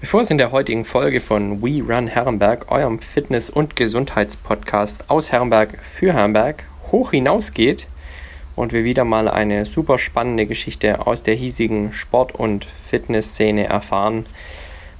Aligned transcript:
Bevor 0.00 0.20
es 0.20 0.30
in 0.30 0.38
der 0.38 0.52
heutigen 0.52 0.84
Folge 0.84 1.20
von 1.20 1.60
We 1.60 1.82
Run 1.82 2.06
Herrenberg, 2.06 2.70
eurem 2.70 3.00
Fitness- 3.00 3.50
und 3.50 3.74
Gesundheitspodcast 3.74 5.10
aus 5.10 5.32
Herrenberg 5.32 5.76
für 5.82 6.12
Herrenberg, 6.12 6.66
hoch 6.92 7.10
hinausgeht 7.10 7.88
und 8.54 8.72
wir 8.72 8.84
wieder 8.84 9.04
mal 9.04 9.26
eine 9.26 9.64
super 9.64 9.98
spannende 9.98 10.46
Geschichte 10.46 11.04
aus 11.04 11.24
der 11.24 11.34
hiesigen 11.34 11.92
Sport- 11.92 12.32
und 12.32 12.66
Fitnessszene 12.84 13.66
erfahren, 13.66 14.26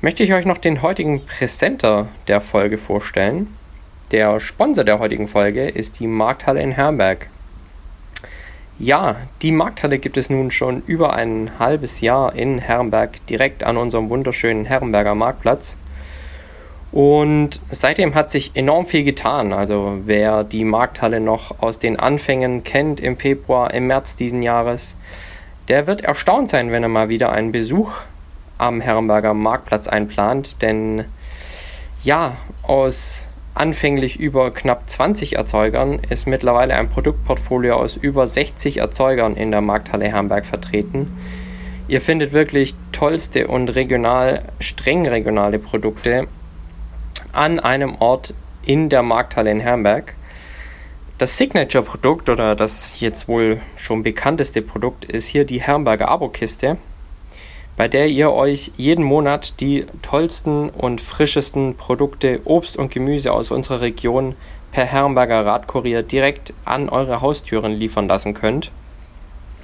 möchte 0.00 0.24
ich 0.24 0.32
euch 0.32 0.46
noch 0.46 0.58
den 0.58 0.82
heutigen 0.82 1.24
Präsenter 1.24 2.08
der 2.26 2.40
Folge 2.40 2.76
vorstellen. 2.76 3.54
Der 4.10 4.40
Sponsor 4.40 4.82
der 4.82 4.98
heutigen 4.98 5.28
Folge 5.28 5.68
ist 5.68 6.00
die 6.00 6.08
Markthalle 6.08 6.60
in 6.60 6.72
Herrenberg. 6.72 7.28
Ja, 8.80 9.16
die 9.42 9.50
Markthalle 9.50 9.98
gibt 9.98 10.16
es 10.16 10.30
nun 10.30 10.52
schon 10.52 10.82
über 10.86 11.12
ein 11.14 11.50
halbes 11.58 12.00
Jahr 12.00 12.36
in 12.36 12.60
Herrenberg, 12.60 13.26
direkt 13.26 13.64
an 13.64 13.76
unserem 13.76 14.08
wunderschönen 14.08 14.64
Herrenberger 14.66 15.16
Marktplatz. 15.16 15.76
Und 16.92 17.60
seitdem 17.70 18.14
hat 18.14 18.30
sich 18.30 18.52
enorm 18.54 18.86
viel 18.86 19.02
getan. 19.02 19.52
Also 19.52 19.98
wer 20.04 20.44
die 20.44 20.64
Markthalle 20.64 21.18
noch 21.18 21.60
aus 21.60 21.80
den 21.80 21.98
Anfängen 21.98 22.62
kennt 22.62 23.00
im 23.00 23.16
Februar, 23.16 23.74
im 23.74 23.88
März 23.88 24.14
diesen 24.14 24.42
Jahres, 24.42 24.96
der 25.66 25.88
wird 25.88 26.02
erstaunt 26.02 26.48
sein, 26.48 26.70
wenn 26.70 26.84
er 26.84 26.88
mal 26.88 27.08
wieder 27.08 27.32
einen 27.32 27.50
Besuch 27.50 27.92
am 28.58 28.80
Herrenberger 28.80 29.34
Marktplatz 29.34 29.88
einplant. 29.88 30.62
Denn 30.62 31.04
ja, 32.04 32.36
aus 32.62 33.27
anfänglich 33.58 34.18
über 34.18 34.52
knapp 34.52 34.88
20 34.88 35.36
Erzeugern 35.36 36.00
ist 36.08 36.26
mittlerweile 36.26 36.74
ein 36.74 36.88
Produktportfolio 36.88 37.76
aus 37.76 37.96
über 37.96 38.26
60 38.26 38.78
Erzeugern 38.78 39.36
in 39.36 39.50
der 39.50 39.60
Markthalle 39.60 40.06
Herrenberg 40.06 40.46
vertreten. 40.46 41.12
Ihr 41.88 42.00
findet 42.00 42.32
wirklich 42.32 42.74
tollste 42.92 43.48
und 43.48 43.70
regional, 43.70 44.44
streng 44.60 45.08
regionale 45.08 45.58
Produkte 45.58 46.28
an 47.32 47.58
einem 47.58 47.96
Ort 47.96 48.34
in 48.64 48.88
der 48.88 49.02
Markthalle 49.02 49.50
in 49.50 49.60
Herrenberg. 49.60 50.14
Das 51.18 51.36
Signature-Produkt 51.36 52.28
oder 52.28 52.54
das 52.54 53.00
jetzt 53.00 53.26
wohl 53.26 53.60
schon 53.76 54.02
bekannteste 54.02 54.62
Produkt 54.62 55.04
ist 55.04 55.26
hier 55.26 55.44
die 55.44 55.60
Herrenberger 55.60 56.08
Abo-Kiste 56.08 56.76
bei 57.78 57.86
der 57.86 58.08
ihr 58.08 58.32
euch 58.32 58.72
jeden 58.76 59.04
Monat 59.04 59.60
die 59.60 59.86
tollsten 60.02 60.68
und 60.68 61.00
frischesten 61.00 61.76
Produkte, 61.76 62.40
Obst 62.44 62.76
und 62.76 62.90
Gemüse 62.90 63.32
aus 63.32 63.52
unserer 63.52 63.80
Region 63.80 64.34
per 64.72 64.84
Herrenberger 64.84 65.46
Radkurier 65.46 66.02
direkt 66.02 66.52
an 66.64 66.88
eure 66.88 67.20
Haustüren 67.20 67.72
liefern 67.72 68.08
lassen 68.08 68.34
könnt. 68.34 68.72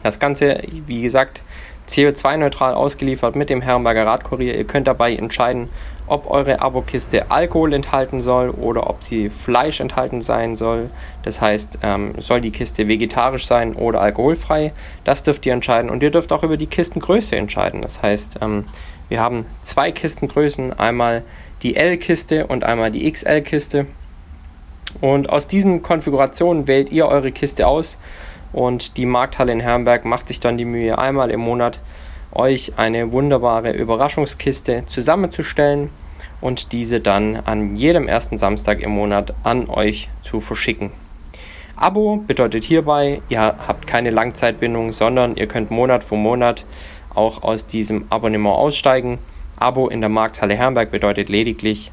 Das 0.05 0.21
Ganze, 0.21 0.63
wie 0.87 1.03
gesagt, 1.03 1.43
CO2-neutral 1.89 2.75
ausgeliefert 2.75 3.35
mit 3.35 3.51
dem 3.51 3.61
Herrenberger 3.61 4.07
Radkurier. 4.07 4.57
Ihr 4.57 4.65
könnt 4.65 4.87
dabei 4.87 5.17
entscheiden, 5.17 5.69
ob 6.07 6.31
eure 6.31 6.61
Abokiste 6.61 7.31
Alkohol 7.31 7.73
enthalten 7.73 8.21
soll 8.21 8.51
oder 8.51 8.89
ob 8.91 9.03
sie 9.03 9.31
Fleisch 9.31 9.81
enthalten 9.81 10.21
sein 10.21 10.55
soll. 10.55 10.91
Das 11.23 11.41
heißt, 11.41 11.79
ähm, 11.83 12.15
soll 12.19 12.41
die 12.41 12.51
Kiste 12.51 12.89
vegetarisch 12.89 13.47
sein 13.47 13.75
oder 13.75 14.01
alkoholfrei. 14.01 14.73
Das 15.05 15.23
dürft 15.23 15.47
ihr 15.47 15.53
entscheiden 15.53 15.91
und 15.91 16.03
ihr 16.03 16.11
dürft 16.11 16.33
auch 16.33 16.43
über 16.43 16.57
die 16.57 16.67
Kistengröße 16.67 17.37
entscheiden. 17.37 17.81
Das 17.81 18.03
heißt, 18.03 18.39
ähm, 18.43 18.65
wir 19.09 19.21
haben 19.21 19.47
zwei 19.63 19.93
Kistengrößen, 19.93 20.79
einmal 20.79 21.23
die 21.63 21.77
L-Kiste 21.77 22.47
und 22.47 22.65
einmal 22.65 22.91
die 22.91 23.11
XL-Kiste. 23.11 23.87
Und 25.01 25.31
aus 25.31 25.49
diesen 25.49 25.83
Konfigurationen 25.83 26.69
wählt 26.69 26.93
ihr 26.93 27.07
eure 27.07 27.33
Kiste 27.33 27.67
aus 27.67 27.99
und 28.53 28.97
die 28.97 29.07
Markthalle 29.07 29.53
in 29.53 29.61
Herrenberg 29.61 30.05
macht 30.05 30.29
sich 30.29 30.39
dann 30.39 30.57
die 30.57 30.65
Mühe, 30.65 30.97
einmal 30.97 31.31
im 31.31 31.41
Monat 31.41 31.81
euch 32.35 32.73
eine 32.77 33.13
wunderbare 33.13 33.73
Überraschungskiste 33.73 34.85
zusammenzustellen 34.87 35.91
und 36.41 36.73
diese 36.73 37.01
dann 37.01 37.37
an 37.37 37.77
jedem 37.77 38.09
ersten 38.09 38.39
Samstag 38.39 38.81
im 38.83 38.91
Monat 38.91 39.35
an 39.43 39.69
euch 39.69 40.09
zu 40.23 40.41
verschicken. 40.41 40.91
Abo 41.77 42.19
bedeutet 42.19 42.65
hierbei, 42.65 43.21
ihr 43.29 43.41
habt 43.41 43.87
keine 43.87 44.11
Langzeitbindung, 44.11 44.93
sondern 44.93 45.37
ihr 45.37 45.49
könnt 45.49 45.71
Monat 45.71 46.05
für 46.05 46.17
Monat 46.17 46.65
auch 47.15 47.43
aus 47.43 47.67
diesem 47.67 48.07
Abonnement 48.11 48.57
aussteigen. 48.57 49.19
Abo 49.57 49.89
in 49.89 50.01
der 50.01 50.11
Markthalle 50.11 50.55
Herrenberg 50.55 50.91
bedeutet 50.91 51.29
lediglich, 51.29 51.91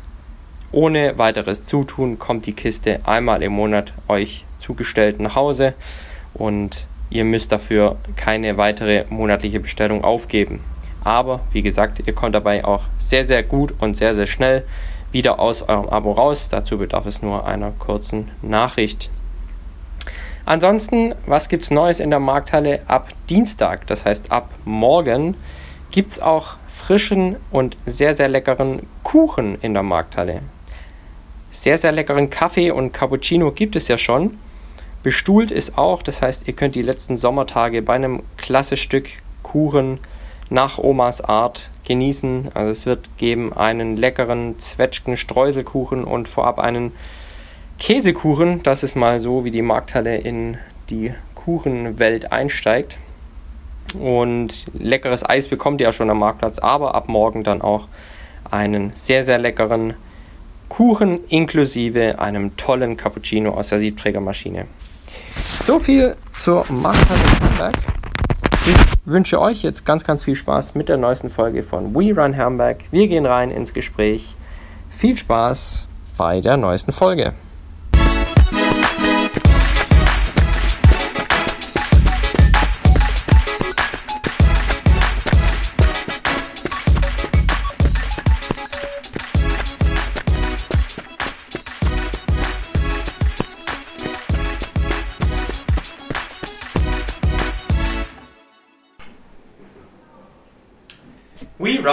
ohne 0.72 1.18
weiteres 1.18 1.66
Zutun 1.66 2.20
kommt 2.20 2.46
die 2.46 2.54
Kiste 2.54 3.02
einmal 3.06 3.44
im 3.44 3.54
Monat 3.54 3.94
euch 4.08 4.46
zugestellt 4.60 5.20
nach 5.20 5.36
Hause 5.36 5.74
und 6.34 6.88
Ihr 7.12 7.26
müsst 7.26 7.52
dafür 7.52 7.98
keine 8.16 8.58
weitere 8.58 9.06
monatliche 9.10 9.60
Bestellung 9.60 10.04
aufgeben. 10.04 10.62
Aber 11.04 11.42
wie 11.52 11.62
gesagt, 11.62 12.02
ihr 12.06 12.14
kommt 12.14 12.34
dabei 12.34 12.64
auch 12.64 12.84
sehr, 12.98 13.26
sehr 13.26 13.44
gut 13.44 13.74
und 13.80 13.98
sehr, 13.98 14.16
sehr 14.16 14.28
schnell 14.28 14.64
wieder 15.12 15.40
aus 15.40 15.62
eurem 15.62 15.90
Abo 15.90 16.14
raus. 16.14 16.48
Dazu 16.50 16.78
bedarf 16.78 17.06
es 17.06 17.22
nur 17.22 17.46
einer 17.46 17.72
kurzen 17.72 18.32
Nachricht. 18.42 19.10
Ansonsten, 20.46 21.14
was 21.26 21.50
gibt 21.50 21.66
es 21.66 21.72
Neues 21.72 22.00
in 22.00 22.12
der 22.12 22.20
Markthalle 22.20 22.80
ab 22.88 23.10
Dienstag? 23.30 23.86
Das 23.88 24.06
heißt, 24.06 24.32
ab 24.32 24.50
morgen 24.64 25.36
gibt 25.92 26.12
es 26.12 26.22
auch 26.22 26.56
frischen 26.68 27.36
und 27.52 27.78
sehr, 27.86 28.14
sehr 28.14 28.30
leckeren 28.30 28.88
Kuchen 29.04 29.58
in 29.62 29.74
der 29.74 29.84
Markthalle. 29.84 30.42
Sehr, 31.50 31.78
sehr 31.78 31.92
leckeren 31.92 32.30
Kaffee 32.30 32.72
und 32.72 32.94
Cappuccino 32.94 33.52
gibt 33.52 33.76
es 33.76 33.90
ja 33.90 33.98
schon. 33.98 34.38
Bestuhlt 35.04 35.52
ist 35.52 35.78
auch, 35.80 36.04
das 36.04 36.22
heißt, 36.22 36.48
ihr 36.48 36.54
könnt 36.54 36.76
die 36.76 36.84
letzten 36.84 37.18
Sommertage 37.18 37.82
bei 37.82 37.96
einem 37.96 38.22
klasse 38.38 38.78
Stück 38.78 39.10
Kuchen 39.42 40.00
nach 40.52 40.78
Omas 40.78 41.22
Art 41.22 41.72
genießen. 41.86 42.50
Also 42.54 42.70
es 42.70 42.86
wird 42.86 43.10
geben 43.18 43.52
einen 43.52 43.98
leckeren 43.98 44.60
Zwetschgen-Streuselkuchen 44.60 46.04
und 46.04 46.28
vorab 46.28 46.60
einen 46.60 46.94
Käsekuchen. 47.80 48.62
Das 48.62 48.84
ist 48.84 48.96
mal 48.96 49.20
so, 49.20 49.44
wie 49.44 49.52
die 49.52 49.64
Markthalle 49.64 50.18
in 50.18 50.58
die 50.92 51.14
Kuchenwelt 51.34 52.32
einsteigt. 52.32 52.98
Und 54.00 54.68
leckeres 54.74 55.28
Eis 55.28 55.48
bekommt 55.48 55.82
ihr 55.82 55.88
ja 55.88 55.94
schon 55.94 56.10
am 56.12 56.20
Marktplatz, 56.20 56.60
aber 56.60 56.94
ab 56.94 57.10
morgen 57.10 57.44
dann 57.44 57.62
auch 57.62 57.88
einen 58.50 58.92
sehr, 58.94 59.24
sehr 59.24 59.40
leckeren 59.40 59.96
Kuchen 60.70 61.26
inklusive 61.28 62.20
einem 62.20 62.56
tollen 62.56 62.98
Cappuccino 62.98 63.52
aus 63.52 63.70
der 63.70 63.80
Siebträgermaschine. 63.80 64.68
So 65.66 65.80
viel 65.80 66.16
zur 66.34 66.66
Markthalle 66.70 67.20
Herrenberg. 67.20 67.76
Ich 68.66 68.78
wünsche 69.06 69.40
euch 69.40 69.64
jetzt 69.64 69.86
ganz, 69.86 70.04
ganz 70.04 70.24
viel 70.24 70.36
Spaß 70.36 70.76
mit 70.76 70.90
der 70.90 70.98
neuesten 70.98 71.30
Folge 71.30 71.64
von 71.64 71.96
We 71.96 72.14
Run 72.16 72.34
Herrenberg. 72.34 72.84
Wir 72.92 73.08
gehen 73.08 73.26
rein 73.26 73.52
ins 73.52 73.74
Gespräch. 73.74 74.36
Viel 74.90 75.18
Spaß 75.18 75.88
bei 76.18 76.42
der 76.42 76.58
neuesten 76.58 76.92
Folge. 76.92 77.34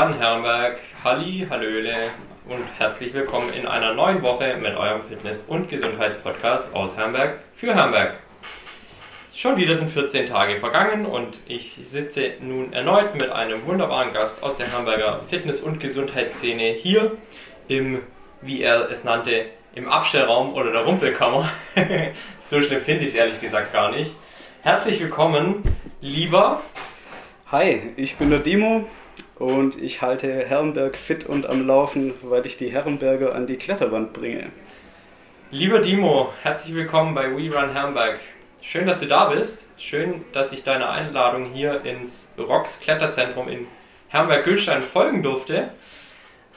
We 0.08 0.14
Run 0.14 0.20
Herrenberg, 0.20 0.78
Halli, 1.04 1.46
Hallöle 1.50 1.94
und 2.48 2.64
herzlich 2.78 3.12
willkommen 3.12 3.52
in 3.52 3.66
einer 3.66 3.92
neuen 3.92 4.22
Woche 4.22 4.56
mit 4.56 4.74
eurem 4.74 5.02
Fitness- 5.02 5.42
und 5.42 5.68
Gesundheitspodcast 5.68 6.74
aus 6.74 6.96
Herrenberg 6.96 7.40
für 7.56 7.74
Herrenberg. 7.74 8.14
Schon 9.34 9.58
wieder 9.58 9.76
sind 9.76 9.90
14 9.90 10.26
Tage 10.26 10.60
vergangen 10.60 11.04
und 11.04 11.40
ich 11.46 11.78
sitze 11.84 12.32
nun 12.40 12.72
erneut 12.72 13.16
mit 13.16 13.30
einem 13.30 13.66
wunderbaren 13.66 14.14
Gast 14.14 14.42
aus 14.42 14.56
der 14.56 14.68
Herrenberger 14.68 15.20
Fitness- 15.28 15.60
und 15.60 15.78
Gesundheitsszene 15.78 16.72
hier 16.72 17.18
im, 17.66 18.00
wie 18.40 18.62
er 18.62 18.90
es 18.90 19.04
nannte, 19.04 19.44
im 19.74 19.90
Abstellraum 19.90 20.54
oder 20.54 20.72
der 20.72 20.84
Rumpelkammer. 20.84 21.46
so 22.40 22.62
schlimm 22.62 22.80
finde 22.80 23.02
ich 23.02 23.08
es 23.08 23.14
ehrlich 23.14 23.42
gesagt 23.42 23.74
gar 23.74 23.90
nicht. 23.90 24.12
Herzlich 24.62 25.00
willkommen, 25.00 25.64
lieber. 26.00 26.62
Hi, 27.52 27.92
ich 27.96 28.16
bin 28.16 28.30
der 28.30 28.38
Dimo, 28.38 28.86
und 29.38 29.80
ich 29.80 30.02
halte 30.02 30.44
Herrenberg 30.46 30.96
fit 30.96 31.26
und 31.26 31.46
am 31.46 31.66
Laufen, 31.66 32.14
weil 32.22 32.44
ich 32.46 32.56
die 32.56 32.70
Herrenberger 32.70 33.34
an 33.34 33.46
die 33.46 33.56
Kletterwand 33.56 34.12
bringe. 34.12 34.50
Lieber 35.50 35.80
Dimo, 35.80 36.32
herzlich 36.42 36.74
willkommen 36.74 37.14
bei 37.14 37.30
We 37.30 37.54
Run 37.54 37.72
Herrenberg. 37.72 38.20
Schön, 38.60 38.86
dass 38.86 39.00
du 39.00 39.06
da 39.06 39.30
bist. 39.30 39.66
Schön, 39.78 40.24
dass 40.32 40.52
ich 40.52 40.64
deiner 40.64 40.90
Einladung 40.90 41.52
hier 41.52 41.84
ins 41.84 42.28
Rocks 42.36 42.80
Kletterzentrum 42.80 43.48
in 43.48 43.66
Herrenberg-Gülstein 44.08 44.82
folgen 44.82 45.22
durfte. 45.22 45.70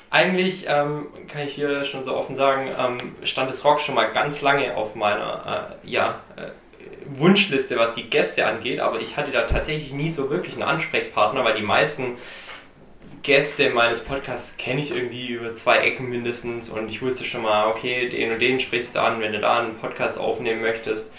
Eigentlich 0.10 0.66
ähm, 0.68 1.08
kann 1.32 1.48
ich 1.48 1.54
hier 1.54 1.86
schon 1.86 2.04
so 2.04 2.14
offen 2.14 2.36
sagen, 2.36 2.70
ähm, 2.78 3.16
stand 3.24 3.50
das 3.50 3.64
Rock 3.64 3.80
schon 3.80 3.96
mal 3.96 4.12
ganz 4.12 4.42
lange 4.42 4.76
auf 4.76 4.96
meiner 4.96 5.78
äh, 5.84 5.90
ja, 5.90 6.20
äh, 6.36 6.50
Wunschliste, 7.06 7.78
was 7.78 7.96
die 7.96 8.10
Gäste 8.10 8.46
angeht, 8.46 8.80
aber 8.82 9.00
ich 9.00 9.16
hatte 9.16 9.32
da 9.32 9.44
tatsächlich 9.44 9.94
nie 9.94 10.10
so 10.10 10.30
wirklich 10.30 10.56
einen 10.56 10.64
Ansprechpartner, 10.64 11.46
weil 11.46 11.56
die 11.56 11.66
meisten 11.66 12.18
Gäste 13.24 13.70
meines 13.70 14.00
Podcasts 14.00 14.58
kenne 14.58 14.82
ich 14.82 14.96
irgendwie 14.96 15.28
über 15.28 15.54
zwei 15.56 15.78
Ecken 15.78 16.10
mindestens 16.10 16.70
und 16.70 16.90
ich 16.90 17.02
wusste 17.02 17.24
schon 17.24 17.44
mal, 17.44 17.68
okay, 17.68 18.10
den 18.10 18.32
und 18.32 18.40
den 18.40 18.60
sprichst 18.60 18.96
du 18.96 19.02
an, 19.02 19.22
wenn 19.22 19.34
du 19.34 19.40
da 19.40 19.60
einen 19.60 19.78
Podcast 19.78 20.18
aufnehmen 20.18 20.62
möchtest. 20.62 21.12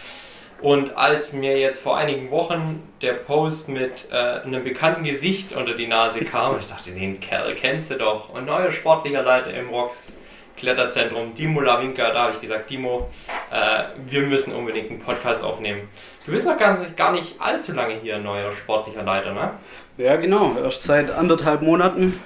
Und 0.60 0.96
als 0.96 1.32
mir 1.32 1.58
jetzt 1.58 1.80
vor 1.80 1.96
einigen 1.96 2.30
Wochen 2.30 2.82
der 3.02 3.14
Post 3.14 3.68
mit 3.68 4.08
äh, 4.10 4.14
einem 4.14 4.64
bekannten 4.64 5.04
Gesicht 5.04 5.52
unter 5.52 5.74
die 5.74 5.88
Nase 5.88 6.24
kam, 6.24 6.58
ich 6.58 6.66
dachte, 6.66 6.92
den 6.92 7.20
Kerl 7.20 7.54
kennst 7.54 7.90
du 7.90 7.98
doch. 7.98 8.30
Und 8.30 8.46
neuer 8.46 8.70
sportlicher 8.70 9.22
Leiter 9.22 9.52
im 9.54 9.70
Rocks 9.70 10.16
Kletterzentrum, 10.62 11.34
Dimo 11.34 11.60
Lawinka, 11.60 12.12
da 12.12 12.22
habe 12.22 12.34
ich 12.34 12.40
gesagt, 12.40 12.70
Dimo, 12.70 13.10
äh, 13.50 13.82
wir 14.06 14.22
müssen 14.22 14.54
unbedingt 14.54 14.90
einen 14.90 15.00
Podcast 15.00 15.42
aufnehmen. 15.42 15.88
Du 16.24 16.30
bist 16.30 16.46
noch 16.46 16.56
gar 16.56 16.78
nicht, 16.78 16.96
gar 16.96 17.10
nicht 17.10 17.34
allzu 17.40 17.72
lange 17.72 17.94
hier 17.94 18.18
neuer 18.18 18.52
sportlicher 18.52 19.02
Leiter, 19.02 19.34
ne? 19.34 19.50
Ja, 19.98 20.14
genau. 20.14 20.56
Erst 20.62 20.84
seit 20.84 21.10
anderthalb 21.10 21.62
Monaten 21.62 22.20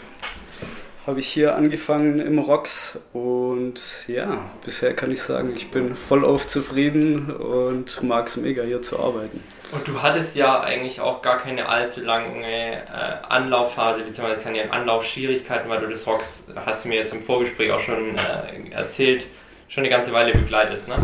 habe 1.06 1.20
ich 1.20 1.28
hier 1.28 1.56
angefangen 1.56 2.20
im 2.20 2.38
Rocks 2.38 2.98
und 3.14 3.80
ja, 4.06 4.50
bisher 4.66 4.92
kann 4.92 5.12
ich 5.12 5.22
sagen, 5.22 5.54
ich 5.56 5.70
bin 5.70 5.96
vollauf 5.96 6.46
zufrieden 6.46 7.30
und 7.34 8.02
mag 8.02 8.26
es 8.26 8.36
mega 8.36 8.64
hier 8.64 8.82
zu 8.82 8.98
arbeiten. 8.98 9.42
Und 9.72 9.86
du 9.88 10.00
hattest 10.00 10.36
ja 10.36 10.60
eigentlich 10.60 11.00
auch 11.00 11.22
gar 11.22 11.38
keine 11.38 11.68
allzu 11.68 12.00
lange 12.00 12.46
äh, 12.46 13.26
Anlaufphase, 13.28 14.02
beziehungsweise 14.02 14.40
keine 14.40 14.70
Anlaufschwierigkeiten, 14.70 15.68
weil 15.68 15.80
du 15.80 15.88
das 15.88 16.06
Rocks, 16.06 16.48
hast 16.64 16.84
du 16.84 16.88
mir 16.88 16.96
jetzt 16.96 17.12
im 17.12 17.22
Vorgespräch 17.22 17.72
auch 17.72 17.80
schon 17.80 18.14
äh, 18.16 18.70
erzählt, 18.70 19.26
schon 19.68 19.84
eine 19.84 19.90
ganze 19.90 20.12
Weile 20.12 20.32
begleitest, 20.32 20.88
ne? 20.88 20.96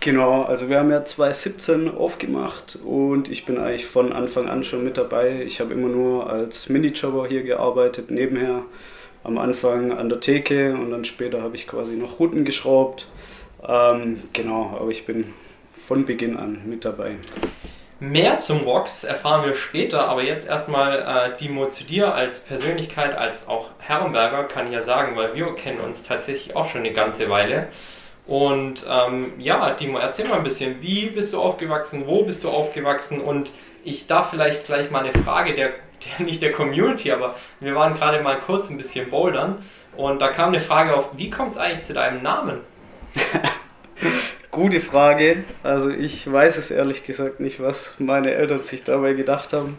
Genau, 0.00 0.42
also 0.42 0.68
wir 0.68 0.78
haben 0.78 0.90
ja 0.90 1.04
2017 1.04 1.96
aufgemacht 1.96 2.78
und 2.84 3.30
ich 3.30 3.46
bin 3.46 3.58
eigentlich 3.58 3.86
von 3.86 4.12
Anfang 4.12 4.50
an 4.50 4.62
schon 4.62 4.84
mit 4.84 4.98
dabei. 4.98 5.42
Ich 5.46 5.60
habe 5.60 5.72
immer 5.72 5.88
nur 5.88 6.28
als 6.28 6.68
Minijobber 6.68 7.26
hier 7.26 7.42
gearbeitet, 7.42 8.10
nebenher 8.10 8.62
am 9.22 9.38
Anfang 9.38 9.92
an 9.92 10.10
der 10.10 10.20
Theke 10.20 10.74
und 10.74 10.90
dann 10.90 11.04
später 11.04 11.42
habe 11.42 11.56
ich 11.56 11.66
quasi 11.66 11.96
noch 11.96 12.20
Routen 12.20 12.44
geschraubt. 12.44 13.08
Ähm, 13.66 14.18
genau, 14.34 14.76
aber 14.78 14.90
ich 14.90 15.06
bin 15.06 15.32
von 15.72 16.04
Beginn 16.04 16.36
an 16.36 16.60
mit 16.66 16.84
dabei. 16.84 17.16
Mehr 18.10 18.40
zum 18.40 18.60
Rocks 18.64 19.04
erfahren 19.04 19.46
wir 19.46 19.54
später, 19.54 20.08
aber 20.08 20.22
jetzt 20.22 20.46
erstmal 20.48 20.98
äh, 21.34 21.38
Dimo 21.38 21.70
zu 21.70 21.84
dir 21.84 22.14
als 22.14 22.40
Persönlichkeit, 22.40 23.16
als 23.16 23.48
auch 23.48 23.70
Herrenberger, 23.78 24.44
kann 24.44 24.66
ich 24.66 24.72
ja 24.72 24.82
sagen, 24.82 25.16
weil 25.16 25.34
wir 25.34 25.54
kennen 25.54 25.80
uns 25.80 26.02
tatsächlich 26.02 26.54
auch 26.56 26.68
schon 26.68 26.80
eine 26.80 26.92
ganze 26.92 27.30
Weile. 27.30 27.68
Und 28.26 28.84
ähm, 28.88 29.34
ja, 29.38 29.70
Dimo, 29.70 29.98
erzähl 29.98 30.28
mal 30.28 30.38
ein 30.38 30.44
bisschen, 30.44 30.82
wie 30.82 31.10
bist 31.10 31.32
du 31.32 31.40
aufgewachsen, 31.40 32.06
wo 32.06 32.24
bist 32.24 32.44
du 32.44 32.50
aufgewachsen 32.50 33.20
und 33.20 33.50
ich 33.84 34.06
darf 34.06 34.30
vielleicht 34.30 34.66
gleich 34.66 34.90
mal 34.90 35.04
eine 35.04 35.12
Frage 35.12 35.54
der 35.54 35.72
der, 36.04 36.26
nicht 36.26 36.42
der 36.42 36.52
Community, 36.52 37.12
aber 37.12 37.36
wir 37.60 37.74
waren 37.74 37.94
gerade 37.94 38.22
mal 38.22 38.40
kurz 38.40 38.70
ein 38.70 38.76
bisschen 38.76 39.10
bouldern 39.10 39.64
und 39.96 40.20
da 40.20 40.28
kam 40.28 40.48
eine 40.50 40.60
Frage 40.60 40.96
auf, 40.96 41.10
wie 41.16 41.30
kommt 41.30 41.52
es 41.52 41.58
eigentlich 41.58 41.84
zu 41.84 41.94
deinem 41.94 42.22
Namen? 42.22 42.60
Gute 44.54 44.80
Frage. 44.80 45.42
Also 45.64 45.90
ich 45.90 46.30
weiß 46.30 46.58
es 46.58 46.70
ehrlich 46.70 47.02
gesagt 47.02 47.40
nicht, 47.40 47.60
was 47.60 47.96
meine 47.98 48.32
Eltern 48.32 48.62
sich 48.62 48.84
dabei 48.84 49.14
gedacht 49.14 49.52
haben. 49.52 49.76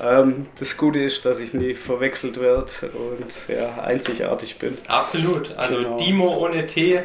Ähm, 0.00 0.46
das 0.60 0.76
Gute 0.76 1.00
ist, 1.00 1.24
dass 1.24 1.40
ich 1.40 1.54
nie 1.54 1.74
verwechselt 1.74 2.40
werde 2.40 2.66
und 2.92 3.34
ja, 3.48 3.82
einzigartig 3.82 4.58
bin. 4.58 4.78
Absolut. 4.86 5.56
Also 5.56 5.78
genau. 5.78 5.96
Dimo 5.98 6.36
ohne 6.36 6.68
T. 6.68 7.02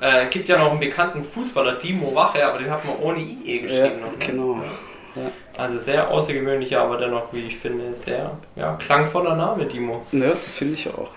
Äh, 0.00 0.26
gibt 0.30 0.48
ja 0.48 0.58
noch 0.58 0.70
einen 0.70 0.80
bekannten 0.80 1.24
Fußballer, 1.24 1.76
Dimo 1.76 2.14
Wache, 2.14 2.46
aber 2.46 2.58
den 2.58 2.70
hat 2.70 2.84
man 2.84 2.96
ohne 2.98 3.18
IE 3.18 3.60
geschrieben. 3.60 4.00
Ja, 4.00 4.06
noch, 4.06 4.12
ne? 4.12 4.26
Genau. 4.26 4.54
Ja. 5.16 5.22
Ja. 5.22 5.30
Also 5.56 5.80
sehr 5.80 6.10
außergewöhnlicher, 6.10 6.80
aber 6.80 6.98
dennoch, 6.98 7.32
wie 7.32 7.46
ich 7.46 7.58
finde, 7.58 7.96
sehr 7.96 8.38
ja, 8.54 8.76
klangvoller 8.76 9.34
Name, 9.34 9.66
Dimo. 9.66 10.04
Ja, 10.12 10.32
finde 10.54 10.74
ich 10.74 10.88
auch. 10.88 11.10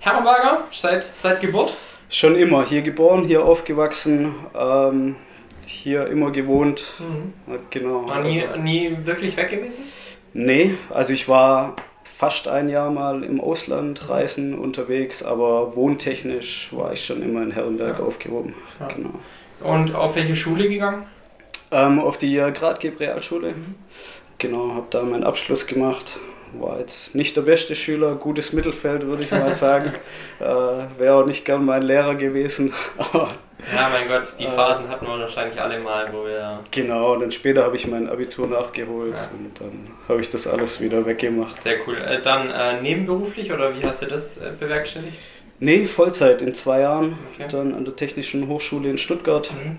Herrenberger, 0.00 0.64
seit, 0.72 1.06
seit 1.14 1.40
Geburt? 1.40 1.74
Schon 2.12 2.36
immer. 2.36 2.66
Hier 2.66 2.82
geboren, 2.82 3.24
hier 3.24 3.42
aufgewachsen, 3.42 4.34
ähm, 4.54 5.16
hier 5.64 6.08
immer 6.08 6.30
gewohnt. 6.30 6.84
Mhm. 6.98 7.62
Genau. 7.70 8.06
War 8.06 8.22
nie, 8.22 8.42
also, 8.46 8.60
nie 8.60 8.98
wirklich 9.04 9.34
weg 9.38 9.48
gewesen? 9.48 9.84
Nee, 10.34 10.74
also 10.90 11.14
ich 11.14 11.26
war 11.26 11.74
fast 12.04 12.48
ein 12.48 12.68
Jahr 12.68 12.90
mal 12.90 13.24
im 13.24 13.40
Ausland 13.40 14.10
reisen 14.10 14.58
unterwegs, 14.58 15.22
aber 15.22 15.74
wohntechnisch 15.74 16.68
war 16.72 16.92
ich 16.92 17.02
schon 17.02 17.22
immer 17.22 17.42
in 17.42 17.50
Herrenberg 17.50 17.98
ja. 17.98 18.04
aufgehoben. 18.04 18.54
Ja. 18.78 18.88
Genau. 18.88 19.14
Und 19.60 19.94
auf 19.94 20.14
welche 20.14 20.36
Schule 20.36 20.68
gegangen? 20.68 21.06
Ähm, 21.70 21.98
auf 21.98 22.18
die 22.18 22.36
Gradgeb 22.36 23.00
Realschule. 23.00 23.54
Genau, 24.36 24.74
habe 24.74 24.86
da 24.90 25.02
meinen 25.02 25.24
Abschluss 25.24 25.66
gemacht. 25.66 26.18
War 26.58 26.78
jetzt 26.78 27.14
nicht 27.14 27.36
der 27.36 27.42
beste 27.42 27.74
Schüler, 27.74 28.14
gutes 28.14 28.52
Mittelfeld 28.52 29.06
würde 29.06 29.22
ich 29.22 29.30
mal 29.30 29.52
sagen. 29.54 29.92
äh, 30.40 30.44
Wäre 30.44 31.14
auch 31.14 31.26
nicht 31.26 31.44
gern 31.44 31.64
mein 31.64 31.82
Lehrer 31.82 32.14
gewesen. 32.14 32.72
ja, 33.12 33.88
mein 33.92 34.08
Gott, 34.08 34.28
die 34.38 34.44
äh, 34.44 34.50
Phasen 34.50 34.88
hatten 34.88 35.06
wir 35.06 35.18
wahrscheinlich 35.18 35.60
alle 35.60 35.78
mal, 35.78 36.12
wo 36.12 36.24
wir. 36.26 36.60
Genau, 36.70 37.14
und 37.14 37.20
dann 37.20 37.30
später 37.30 37.64
habe 37.64 37.76
ich 37.76 37.86
mein 37.86 38.08
Abitur 38.08 38.46
nachgeholt 38.46 39.16
ja. 39.16 39.30
und 39.32 39.60
dann 39.60 39.88
habe 40.08 40.20
ich 40.20 40.30
das 40.30 40.46
alles 40.46 40.80
wieder 40.80 41.06
weggemacht. 41.06 41.62
Sehr 41.62 41.76
cool. 41.86 41.96
Äh, 41.96 42.22
dann 42.22 42.50
äh, 42.50 42.80
nebenberuflich 42.82 43.52
oder 43.52 43.74
wie 43.76 43.84
hast 43.84 44.02
du 44.02 44.06
das 44.06 44.36
äh, 44.38 44.52
bewerkstelligt? 44.58 45.16
Nee, 45.60 45.86
Vollzeit 45.86 46.42
in 46.42 46.54
zwei 46.54 46.80
Jahren. 46.80 47.18
Okay. 47.34 47.46
Dann 47.50 47.74
an 47.74 47.84
der 47.84 47.94
Technischen 47.94 48.48
Hochschule 48.48 48.90
in 48.90 48.98
Stuttgart. 48.98 49.50
Mhm. 49.52 49.78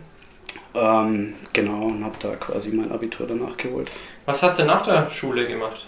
Ähm, 0.75 1.33
genau, 1.51 1.87
und 1.87 2.03
habe 2.03 2.15
da 2.19 2.35
quasi 2.35 2.71
mein 2.71 2.91
Abitur 2.91 3.27
danach 3.27 3.57
geholt. 3.57 3.91
Was 4.25 4.41
hast 4.41 4.59
du 4.59 4.65
nach 4.65 4.83
der 4.83 5.11
Schule 5.11 5.47
gemacht? 5.47 5.85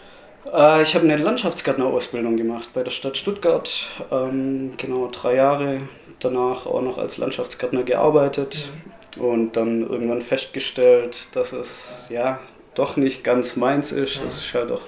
Äh, 0.51 0.83
ich 0.83 0.95
habe 0.95 1.05
eine 1.05 1.17
Landschaftsgärtnerausbildung 1.17 2.37
gemacht 2.37 2.69
bei 2.73 2.83
der 2.83 2.91
Stadt 2.91 3.17
Stuttgart. 3.17 3.87
Ähm, 4.11 4.73
genau, 4.77 5.07
drei 5.11 5.35
Jahre 5.35 5.81
danach 6.19 6.65
auch 6.65 6.81
noch 6.81 6.97
als 6.97 7.17
Landschaftsgärtner 7.17 7.83
gearbeitet 7.83 8.71
mhm. 9.15 9.21
und 9.21 9.57
dann 9.57 9.81
irgendwann 9.81 10.21
festgestellt, 10.21 11.27
dass 11.33 11.51
es 11.51 12.05
ja 12.09 12.39
doch 12.73 12.97
nicht 12.97 13.23
ganz 13.23 13.55
meins 13.55 13.91
ist. 13.91 14.21
Das 14.23 14.35
ist 14.37 14.53
halt 14.53 14.71
auch 14.71 14.81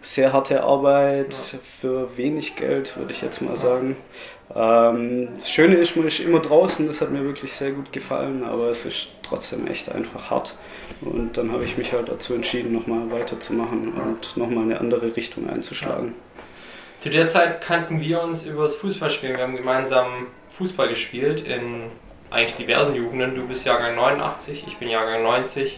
sehr 0.00 0.32
harte 0.32 0.62
Arbeit 0.62 1.34
für 1.80 2.16
wenig 2.16 2.56
Geld, 2.56 2.96
würde 2.96 3.12
ich 3.12 3.20
jetzt 3.20 3.42
mal 3.42 3.56
sagen. 3.56 3.96
Ähm, 4.54 5.28
das 5.34 5.50
Schöne 5.50 5.74
ist, 5.74 5.96
man 5.96 6.06
ist 6.06 6.20
immer 6.20 6.40
draußen, 6.40 6.86
das 6.86 7.00
hat 7.00 7.10
mir 7.10 7.24
wirklich 7.24 7.52
sehr 7.52 7.72
gut 7.72 7.92
gefallen, 7.92 8.44
aber 8.44 8.68
es 8.68 8.84
ist 8.84 9.08
trotzdem 9.22 9.66
echt 9.66 9.90
einfach 9.90 10.30
hart. 10.30 10.56
Und 11.00 11.36
dann 11.36 11.52
habe 11.52 11.64
ich 11.64 11.78
mich 11.78 11.92
halt 11.92 12.08
dazu 12.08 12.34
entschieden, 12.34 12.72
nochmal 12.72 13.10
weiterzumachen 13.10 13.92
und 13.92 14.36
nochmal 14.36 14.64
eine 14.64 14.80
andere 14.80 15.14
Richtung 15.16 15.48
einzuschlagen. 15.48 16.14
Zu 17.00 17.10
der 17.10 17.30
Zeit 17.30 17.60
kannten 17.60 18.00
wir 18.00 18.22
uns 18.22 18.44
über 18.44 18.64
das 18.64 18.76
Fußballspielen. 18.76 19.36
Wir 19.36 19.44
haben 19.44 19.56
gemeinsam 19.56 20.26
Fußball 20.50 20.88
gespielt 20.88 21.46
in 21.46 21.84
eigentlich 22.30 22.56
diversen 22.56 22.94
Jugenden. 22.94 23.36
Du 23.36 23.46
bist 23.46 23.64
Jahrgang 23.64 23.94
89, 23.94 24.64
ich 24.66 24.76
bin 24.78 24.88
Jahrgang 24.88 25.22
90. 25.22 25.76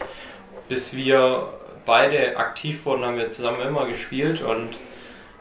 Bis 0.69 0.97
wir 0.97 1.53
beide 1.85 2.37
aktiv 2.37 2.85
wurden, 2.87 3.05
haben 3.05 3.19
wir 3.19 3.31
zusammen 3.31 3.61
immer 3.61 3.87
gespielt 3.87 4.43
und 4.43 4.77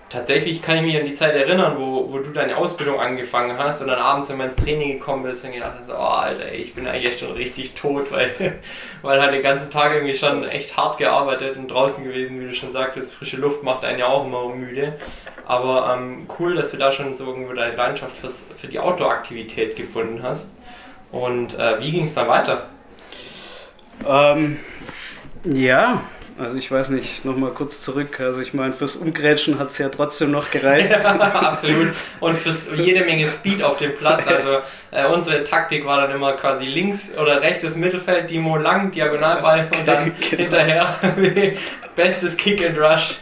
tatsächlich 0.09 0.61
kann 0.61 0.77
ich 0.77 0.81
mich 0.83 0.99
an 0.99 1.05
die 1.05 1.15
Zeit 1.15 1.35
erinnern, 1.35 1.75
wo, 1.77 2.11
wo 2.11 2.19
du 2.19 2.31
deine 2.31 2.57
Ausbildung 2.57 2.99
angefangen 2.99 3.57
hast 3.57 3.81
und 3.81 3.87
dann 3.87 3.99
abends, 3.99 4.29
wenn 4.29 4.37
man 4.37 4.49
ins 4.49 4.55
Training 4.55 4.93
gekommen 4.93 5.23
bist 5.23 5.45
und 5.45 5.53
gedacht 5.53 5.73
hast, 5.79 5.89
oh 5.89 5.93
Alter, 5.93 6.51
ich 6.51 6.73
bin 6.73 6.87
eigentlich 6.87 7.19
schon 7.19 7.33
richtig 7.33 7.75
tot, 7.75 8.11
weil, 8.11 8.31
weil 9.01 9.21
halt 9.21 9.33
den 9.33 9.43
ganzen 9.43 9.71
Tag 9.71 9.93
irgendwie 9.93 10.15
schon 10.15 10.47
echt 10.47 10.75
hart 10.75 10.97
gearbeitet 10.97 11.57
und 11.57 11.69
draußen 11.69 12.03
gewesen, 12.03 12.39
wie 12.41 12.47
du 12.47 12.55
schon 12.55 12.73
sagtest, 12.73 13.13
frische 13.13 13.37
Luft 13.37 13.63
macht 13.63 13.83
einen 13.83 13.99
ja 13.99 14.07
auch 14.07 14.25
immer 14.25 14.49
müde. 14.49 14.93
Aber 15.45 15.95
ähm, 15.95 16.27
cool, 16.37 16.55
dass 16.55 16.71
du 16.71 16.77
da 16.77 16.91
schon 16.91 17.15
so 17.15 17.25
irgendwo 17.25 17.53
deine 17.53 17.75
Leidenschaft 17.75 18.15
fürs, 18.17 18.45
für 18.57 18.67
die 18.67 18.79
Outdoor-Aktivität 18.79 19.75
gefunden 19.75 20.21
hast. 20.21 20.55
Und 21.11 21.57
äh, 21.57 21.79
wie 21.79 21.91
ging 21.91 22.05
es 22.05 22.13
dann 22.13 22.27
weiter? 22.27 22.67
Ähm, 24.07 24.59
ja, 25.43 26.03
also 26.39 26.57
ich 26.57 26.71
weiß 26.71 26.89
nicht, 26.89 27.25
nochmal 27.25 27.51
kurz 27.51 27.81
zurück. 27.81 28.19
Also 28.19 28.39
ich 28.39 28.53
meine, 28.53 28.73
fürs 28.73 28.95
Umgrätschen 28.95 29.59
hat 29.59 29.69
es 29.69 29.77
ja 29.77 29.89
trotzdem 29.89 30.31
noch 30.31 30.51
gereicht. 30.51 30.89
ja, 31.03 31.15
absolut. 31.19 31.93
Und 32.19 32.37
für 32.37 32.75
jede 32.75 33.03
Menge 33.03 33.27
Speed 33.27 33.61
auf 33.61 33.77
dem 33.77 33.95
Platz. 33.95 34.25
Also 34.27 34.59
äh, 34.91 35.05
unsere 35.07 35.43
Taktik 35.43 35.85
war 35.85 36.01
dann 36.01 36.15
immer 36.15 36.33
quasi 36.33 36.65
links 36.65 37.01
oder 37.21 37.41
rechtes 37.41 37.75
Mittelfeld, 37.75 38.31
Dimo 38.31 38.55
lang, 38.55 38.91
Diagonalball 38.91 39.69
und 39.77 39.87
dann 39.87 40.13
genau. 40.29 40.43
hinterher 40.43 40.95
bestes 41.95 42.37
Kick 42.37 42.65
and 42.65 42.77
Rush. 42.79 43.15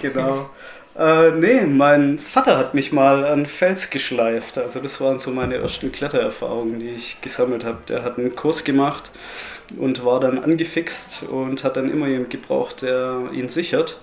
genau. 0.00 0.50
Äh, 0.96 1.32
nee, 1.32 1.62
mein 1.62 2.18
Vater 2.18 2.56
hat 2.56 2.74
mich 2.74 2.92
mal 2.92 3.26
an 3.26 3.46
Fels 3.46 3.90
geschleift. 3.90 4.58
Also 4.58 4.78
das 4.78 5.00
waren 5.00 5.18
so 5.18 5.32
meine 5.32 5.56
ersten 5.56 5.90
Klettererfahrungen, 5.90 6.78
die 6.78 6.90
ich 6.90 7.20
gesammelt 7.20 7.64
habe. 7.64 7.78
Der 7.88 8.04
hat 8.04 8.16
einen 8.16 8.36
Kurs 8.36 8.62
gemacht 8.62 9.10
und 9.78 10.04
war 10.04 10.20
dann 10.20 10.38
angefixt 10.38 11.24
und 11.24 11.64
hat 11.64 11.76
dann 11.76 11.90
immer 11.90 12.06
jemand 12.06 12.30
gebraucht, 12.30 12.82
der 12.82 13.22
ihn 13.32 13.48
sichert. 13.48 13.98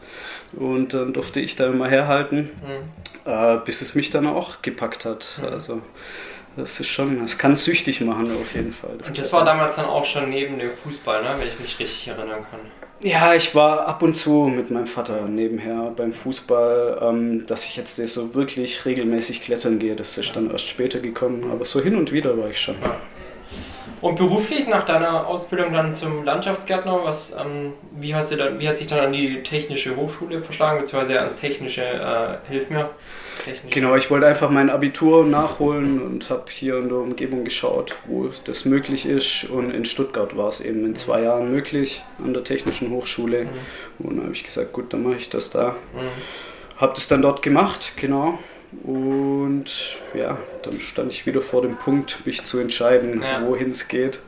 Und 0.54 0.94
dann 0.94 1.14
durfte 1.14 1.40
ich 1.40 1.56
da 1.56 1.68
immer 1.68 1.88
herhalten, 1.88 2.50
mhm. 2.66 3.32
äh, 3.32 3.58
bis 3.64 3.82
es 3.82 3.96
mich 3.96 4.10
dann 4.10 4.28
auch 4.28 4.62
gepackt 4.62 5.06
hat. 5.06 5.40
Mhm. 5.40 5.46
Also 5.46 5.82
das 6.58 6.80
ist 6.80 6.88
schon, 6.88 7.20
das 7.22 7.38
kann 7.38 7.56
süchtig 7.56 8.02
machen 8.02 8.30
auf 8.36 8.54
jeden 8.54 8.74
Fall. 8.74 8.92
Das 8.98 9.10
und 9.10 9.18
das 9.18 9.32
war 9.32 9.46
damals 9.46 9.76
dann 9.78 9.86
auch 9.86 10.04
schon 10.04 10.30
neben 10.30 10.60
dem 10.60 10.72
Fußball, 10.84 11.22
ne? 11.24 11.30
wenn 11.40 11.48
ich 11.48 11.60
mich 11.60 11.80
richtig 11.80 12.10
erinnern 12.10 12.46
kann. 12.50 12.60
Ja, 13.04 13.34
ich 13.34 13.56
war 13.56 13.88
ab 13.88 14.04
und 14.04 14.16
zu 14.16 14.44
mit 14.44 14.70
meinem 14.70 14.86
Vater 14.86 15.22
nebenher 15.22 15.92
beim 15.96 16.14
Fußball. 16.14 17.00
Ähm, 17.02 17.46
dass 17.48 17.66
ich 17.66 17.76
jetzt 17.76 17.96
so 17.96 18.36
wirklich 18.36 18.86
regelmäßig 18.86 19.42
klettern 19.42 19.80
gehe, 19.80 19.96
das 19.96 20.18
ist 20.18 20.36
dann 20.36 20.52
erst 20.52 20.68
später 20.68 21.00
gekommen. 21.00 21.50
Aber 21.52 21.66
so 21.66 21.82
hin 21.82 21.96
und 21.96 22.12
wieder 22.12 22.38
war 22.38 22.50
ich 22.50 22.60
schon. 22.60 22.76
Ja. 22.82 22.98
Und 24.02 24.16
beruflich 24.16 24.68
nach 24.68 24.86
deiner 24.86 25.28
Ausbildung 25.28 25.74
dann 25.74 25.96
zum 25.96 26.24
Landschaftsgärtner, 26.24 27.04
was, 27.04 27.34
ähm, 27.40 27.74
wie, 27.96 28.16
hast 28.16 28.32
du 28.32 28.36
dann, 28.36 28.60
wie 28.60 28.68
hat 28.68 28.78
sich 28.78 28.88
dann 28.88 29.00
an 29.00 29.14
die 29.14 29.44
technische 29.44 29.96
Hochschule 29.96 30.42
verschlagen, 30.42 30.82
beziehungsweise 30.82 31.20
ans 31.20 31.38
technische, 31.38 31.84
äh, 31.84 32.38
hilf 32.50 32.70
mir? 32.72 32.90
Technische. 33.44 33.70
Genau, 33.70 33.96
ich 33.96 34.10
wollte 34.10 34.26
einfach 34.26 34.50
mein 34.50 34.72
Abitur 34.72 35.26
nachholen 35.26 36.02
und 36.02 36.30
habe 36.32 36.46
hier 36.50 36.80
in 36.80 36.90
der 36.90 36.98
Umgebung 36.98 37.44
geschaut, 37.44 37.96
wo 38.08 38.30
das 38.46 38.66
möglich 38.66 39.06
ist. 39.06 39.44
Und 39.46 39.72
in 39.72 39.86
Stuttgart 39.86 40.36
war 40.36 40.50
es 40.50 40.62
eben 40.62 40.84
in 40.86 40.96
zwei 40.96 41.22
Jahren 41.22 41.52
möglich 41.52 42.02
an 42.24 42.34
der 42.34 42.44
technischen 42.44 42.90
Hochschule. 42.90 43.46
Mhm. 43.46 43.50
Und 44.00 44.16
dann 44.18 44.24
habe 44.26 44.34
ich 44.34 44.44
gesagt, 44.44 44.74
gut, 44.74 44.92
dann 44.94 45.04
mache 45.04 45.18
ich 45.18 45.30
das 45.30 45.52
da. 45.52 45.76
Mhm. 45.94 46.78
Habe 46.78 46.94
das 46.96 47.08
dann 47.08 47.22
dort 47.22 47.44
gemacht, 47.44 47.94
genau. 47.96 48.40
Und 48.84 50.00
ja, 50.14 50.38
dann 50.64 50.80
stand 50.80 51.12
ich 51.12 51.26
wieder 51.26 51.42
vor 51.42 51.62
dem 51.62 51.76
Punkt, 51.76 52.26
mich 52.26 52.44
zu 52.44 52.58
entscheiden, 52.58 53.22
ja. 53.22 53.46
wohin 53.46 53.72
es 53.72 53.88
geht. 53.88 54.20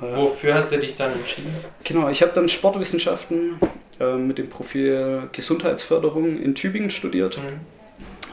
Und 0.00 0.14
wofür 0.14 0.54
hast 0.54 0.72
du 0.72 0.78
dich 0.78 0.96
dann 0.96 1.12
entschieden? 1.12 1.54
Genau, 1.84 2.08
ich 2.08 2.20
habe 2.22 2.32
dann 2.34 2.48
Sportwissenschaften 2.48 3.60
äh, 4.00 4.16
mit 4.16 4.38
dem 4.38 4.48
Profil 4.48 5.28
Gesundheitsförderung 5.32 6.40
in 6.40 6.54
Tübingen 6.54 6.90
studiert. 6.90 7.38
Mhm. 7.38 7.60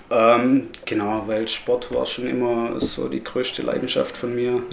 Ähm, 0.10 0.68
genau, 0.86 1.24
weil 1.28 1.48
Sport 1.48 1.94
war 1.94 2.06
schon 2.06 2.28
immer 2.28 2.80
so 2.80 3.08
die 3.08 3.24
größte 3.24 3.62
Leidenschaft 3.62 4.18
von 4.18 4.36
mir. 4.36 4.52
Mhm. 4.52 4.64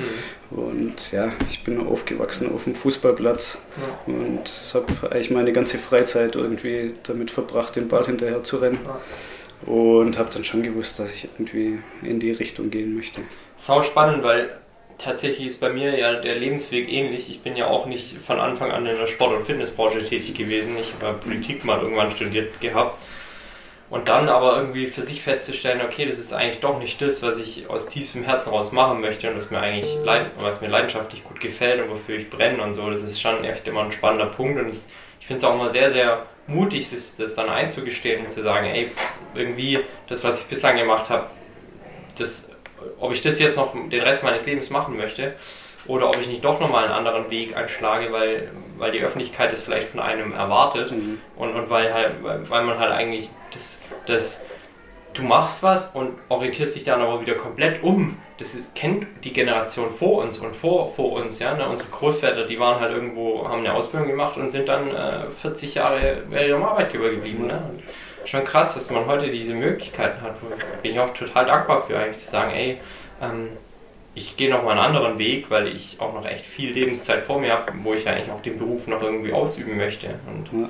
Und 0.51 1.13
ja, 1.13 1.33
ich 1.51 1.63
bin 1.63 1.87
aufgewachsen 1.87 2.53
auf 2.53 2.65
dem 2.65 2.75
Fußballplatz 2.75 3.59
ja. 3.77 4.13
und 4.13 4.51
habe 4.75 5.13
eigentlich 5.13 5.31
meine 5.31 5.53
ganze 5.53 5.79
Freizeit 5.79 6.37
irgendwie 6.37 6.95
damit 7.05 7.31
verbracht, 7.31 7.77
den 7.77 7.89
Ball 7.89 8.05
hinterher 8.05 8.43
zu 8.43 8.57
rennen. 8.57 8.81
Ja. 8.85 9.01
Und 9.67 10.19
habe 10.19 10.31
dann 10.33 10.45
schon 10.45 10.63
gewusst, 10.63 10.99
dass 10.99 11.13
ich 11.15 11.25
irgendwie 11.25 11.81
in 12.03 12.19
die 12.19 12.31
Richtung 12.31 12.71
gehen 12.71 12.95
möchte. 12.95 13.21
Sau 13.59 13.83
spannend, 13.83 14.23
weil 14.23 14.57
tatsächlich 14.99 15.49
ist 15.49 15.61
bei 15.61 15.71
mir 15.71 15.99
ja 15.99 16.15
der 16.15 16.37
Lebensweg 16.37 16.89
ähnlich. 16.91 17.29
Ich 17.29 17.41
bin 17.43 17.57
ja 17.57 17.67
auch 17.67 17.87
nicht 17.87 18.17
von 18.19 18.41
Anfang 18.41 18.71
an 18.71 18.87
in 18.87 18.97
der 18.97 19.07
Sport- 19.07 19.37
und 19.37 19.45
Fitnessbranche 19.45 20.03
tätig 20.05 20.35
gewesen. 20.35 20.77
Ich 20.79 20.93
habe 21.03 21.19
Politik 21.19 21.65
mal 21.65 21.81
irgendwann 21.81 22.13
studiert 22.13 22.61
gehabt. 22.61 22.97
Und 23.91 24.09
dann 24.09 24.29
aber 24.29 24.57
irgendwie 24.57 24.87
für 24.87 25.03
sich 25.03 25.21
festzustellen, 25.21 25.81
okay, 25.85 26.07
das 26.07 26.17
ist 26.17 26.33
eigentlich 26.33 26.61
doch 26.61 26.79
nicht 26.79 27.03
das, 27.03 27.23
was 27.23 27.39
ich 27.39 27.69
aus 27.69 27.89
tiefstem 27.89 28.23
Herzen 28.23 28.51
raus 28.51 28.71
machen 28.71 29.01
möchte 29.01 29.29
und 29.29 29.37
was 29.37 29.51
mir 29.51 29.59
eigentlich 29.59 29.99
was 30.39 30.61
mir 30.61 30.69
leidenschaftlich 30.69 31.25
gut 31.25 31.41
gefällt 31.41 31.83
und 31.83 31.91
wofür 31.91 32.17
ich 32.17 32.31
brenne 32.31 32.63
und 32.63 32.75
so, 32.75 32.89
das 32.89 33.03
ist 33.03 33.21
schon 33.21 33.43
echt 33.43 33.67
immer 33.67 33.83
ein 33.83 33.91
spannender 33.91 34.27
Punkt 34.27 34.61
und 34.61 34.69
ich 34.69 35.27
finde 35.27 35.39
es 35.39 35.45
auch 35.45 35.55
immer 35.55 35.69
sehr, 35.69 35.91
sehr 35.91 36.25
mutig, 36.51 36.91
das, 36.91 37.17
das 37.17 37.35
dann 37.35 37.49
einzugestehen 37.49 38.25
und 38.25 38.33
zu 38.33 38.43
sagen, 38.43 38.67
ey, 38.67 38.91
irgendwie 39.35 39.81
das, 40.09 40.25
was 40.25 40.41
ich 40.41 40.47
bislang 40.47 40.77
gemacht 40.77 41.09
habe, 41.09 41.27
das, 42.19 42.51
ob 42.99 43.13
ich 43.13 43.23
das 43.23 43.39
jetzt 43.39 43.57
noch 43.57 43.73
den 43.73 44.03
Rest 44.03 44.23
meines 44.23 44.45
Lebens 44.45 44.71
machen 44.71 44.97
möchte 44.97 45.35
oder 45.87 46.09
ob 46.09 46.21
ich 46.21 46.29
nicht 46.29 46.45
doch 46.45 46.61
nochmal 46.61 46.85
einen 46.85 46.93
anderen 46.93 47.31
Weg 47.31 47.57
einschlage, 47.57 48.13
weil, 48.13 48.51
weil 48.77 48.93
die 48.93 49.01
Öffentlichkeit 49.01 49.53
das 49.53 49.63
vielleicht 49.63 49.89
von 49.89 50.01
einem 50.01 50.33
erwartet 50.33 50.93
mhm. 50.93 51.19
und, 51.37 51.55
und 51.55 51.71
weil, 51.71 51.93
halt, 51.93 52.23
weil 52.23 52.65
man 52.65 52.79
halt 52.79 52.93
eigentlich 52.93 53.31
das, 53.53 53.83
das 54.07 54.45
du 55.15 55.23
machst 55.23 55.63
was 55.63 55.95
und 55.95 56.19
orientierst 56.29 56.77
dich 56.77 56.85
dann 56.85 57.01
aber 57.01 57.21
wieder 57.21 57.35
komplett 57.35 57.83
um. 57.83 58.17
Das 58.41 58.55
ist, 58.55 58.75
kennt 58.75 59.07
die 59.23 59.33
Generation 59.33 59.93
vor 59.93 60.25
uns 60.25 60.39
und 60.39 60.57
vor, 60.57 60.89
vor 60.89 61.13
uns, 61.13 61.39
ja. 61.39 61.55
Ne? 61.55 61.69
Unsere 61.69 61.91
Großväter, 61.91 62.47
die 62.47 62.59
waren 62.59 62.81
halt 62.81 62.91
irgendwo, 62.91 63.47
haben 63.47 63.61
eine 63.61 63.75
Ausbildung 63.75 64.09
gemacht 64.09 64.37
und 64.37 64.51
sind 64.51 64.69
dann 64.69 64.93
äh, 64.93 65.31
40 65.43 65.77
Jahre 65.77 66.23
bei 66.29 66.49
ihrem 66.49 66.63
Arbeitgeber 66.63 67.11
geblieben. 67.11 67.47
Ne? 67.47 67.63
schon 68.27 68.45
krass, 68.45 68.75
dass 68.75 68.91
man 68.91 69.07
heute 69.07 69.31
diese 69.31 69.55
Möglichkeiten 69.55 70.21
hat. 70.23 70.37
Bin 70.83 70.93
ich 70.93 71.01
auch 71.01 71.15
total 71.15 71.47
dankbar 71.47 71.87
für, 71.87 71.99
eigentlich 71.99 72.25
zu 72.25 72.31
sagen, 72.31 72.53
ey, 72.53 72.79
ähm, 73.21 73.49
ich 74.15 74.37
gehe 74.37 74.51
noch 74.51 74.65
mal 74.65 74.73
einen 74.73 74.81
anderen 74.81 75.19
Weg, 75.19 75.51
weil 75.51 75.69
ich 75.69 75.97
auch 76.01 76.13
noch 76.13 76.27
echt 76.27 76.45
viel 76.45 76.73
Lebenszeit 76.73 77.25
vor 77.25 77.41
mir 77.41 77.53
habe, 77.53 77.73
wo 77.83 77.95
ich 77.95 78.09
eigentlich 78.09 78.31
auch 78.31 78.43
den 78.43 78.59
Beruf 78.59 78.87
noch 78.87 79.03
irgendwie 79.03 79.33
ausüben 79.33 79.77
möchte. 79.77 80.19
Und 80.27 80.61
ja. 80.61 80.69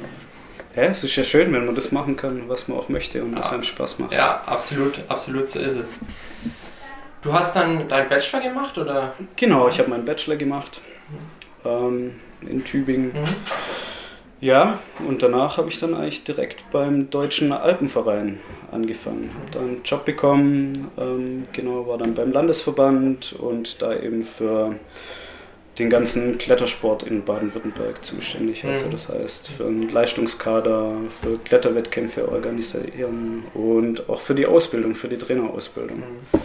Ja, 0.76 0.82
es 0.82 1.02
ist 1.02 1.16
ja 1.16 1.24
schön, 1.24 1.52
wenn 1.52 1.66
man 1.66 1.74
das 1.74 1.90
machen 1.90 2.16
kann, 2.16 2.48
was 2.48 2.68
man 2.68 2.78
auch 2.78 2.88
möchte 2.88 3.24
und 3.24 3.36
was 3.36 3.52
einem 3.52 3.64
Spaß 3.64 3.98
macht. 3.98 4.12
Ja, 4.12 4.42
absolut, 4.46 5.00
absolut 5.08 5.46
so 5.48 5.58
ist 5.58 5.76
es. 5.76 5.98
Du 7.22 7.32
hast 7.32 7.54
dann 7.54 7.88
deinen 7.88 8.08
Bachelor 8.08 8.40
gemacht, 8.40 8.78
oder? 8.78 9.14
Genau, 9.36 9.68
ich 9.68 9.78
habe 9.78 9.90
meinen 9.90 10.04
Bachelor 10.04 10.36
gemacht 10.36 10.80
ähm, 11.64 12.14
in 12.48 12.64
Tübingen. 12.64 13.12
Mhm. 13.12 13.36
Ja, 14.40 14.78
und 15.06 15.22
danach 15.22 15.58
habe 15.58 15.68
ich 15.68 15.78
dann 15.78 15.94
eigentlich 15.94 16.24
direkt 16.24 16.64
beim 16.70 17.10
Deutschen 17.10 17.52
Alpenverein 17.52 18.40
angefangen. 18.72 19.30
Habe 19.34 19.50
dann 19.50 19.62
einen 19.64 19.82
Job 19.84 20.06
bekommen, 20.06 20.90
ähm, 20.96 21.46
genau, 21.52 21.86
war 21.86 21.98
dann 21.98 22.14
beim 22.14 22.32
Landesverband 22.32 23.34
und 23.34 23.82
da 23.82 23.94
eben 23.94 24.22
für 24.22 24.76
den 25.78 25.90
ganzen 25.90 26.38
Klettersport 26.38 27.02
in 27.02 27.22
Baden-Württemberg 27.22 28.02
zuständig. 28.02 28.64
Also 28.64 28.86
mhm. 28.86 28.92
das 28.92 29.10
heißt 29.10 29.50
für 29.50 29.66
einen 29.66 29.90
Leistungskader, 29.90 30.94
für 31.20 31.36
Kletterwettkämpfe 31.38 32.26
organisieren 32.26 33.44
und 33.52 34.08
auch 34.08 34.22
für 34.22 34.34
die 34.34 34.46
Ausbildung, 34.46 34.94
für 34.94 35.08
die 35.08 35.18
Trainerausbildung. 35.18 35.98
Mhm. 35.98 36.40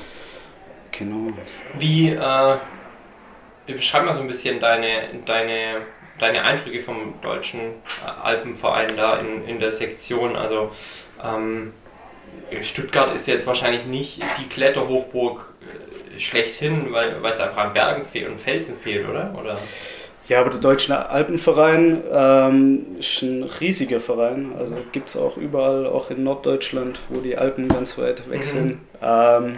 Genau. 0.97 1.33
Wie, 1.77 2.09
äh, 2.09 2.57
beschreib 3.67 4.05
mal 4.05 4.13
so 4.13 4.21
ein 4.21 4.27
bisschen 4.27 4.59
deine, 4.59 5.09
deine, 5.25 5.81
deine 6.19 6.43
Eindrücke 6.43 6.81
vom 6.81 7.15
deutschen 7.21 7.59
Alpenverein 8.21 8.95
da 8.95 9.19
in, 9.19 9.45
in 9.47 9.59
der 9.59 9.71
Sektion. 9.71 10.35
Also 10.35 10.71
ähm, 11.23 11.73
Stuttgart 12.61 13.15
ist 13.15 13.27
jetzt 13.27 13.47
wahrscheinlich 13.47 13.85
nicht 13.85 14.21
die 14.39 14.47
Kletterhochburg 14.47 15.53
äh, 15.61 16.19
schlechthin, 16.19 16.91
weil 16.91 17.15
es 17.23 17.39
einfach 17.39 17.57
an 17.57 17.73
Bergen 17.73 18.05
fehlt 18.05 18.29
und 18.29 18.39
Felsen 18.39 18.77
fehlt, 18.77 19.07
oder? 19.07 19.33
oder? 19.39 19.57
Ja, 20.27 20.39
aber 20.41 20.49
der 20.49 20.59
Deutsche 20.59 21.07
Alpenverein 21.07 22.03
ähm, 22.11 22.85
ist 22.97 23.21
ein 23.21 23.43
riesiger 23.43 23.99
Verein. 23.99 24.53
Also 24.57 24.75
gibt 24.91 25.09
es 25.09 25.17
auch 25.17 25.37
überall, 25.37 25.85
auch 25.85 26.09
in 26.09 26.23
Norddeutschland, 26.23 26.99
wo 27.09 27.19
die 27.19 27.37
Alpen 27.37 27.67
ganz 27.67 27.97
weit 27.99 28.27
weg 28.29 28.39
mhm. 28.39 28.43
sind. 28.43 28.79
Ähm, 29.03 29.57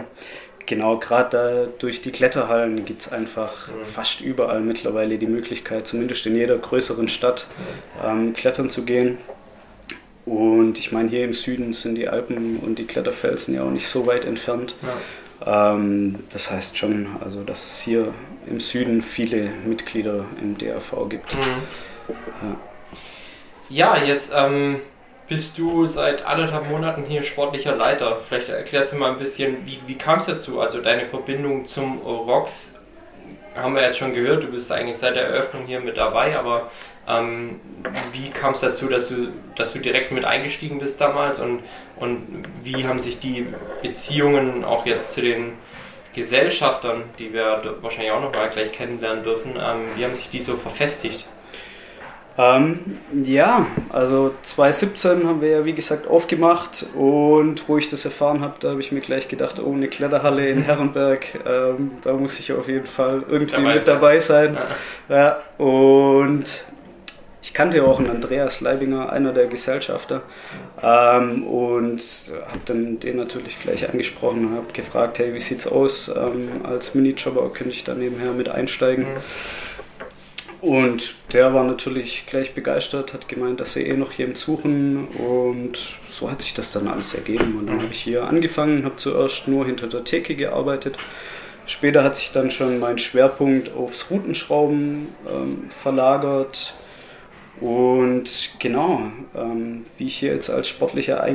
genau, 0.68 0.98
gerade 0.98 1.72
durch 1.80 2.00
die 2.02 2.12
Kletterhallen 2.12 2.84
gibt 2.84 3.02
es 3.02 3.12
einfach 3.12 3.68
mhm. 3.68 3.84
fast 3.84 4.20
überall 4.20 4.60
mittlerweile 4.60 5.18
die 5.18 5.26
Möglichkeit, 5.26 5.86
zumindest 5.88 6.24
in 6.26 6.36
jeder 6.36 6.56
größeren 6.56 7.08
Stadt, 7.08 7.46
ähm, 8.04 8.34
klettern 8.34 8.70
zu 8.70 8.84
gehen. 8.84 9.18
Und 10.24 10.78
ich 10.78 10.92
meine, 10.92 11.08
hier 11.08 11.24
im 11.24 11.32
Süden 11.32 11.72
sind 11.72 11.96
die 11.96 12.06
Alpen 12.06 12.58
und 12.58 12.78
die 12.78 12.84
Kletterfelsen 12.84 13.54
ja 13.54 13.64
auch 13.64 13.70
nicht 13.70 13.88
so 13.88 14.06
weit 14.06 14.26
entfernt. 14.26 14.74
Ja. 14.82 15.72
Ähm, 15.74 16.18
das 16.30 16.50
heißt 16.50 16.76
schon, 16.76 17.06
also 17.24 17.42
dass 17.42 17.64
es 17.64 17.80
hier 17.80 18.12
im 18.46 18.60
Süden 18.60 19.00
viele 19.02 19.50
Mitglieder 19.66 20.26
im 20.40 20.58
DRV 20.58 21.08
gibt. 21.08 21.34
Mhm. 21.34 22.14
Ja. 23.70 23.96
ja, 23.96 24.04
jetzt 24.04 24.30
ähm, 24.34 24.80
bist 25.28 25.58
du 25.58 25.86
seit 25.86 26.24
anderthalb 26.24 26.68
Monaten 26.68 27.04
hier 27.04 27.22
sportlicher 27.22 27.76
Leiter. 27.76 28.20
Vielleicht 28.26 28.48
erklärst 28.48 28.92
du 28.92 28.96
mal 28.96 29.12
ein 29.12 29.18
bisschen, 29.18 29.66
wie, 29.66 29.78
wie 29.86 29.96
kam 29.96 30.20
es 30.20 30.26
dazu? 30.26 30.60
Also 30.60 30.80
deine 30.80 31.06
Verbindung 31.06 31.66
zum 31.66 32.00
ROX 32.00 32.74
haben 33.54 33.74
wir 33.74 33.82
jetzt 33.82 33.98
schon 33.98 34.14
gehört, 34.14 34.42
du 34.42 34.48
bist 34.48 34.70
eigentlich 34.70 34.98
seit 34.98 35.16
der 35.16 35.24
Eröffnung 35.24 35.66
hier 35.66 35.80
mit 35.80 35.96
dabei, 35.96 36.38
aber 36.38 36.70
ähm, 37.08 37.60
wie 38.12 38.30
kam 38.30 38.54
es 38.54 38.60
dazu, 38.60 38.88
dass 38.88 39.08
du, 39.08 39.32
dass 39.56 39.72
du 39.72 39.80
direkt 39.80 40.12
mit 40.12 40.24
eingestiegen 40.24 40.78
bist 40.78 41.00
damals 41.00 41.40
und, 41.40 41.62
und 41.96 42.44
wie 42.62 42.86
haben 42.86 43.00
sich 43.00 43.18
die 43.18 43.46
Beziehungen 43.82 44.64
auch 44.64 44.86
jetzt 44.86 45.14
zu 45.14 45.22
den 45.22 45.54
Gesellschaftern, 46.14 47.04
die 47.18 47.32
wir 47.32 47.76
wahrscheinlich 47.80 48.12
auch 48.12 48.22
noch 48.22 48.32
gleich 48.32 48.72
kennenlernen 48.72 49.24
dürfen, 49.24 49.52
ähm, 49.56 49.86
wie 49.96 50.04
haben 50.04 50.16
sich 50.16 50.30
die 50.30 50.42
so 50.42 50.56
verfestigt? 50.56 51.28
Ähm, 52.38 52.78
ja, 53.24 53.66
also 53.88 54.32
2017 54.42 55.26
haben 55.26 55.40
wir 55.40 55.48
ja 55.48 55.64
wie 55.64 55.72
gesagt 55.72 56.06
aufgemacht 56.06 56.86
und 56.94 57.68
wo 57.68 57.78
ich 57.78 57.88
das 57.88 58.04
erfahren 58.04 58.40
habe, 58.42 58.54
da 58.60 58.70
habe 58.70 58.80
ich 58.80 58.92
mir 58.92 59.00
gleich 59.00 59.26
gedacht, 59.26 59.58
oh, 59.58 59.72
eine 59.72 59.88
Kletterhalle 59.88 60.48
in 60.48 60.62
Herrenberg, 60.62 61.26
ähm, 61.44 61.92
da 62.02 62.12
muss 62.12 62.38
ich 62.38 62.52
auf 62.52 62.68
jeden 62.68 62.86
Fall 62.86 63.24
irgendwie 63.28 63.56
dabei 63.56 63.74
mit 63.74 63.88
dabei 63.88 64.18
sein. 64.20 64.56
Ja. 65.08 65.16
ja. 65.16 65.64
und 65.64 66.64
ich 67.42 67.54
kannte 67.54 67.78
ja 67.78 67.84
auch 67.84 67.98
einen 67.98 68.10
Andreas 68.10 68.60
Leibinger, 68.60 69.10
einer 69.12 69.32
der 69.32 69.46
Gesellschafter, 69.46 70.22
ähm, 70.80 71.44
und 71.44 72.02
habe 72.46 72.60
dann 72.66 73.00
den 73.00 73.16
natürlich 73.16 73.58
gleich 73.58 73.88
angesprochen 73.88 74.46
und 74.46 74.56
habe 74.56 74.72
gefragt, 74.72 75.18
hey, 75.18 75.34
wie 75.34 75.40
sieht's 75.40 75.66
aus? 75.66 76.08
Ähm, 76.08 76.60
als 76.64 76.94
Minijobber 76.94 77.50
könnte 77.52 77.72
ich 77.72 77.82
da 77.82 77.94
nebenher 77.94 78.32
mit 78.32 78.48
einsteigen. 78.48 79.06
Und 80.60 81.14
der 81.32 81.54
war 81.54 81.64
natürlich 81.64 82.26
gleich 82.26 82.52
begeistert, 82.52 83.12
hat 83.12 83.28
gemeint, 83.28 83.60
dass 83.60 83.74
sie 83.74 83.82
eh 83.82 83.96
noch 83.96 84.12
jemanden 84.12 84.36
suchen 84.36 85.06
und 85.06 85.78
so 86.08 86.30
hat 86.30 86.42
sich 86.42 86.52
das 86.52 86.72
dann 86.72 86.88
alles 86.88 87.14
ergeben. 87.14 87.58
Und 87.58 87.66
dann 87.68 87.76
mhm. 87.76 87.82
habe 87.82 87.92
ich 87.92 88.02
hier 88.02 88.24
angefangen, 88.24 88.84
habe 88.84 88.96
zuerst 88.96 89.46
nur 89.46 89.66
hinter 89.66 89.86
der 89.86 90.04
Theke 90.04 90.34
gearbeitet. 90.34 90.98
Später 91.66 92.02
hat 92.02 92.16
sich 92.16 92.32
dann 92.32 92.50
schon 92.50 92.80
mein 92.80 92.98
Schwerpunkt 92.98 93.72
aufs 93.74 94.10
Routenschrauben 94.10 95.08
ähm, 95.30 95.66
verlagert. 95.70 96.74
Und 97.60 98.50
genau, 98.58 99.02
ähm, 99.36 99.82
wie 99.96 100.06
ich 100.06 100.16
hier 100.16 100.32
jetzt 100.32 100.48
als 100.50 100.68
sportlicher 100.68 101.26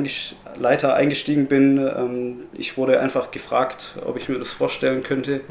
Leiter 0.58 0.94
eingestiegen 0.94 1.46
bin, 1.46 1.78
ähm, 1.78 2.44
ich 2.56 2.76
wurde 2.76 3.00
einfach 3.00 3.30
gefragt, 3.30 3.96
ob 4.04 4.16
ich 4.16 4.28
mir 4.28 4.38
das 4.38 4.50
vorstellen 4.50 5.02
könnte. 5.02 5.36
Mhm. 5.36 5.42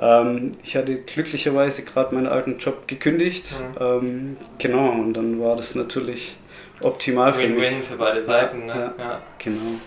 Ähm, 0.00 0.52
ich 0.62 0.76
hatte 0.76 0.96
glücklicherweise 0.96 1.84
gerade 1.84 2.14
meinen 2.14 2.26
alten 2.26 2.58
Job 2.58 2.86
gekündigt. 2.86 3.50
Mhm. 3.52 3.82
Ähm, 3.82 4.36
genau, 4.58 4.90
und 4.90 5.14
dann 5.14 5.40
war 5.40 5.56
das 5.56 5.74
natürlich 5.74 6.36
optimal 6.80 7.36
Win 7.36 7.40
-win 7.40 7.42
für 7.42 7.48
mich. 7.48 7.70
Win-win 7.70 7.82
für 7.84 7.96
beide 7.96 8.22
Seiten. 8.22 8.66
Ne? 8.66 8.92
Ja, 8.98 9.04
ja. 9.04 9.22
genau. 9.38 9.80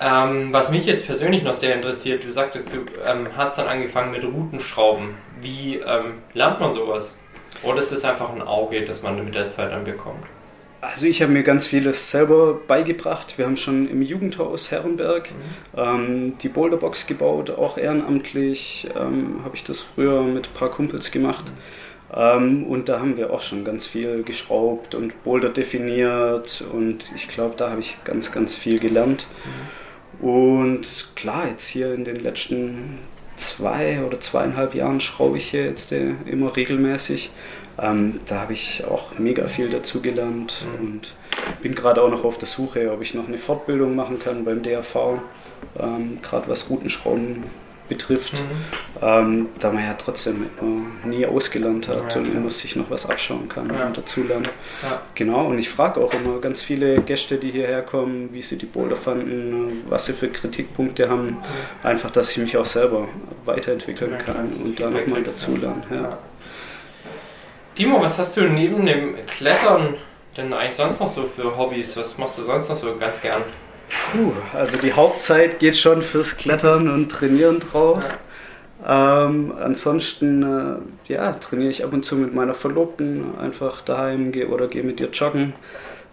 Ähm, 0.00 0.52
was 0.52 0.70
mich 0.70 0.86
jetzt 0.86 1.06
persönlich 1.06 1.42
noch 1.42 1.54
sehr 1.54 1.74
interessiert, 1.76 2.24
du 2.24 2.30
sagtest, 2.30 2.74
du 2.74 2.86
ähm, 3.06 3.28
hast 3.36 3.58
dann 3.58 3.68
angefangen 3.68 4.10
mit 4.10 4.24
Routenschrauben. 4.24 5.14
Wie 5.40 5.80
lernt 6.34 6.60
man 6.60 6.74
sowas? 6.74 7.14
Oder 7.62 7.80
ist 7.80 7.92
es 7.92 8.04
einfach 8.04 8.32
ein 8.34 8.42
Auge, 8.42 8.84
das 8.84 9.02
man 9.02 9.24
mit 9.24 9.34
der 9.34 9.50
Zeit 9.50 9.72
dann 9.72 9.84
bekommt? 9.84 10.24
Also 10.80 11.06
ich 11.06 11.22
habe 11.22 11.30
mir 11.30 11.44
ganz 11.44 11.66
vieles 11.66 12.10
selber 12.10 12.54
beigebracht. 12.66 13.38
Wir 13.38 13.44
haben 13.44 13.56
schon 13.56 13.88
im 13.88 14.02
Jugendhaus 14.02 14.72
Herrenberg 14.72 15.30
mhm. 15.30 15.80
ähm, 15.80 16.38
die 16.38 16.48
Boulderbox 16.48 17.06
gebaut, 17.06 17.50
auch 17.50 17.78
ehrenamtlich 17.78 18.88
ähm, 18.96 19.42
habe 19.44 19.54
ich 19.54 19.62
das 19.62 19.78
früher 19.78 20.22
mit 20.22 20.48
ein 20.48 20.54
paar 20.54 20.70
Kumpels 20.70 21.12
gemacht. 21.12 21.44
Mhm. 21.46 21.58
Ähm, 22.14 22.64
und 22.64 22.88
da 22.88 22.98
haben 22.98 23.16
wir 23.16 23.32
auch 23.32 23.42
schon 23.42 23.64
ganz 23.64 23.86
viel 23.86 24.24
geschraubt 24.24 24.96
und 24.96 25.22
Boulder 25.22 25.50
definiert 25.50 26.64
und 26.72 27.12
ich 27.14 27.28
glaube, 27.28 27.54
da 27.56 27.70
habe 27.70 27.80
ich 27.80 27.98
ganz, 28.02 28.32
ganz 28.32 28.54
viel 28.54 28.80
gelernt. 28.80 29.28
Mhm. 29.44 30.26
Und 30.26 31.10
klar, 31.14 31.46
jetzt 31.48 31.66
hier 31.66 31.94
in 31.94 32.04
den 32.04 32.16
letzten 32.16 32.98
zwei 33.36 34.02
oder 34.04 34.20
zweieinhalb 34.20 34.74
Jahren 34.74 35.00
schraube 35.00 35.38
ich 35.38 35.50
hier 35.50 35.64
jetzt 35.64 35.92
äh, 35.92 36.14
immer 36.26 36.54
regelmäßig. 36.56 37.30
Ähm, 37.78 38.20
da 38.26 38.40
habe 38.40 38.52
ich 38.52 38.84
auch 38.84 39.18
mega 39.18 39.46
viel 39.46 39.70
dazugelernt 39.70 40.66
mhm. 40.78 40.86
und 40.86 41.14
bin 41.62 41.74
gerade 41.74 42.02
auch 42.02 42.10
noch 42.10 42.24
auf 42.24 42.38
der 42.38 42.46
Suche, 42.46 42.92
ob 42.92 43.00
ich 43.02 43.14
noch 43.14 43.28
eine 43.28 43.38
Fortbildung 43.38 43.96
machen 43.96 44.18
kann 44.18 44.44
beim 44.44 44.62
DRV, 44.62 45.18
ähm, 45.80 46.18
gerade 46.22 46.48
was 46.48 46.68
Routenschrauben 46.68 47.44
betrifft, 47.92 48.32
mhm. 48.34 48.38
ähm, 49.02 49.48
da 49.58 49.70
man 49.70 49.84
ja 49.84 49.94
trotzdem 49.94 50.46
nie 51.04 51.26
ausgelernt 51.26 51.88
hat 51.88 52.14
ja, 52.14 52.20
und 52.20 52.34
immer 52.34 52.50
sich 52.50 52.74
noch 52.76 52.90
was 52.90 53.08
abschauen 53.08 53.48
kann 53.48 53.70
ja. 53.72 53.86
und 53.86 53.96
dazulernen. 53.96 54.48
Ja. 54.82 55.00
Genau, 55.14 55.46
und 55.46 55.58
ich 55.58 55.68
frage 55.68 56.00
auch 56.00 56.12
immer 56.14 56.40
ganz 56.40 56.62
viele 56.62 57.00
Gäste, 57.02 57.36
die 57.36 57.50
hierher 57.50 57.82
kommen, 57.82 58.32
wie 58.32 58.40
sie 58.42 58.56
die 58.56 58.66
Boulder 58.66 58.96
fanden, 58.96 59.84
was 59.88 60.06
sie 60.06 60.14
für 60.14 60.28
Kritikpunkte 60.28 61.08
haben, 61.08 61.36
einfach, 61.82 62.10
dass 62.10 62.30
ich 62.30 62.38
mich 62.38 62.56
auch 62.56 62.64
selber 62.64 63.08
weiterentwickeln 63.44 64.16
kann 64.18 64.52
und 64.64 64.80
da 64.80 64.88
nochmal 64.88 65.22
dazulernen. 65.22 65.82
Ja. 65.90 66.18
Timo, 67.74 68.00
was 68.00 68.18
hast 68.18 68.36
du 68.36 68.42
neben 68.42 68.86
dem 68.86 69.14
Klettern 69.26 69.94
denn 70.36 70.52
eigentlich 70.52 70.76
sonst 70.76 71.00
noch 71.00 71.12
so 71.12 71.24
für 71.24 71.56
Hobbys? 71.56 71.96
Was 71.96 72.16
machst 72.16 72.38
du 72.38 72.42
sonst 72.42 72.70
noch 72.70 72.78
so 72.78 72.96
ganz 72.96 73.20
gern? 73.20 73.42
Puh, 73.88 74.32
also 74.52 74.78
die 74.78 74.92
Hauptzeit 74.92 75.58
geht 75.58 75.76
schon 75.76 76.02
fürs 76.02 76.36
Klettern 76.36 76.88
und 76.88 77.10
Trainieren 77.10 77.60
drauf. 77.60 78.02
Ähm, 78.86 79.52
ansonsten 79.60 80.42
äh, 80.42 81.12
ja, 81.12 81.32
trainiere 81.32 81.70
ich 81.70 81.84
ab 81.84 81.92
und 81.92 82.04
zu 82.04 82.16
mit 82.16 82.34
meiner 82.34 82.54
Verlobten 82.54 83.38
einfach 83.38 83.80
daheim 83.80 84.32
geh, 84.32 84.46
oder 84.46 84.66
gehe 84.66 84.82
mit 84.82 84.98
ihr 85.00 85.10
joggen. 85.10 85.52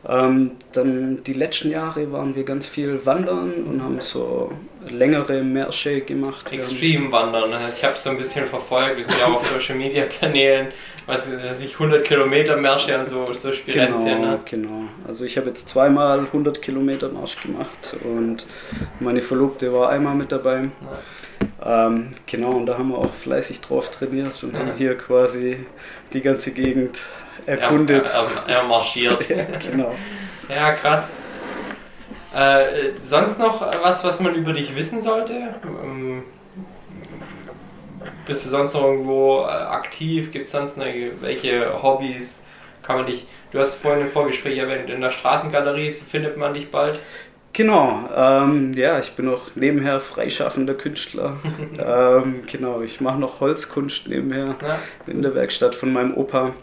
Ähm, 0.08 0.52
dann 0.72 1.24
die 1.24 1.34
letzten 1.34 1.72
Jahre 1.72 2.12
waren 2.14 2.34
wir 2.34 2.44
ganz 2.46 2.66
viel 2.66 3.06
wandern 3.06 3.52
und 3.66 3.84
haben 3.84 4.00
so 4.00 4.52
längere 4.88 5.44
Märsche 5.44 6.00
gemacht. 6.02 6.52
Extrem 6.54 7.12
wandern, 7.12 7.50
ne? 7.50 7.58
ich 7.76 7.84
habe 7.84 7.96
es 7.96 8.04
so 8.04 8.10
ein 8.12 8.18
bisschen 8.18 8.46
verfolgt, 8.46 8.96
wir 8.96 9.04
sind 9.04 9.20
ja 9.20 9.26
auch 9.26 9.36
auf 9.36 9.48
Social 9.54 9.76
Media 9.76 10.06
Kanälen, 10.06 10.68
was 11.06 11.28
ich 11.60 11.74
100 11.74 12.06
Kilometer 12.06 12.56
Märsche 12.56 12.98
und 12.98 13.10
so, 13.10 13.34
so 13.34 13.52
Spirenzien. 13.52 14.22
Genau, 14.22 14.32
ne? 14.32 14.40
genau. 14.46 14.84
Also 15.06 15.26
ich 15.26 15.36
habe 15.38 15.48
jetzt 15.48 15.68
zweimal 15.68 16.20
100 16.20 16.62
Kilometer 16.62 17.10
Marsch 17.10 17.42
gemacht 17.42 17.98
und 18.02 18.46
meine 19.02 19.22
Verlobte 19.22 19.74
war 19.74 19.90
einmal 19.90 20.16
mit 20.16 20.32
dabei. 20.32 20.70
Ja. 21.62 21.88
Ähm, 21.88 22.12
genau, 22.26 22.52
und 22.52 22.68
da 22.68 22.78
haben 22.78 22.90
wir 22.90 22.98
auch 22.98 23.14
fleißig 23.14 23.60
drauf 23.60 23.90
trainiert 23.90 24.44
und 24.44 24.54
ja. 24.54 24.60
haben 24.60 24.74
hier 24.78 24.98
quasi 24.98 25.58
die 26.14 26.22
ganze 26.22 26.52
Gegend 26.52 27.02
erkundet. 27.50 28.14
Er, 28.14 28.28
er, 28.48 28.62
er 28.62 28.64
marschiert. 28.68 29.30
ja, 29.30 29.46
genau. 29.70 29.96
Ja, 30.48 30.72
krass. 30.74 31.04
Äh, 32.36 32.92
sonst 33.02 33.40
noch 33.40 33.62
was, 33.82 34.04
was 34.04 34.20
man 34.20 34.36
über 34.36 34.54
dich 34.54 34.76
wissen 34.76 35.04
sollte? 35.04 35.34
Ähm, 35.64 36.24
bist 38.28 38.46
du 38.46 38.50
sonst 38.50 38.74
noch 38.74 38.84
irgendwo 38.84 39.42
äh, 39.42 39.52
aktiv? 39.52 40.32
Gibt 40.32 40.46
es 40.46 40.52
sonst 40.52 40.78
noch 40.78 40.86
welche 41.22 41.82
Hobbys? 41.82 42.42
Kann 42.84 42.98
man 42.98 43.06
dich, 43.08 43.28
du 43.52 43.60
hast 43.60 43.76
vorhin 43.76 44.06
im 44.06 44.12
Vorgespräch 44.12 44.58
erwähnt, 44.58 44.90
in 44.90 45.02
der 45.02 45.12
Straßengalerie 45.12 45.92
findet 45.92 46.38
man 46.38 46.54
dich 46.54 46.72
bald? 46.72 47.00
Genau, 47.54 48.08
ähm, 48.16 48.74
ja, 48.74 49.00
ich 49.00 49.14
bin 49.14 49.28
auch 49.28 49.56
nebenher 49.56 50.00
freischaffender 50.00 50.76
Künstler. 50.76 51.38
ähm, 51.84 52.44
genau, 52.50 52.82
ich 52.82 53.02
mache 53.02 53.20
noch 53.20 53.40
Holzkunst 53.40 54.08
nebenher 54.08 54.56
ja. 54.62 54.80
in 55.08 55.24
der 55.24 55.34
Werkstatt 55.34 55.74
von 55.74 55.92
meinem 55.92 56.14
Opa. 56.16 56.54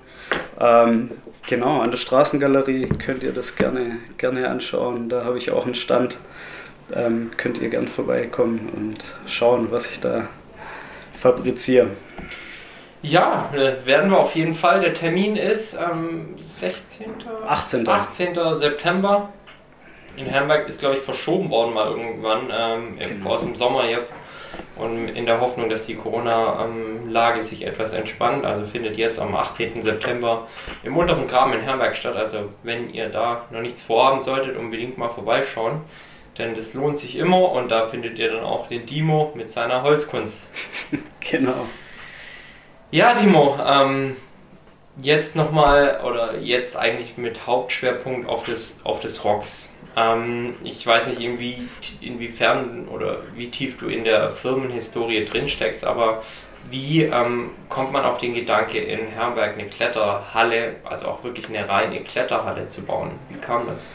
Ähm, 0.60 1.10
genau, 1.46 1.80
an 1.80 1.90
der 1.90 1.98
Straßengalerie 1.98 2.88
könnt 3.04 3.22
ihr 3.22 3.32
das 3.32 3.56
gerne, 3.56 3.98
gerne 4.18 4.48
anschauen. 4.48 5.08
Da 5.08 5.24
habe 5.24 5.38
ich 5.38 5.50
auch 5.50 5.64
einen 5.64 5.74
Stand. 5.74 6.16
Ähm, 6.94 7.30
könnt 7.36 7.60
ihr 7.60 7.68
gern 7.68 7.88
vorbeikommen 7.88 8.70
und 8.76 8.98
schauen, 9.30 9.68
was 9.70 9.90
ich 9.90 10.00
da 10.00 10.28
fabriziere. 11.14 11.88
Ja, 13.02 13.50
äh, 13.54 13.86
werden 13.86 14.10
wir 14.10 14.18
auf 14.18 14.34
jeden 14.34 14.54
Fall. 14.54 14.80
Der 14.80 14.94
Termin 14.94 15.36
ist 15.36 15.76
am 15.76 16.36
16. 16.38 17.06
18. 17.46 17.88
18. 17.88 18.56
September. 18.56 19.30
In 20.16 20.32
Hamburg 20.32 20.68
ist, 20.68 20.80
glaube 20.80 20.96
ich, 20.96 21.02
verschoben 21.02 21.50
worden 21.50 21.74
mal 21.74 21.90
irgendwann, 21.90 22.50
ähm, 22.56 22.98
genau. 22.98 23.30
aus 23.30 23.42
dem 23.42 23.54
Sommer 23.54 23.88
jetzt. 23.88 24.16
Und 24.76 25.08
in 25.08 25.24
der 25.24 25.40
Hoffnung, 25.40 25.70
dass 25.70 25.86
die 25.86 25.94
Corona-Lage 25.94 27.42
sich 27.42 27.66
etwas 27.66 27.92
entspannt, 27.92 28.44
also 28.44 28.66
findet 28.66 28.98
jetzt 28.98 29.18
am 29.18 29.34
18. 29.34 29.82
September 29.82 30.46
im 30.82 30.96
unteren 30.96 31.26
Graben 31.26 31.54
in 31.54 31.62
Herberg 31.62 31.96
statt. 31.96 32.16
Also 32.16 32.50
wenn 32.62 32.92
ihr 32.92 33.08
da 33.08 33.46
noch 33.50 33.62
nichts 33.62 33.82
vorhaben 33.82 34.22
solltet, 34.22 34.56
unbedingt 34.56 34.98
mal 34.98 35.08
vorbeischauen. 35.08 35.80
Denn 36.38 36.54
das 36.54 36.74
lohnt 36.74 36.98
sich 36.98 37.16
immer 37.16 37.50
und 37.52 37.70
da 37.70 37.88
findet 37.88 38.18
ihr 38.18 38.30
dann 38.30 38.44
auch 38.44 38.68
den 38.68 38.84
Dimo 38.84 39.32
mit 39.34 39.50
seiner 39.50 39.82
Holzkunst. 39.82 40.50
genau. 41.20 41.66
Ja, 42.90 43.14
Dimo, 43.14 43.58
ähm, 43.66 44.16
jetzt 45.00 45.34
nochmal, 45.34 46.02
oder 46.04 46.38
jetzt 46.38 46.76
eigentlich 46.76 47.16
mit 47.16 47.46
Hauptschwerpunkt 47.46 48.28
auf 48.28 48.44
das, 48.44 48.80
auf 48.84 49.00
das 49.00 49.24
Rocks. 49.24 49.74
Ähm, 49.96 50.54
ich 50.62 50.86
weiß 50.86 51.06
nicht, 51.08 51.20
inwie, 51.20 51.68
inwiefern 52.00 52.86
oder 52.88 53.22
wie 53.34 53.50
tief 53.50 53.78
du 53.78 53.88
in 53.88 54.04
der 54.04 54.30
Firmenhistorie 54.30 55.24
drin 55.24 55.48
steckst, 55.48 55.84
aber 55.84 56.22
wie 56.70 57.02
ähm, 57.02 57.50
kommt 57.68 57.92
man 57.92 58.04
auf 58.04 58.18
den 58.18 58.34
Gedanke, 58.34 58.78
in 58.78 59.06
Herberg 59.06 59.54
eine 59.54 59.68
Kletterhalle, 59.68 60.76
also 60.84 61.06
auch 61.06 61.24
wirklich 61.24 61.48
eine 61.48 61.68
reine 61.68 62.02
Kletterhalle 62.02 62.68
zu 62.68 62.82
bauen? 62.82 63.12
Wie 63.30 63.38
kam 63.38 63.66
das? 63.66 63.88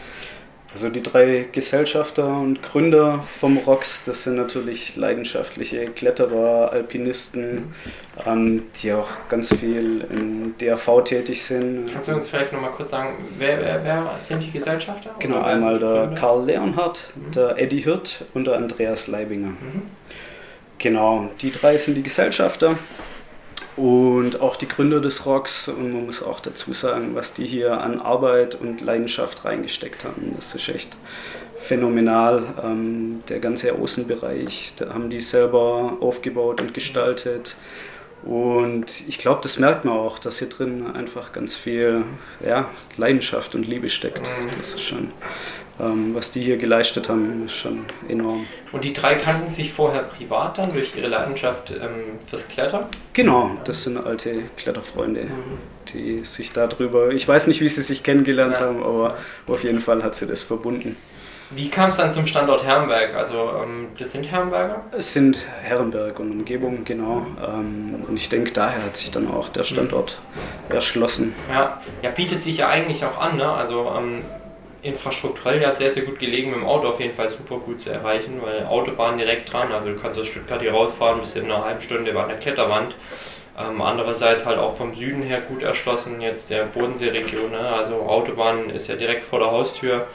Also 0.73 0.89
die 0.89 1.03
drei 1.03 1.49
Gesellschafter 1.51 2.37
und 2.37 2.61
Gründer 2.61 3.21
vom 3.23 3.57
ROX, 3.57 4.05
das 4.05 4.23
sind 4.23 4.35
natürlich 4.35 4.95
leidenschaftliche 4.95 5.87
Kletterer, 5.87 6.71
Alpinisten, 6.71 7.73
ähm, 8.25 8.63
die 8.81 8.93
auch 8.93 9.09
ganz 9.27 9.53
viel 9.53 10.05
in 10.09 10.55
DRV 10.59 11.03
tätig 11.03 11.43
sind. 11.43 11.91
Kannst 11.91 12.07
du 12.07 12.13
uns 12.13 12.29
vielleicht 12.29 12.53
nochmal 12.53 12.71
kurz 12.71 12.91
sagen, 12.91 13.15
wer, 13.37 13.59
wer, 13.59 13.83
wer, 13.83 14.15
sind 14.19 14.43
die 14.43 14.51
Gesellschafter? 14.51 15.13
Genau, 15.19 15.41
einmal 15.41 15.77
der 15.77 15.89
Gründer? 15.89 16.15
Karl 16.15 16.45
Leonhardt, 16.45 17.11
mhm. 17.15 17.31
der 17.31 17.59
Eddie 17.59 17.81
Hirt 17.81 18.23
und 18.33 18.47
der 18.47 18.55
Andreas 18.55 19.07
Leibinger. 19.07 19.49
Mhm. 19.49 19.81
Genau, 20.77 21.29
die 21.41 21.51
drei 21.51 21.77
sind 21.77 21.95
die 21.95 22.03
Gesellschafter 22.03 22.77
und 23.77 24.41
auch 24.41 24.55
die 24.55 24.67
Gründer 24.67 25.01
des 25.01 25.25
Rocks. 25.25 25.67
Und 25.67 25.93
man 25.93 26.05
muss 26.05 26.21
auch 26.21 26.39
dazu 26.39 26.73
sagen, 26.73 27.15
was 27.15 27.33
die 27.33 27.45
hier 27.45 27.79
an 27.81 28.01
Arbeit 28.01 28.55
und 28.55 28.81
Leidenschaft 28.81 29.45
reingesteckt 29.45 30.03
haben. 30.03 30.33
Das 30.35 30.53
ist 30.53 30.69
echt 30.69 30.95
phänomenal. 31.57 32.43
Ähm, 32.63 33.23
der 33.29 33.39
ganze 33.39 33.73
Außenbereich, 33.73 34.73
da 34.77 34.93
haben 34.93 35.09
die 35.09 35.21
selber 35.21 35.97
aufgebaut 36.01 36.61
und 36.61 36.73
gestaltet. 36.73 37.55
Und 38.23 39.07
ich 39.07 39.17
glaube, 39.17 39.39
das 39.41 39.57
merkt 39.57 39.83
man 39.83 39.95
auch, 39.95 40.19
dass 40.19 40.39
hier 40.39 40.49
drin 40.49 40.85
einfach 40.95 41.33
ganz 41.33 41.55
viel 41.55 42.03
ja, 42.45 42.69
Leidenschaft 42.97 43.55
und 43.55 43.67
Liebe 43.67 43.89
steckt. 43.89 44.27
Mhm. 44.27 44.49
Das 44.57 44.75
ist 44.75 44.81
schon, 44.81 45.11
ähm, 45.79 46.13
was 46.13 46.29
die 46.29 46.41
hier 46.41 46.57
geleistet 46.57 47.09
haben, 47.09 47.45
ist 47.45 47.55
schon 47.55 47.85
enorm. 48.07 48.45
Und 48.71 48.83
die 48.83 48.93
drei 48.93 49.15
kannten 49.15 49.49
sich 49.49 49.73
vorher 49.73 50.03
privat 50.03 50.59
dann 50.59 50.71
durch 50.71 50.95
ihre 50.95 51.07
Leidenschaft 51.07 51.71
ähm, 51.71 52.19
fürs 52.27 52.47
Klettern? 52.47 52.85
Genau, 53.13 53.57
das 53.63 53.83
sind 53.83 53.97
alte 53.97 54.43
Kletterfreunde, 54.55 55.23
mhm. 55.23 55.57
die 55.91 56.23
sich 56.23 56.53
darüber, 56.53 57.09
ich 57.09 57.27
weiß 57.27 57.47
nicht, 57.47 57.59
wie 57.59 57.69
sie 57.69 57.81
sich 57.81 58.03
kennengelernt 58.03 58.57
ja. 58.57 58.61
haben, 58.61 58.83
aber 58.83 59.17
auf 59.47 59.63
jeden 59.63 59.81
Fall 59.81 60.03
hat 60.03 60.13
sie 60.13 60.27
das 60.27 60.43
verbunden. 60.43 60.95
Wie 61.53 61.69
kam 61.69 61.89
es 61.89 61.97
dann 61.97 62.13
zum 62.13 62.27
Standort 62.27 62.63
Herrenberg? 62.63 63.13
Also, 63.13 63.51
ähm, 63.61 63.89
das 63.99 64.13
sind 64.13 64.23
Herrenberger? 64.23 64.83
Es 64.91 65.11
sind 65.13 65.45
Herrenberg 65.61 66.19
und 66.19 66.31
Umgebung, 66.31 66.85
genau. 66.85 67.25
Ähm, 67.45 68.05
und 68.07 68.15
ich 68.15 68.29
denke, 68.29 68.51
daher 68.51 68.83
hat 68.83 68.95
sich 68.95 69.11
dann 69.11 69.29
auch 69.29 69.49
der 69.49 69.63
Standort 69.63 70.21
mhm. 70.69 70.75
erschlossen. 70.75 71.35
Ja. 71.49 71.81
ja, 72.01 72.09
bietet 72.11 72.43
sich 72.43 72.57
ja 72.57 72.69
eigentlich 72.69 73.03
auch 73.03 73.19
an, 73.19 73.35
ne? 73.37 73.51
Also, 73.51 73.91
ähm, 73.97 74.23
infrastrukturell 74.81 75.61
ja 75.61 75.71
sehr, 75.71 75.91
sehr 75.91 76.03
gut 76.03 76.19
gelegen, 76.19 76.51
mit 76.51 76.59
dem 76.59 76.65
Auto 76.65 76.87
auf 76.87 76.99
jeden 76.99 77.15
Fall 77.15 77.29
super 77.29 77.57
gut 77.57 77.81
zu 77.81 77.91
erreichen, 77.91 78.41
weil 78.41 78.65
Autobahn 78.65 79.17
direkt 79.17 79.51
dran, 79.51 79.71
also 79.71 79.89
du 79.89 79.99
kannst 79.99 80.19
aus 80.19 80.27
Stuttgart 80.27 80.61
hier 80.61 80.71
rausfahren, 80.71 81.21
bis 81.21 81.35
in 81.35 81.45
einer 81.45 81.63
halben 81.63 81.81
Stunde 81.81 82.11
über 82.11 82.23
eine 82.23 82.37
Kletterwand. 82.37 82.95
Ähm, 83.59 83.81
andererseits 83.81 84.45
halt 84.45 84.57
auch 84.57 84.77
vom 84.77 84.95
Süden 84.95 85.23
her 85.23 85.41
gut 85.41 85.61
erschlossen, 85.61 86.21
jetzt 86.21 86.49
der 86.49 86.63
Bodenseeregion, 86.63 87.51
ne? 87.51 87.59
also 87.59 87.95
Autobahn 88.01 88.69
ist 88.69 88.87
ja 88.87 88.95
direkt 88.95 89.25
vor 89.25 89.39
der 89.39 89.51
Haustür. 89.51 90.07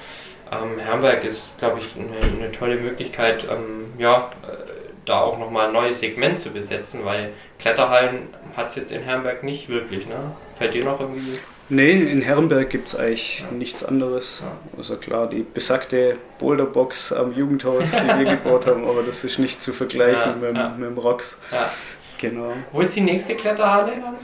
Ähm, 0.50 0.78
Herrenberg 0.78 1.24
ist, 1.24 1.58
glaube 1.58 1.80
ich, 1.80 1.94
eine, 1.96 2.44
eine, 2.44 2.52
tolle 2.52 2.76
Möglichkeit, 2.76 3.44
ähm, 3.50 3.92
ja, 3.98 4.30
äh, 4.42 4.76
da 5.04 5.20
auch 5.20 5.38
nochmal 5.38 5.68
ein 5.68 5.72
neues 5.72 6.00
Segment 6.00 6.40
zu 6.40 6.50
besetzen, 6.50 7.04
weil 7.04 7.32
Kletterhallen 7.58 8.28
hat 8.56 8.70
es 8.70 8.76
jetzt 8.76 8.92
in 8.92 9.02
Herrenberg 9.02 9.42
nicht 9.42 9.68
wirklich. 9.68 10.06
Ne? 10.06 10.16
Fällt 10.58 10.74
dir 10.74 10.84
noch 10.84 11.00
irgendwie? 11.00 11.38
Nee, 11.68 11.92
in 11.92 12.22
Herrenberg 12.22 12.70
gibt 12.70 12.88
es 12.88 12.96
eigentlich 12.96 13.44
nichts 13.50 13.84
anderes. 13.84 14.42
Ja. 14.42 14.52
Also 14.78 14.96
klar, 14.96 15.28
die 15.28 15.42
besagte 15.42 16.14
Boulderbox 16.38 17.12
am 17.12 17.32
Jugendhaus, 17.32 17.90
die 17.90 18.06
wir 18.06 18.36
gebaut 18.36 18.66
haben, 18.66 18.84
aber 18.84 19.02
das 19.02 19.24
ist 19.24 19.38
nicht 19.38 19.60
zu 19.60 19.72
vergleichen 19.72 20.40
ja, 20.40 20.48
mit, 20.48 20.56
ja. 20.56 20.68
mit, 20.68 20.90
dem 20.90 20.98
Rocks. 20.98 21.40
Genau. 22.18 22.52
Wo 22.72 22.80
ist 22.80 22.94
die 22.94 23.00
nächste 23.00 23.34
Kletterhalle 23.34 23.92
dann? 24.00 24.16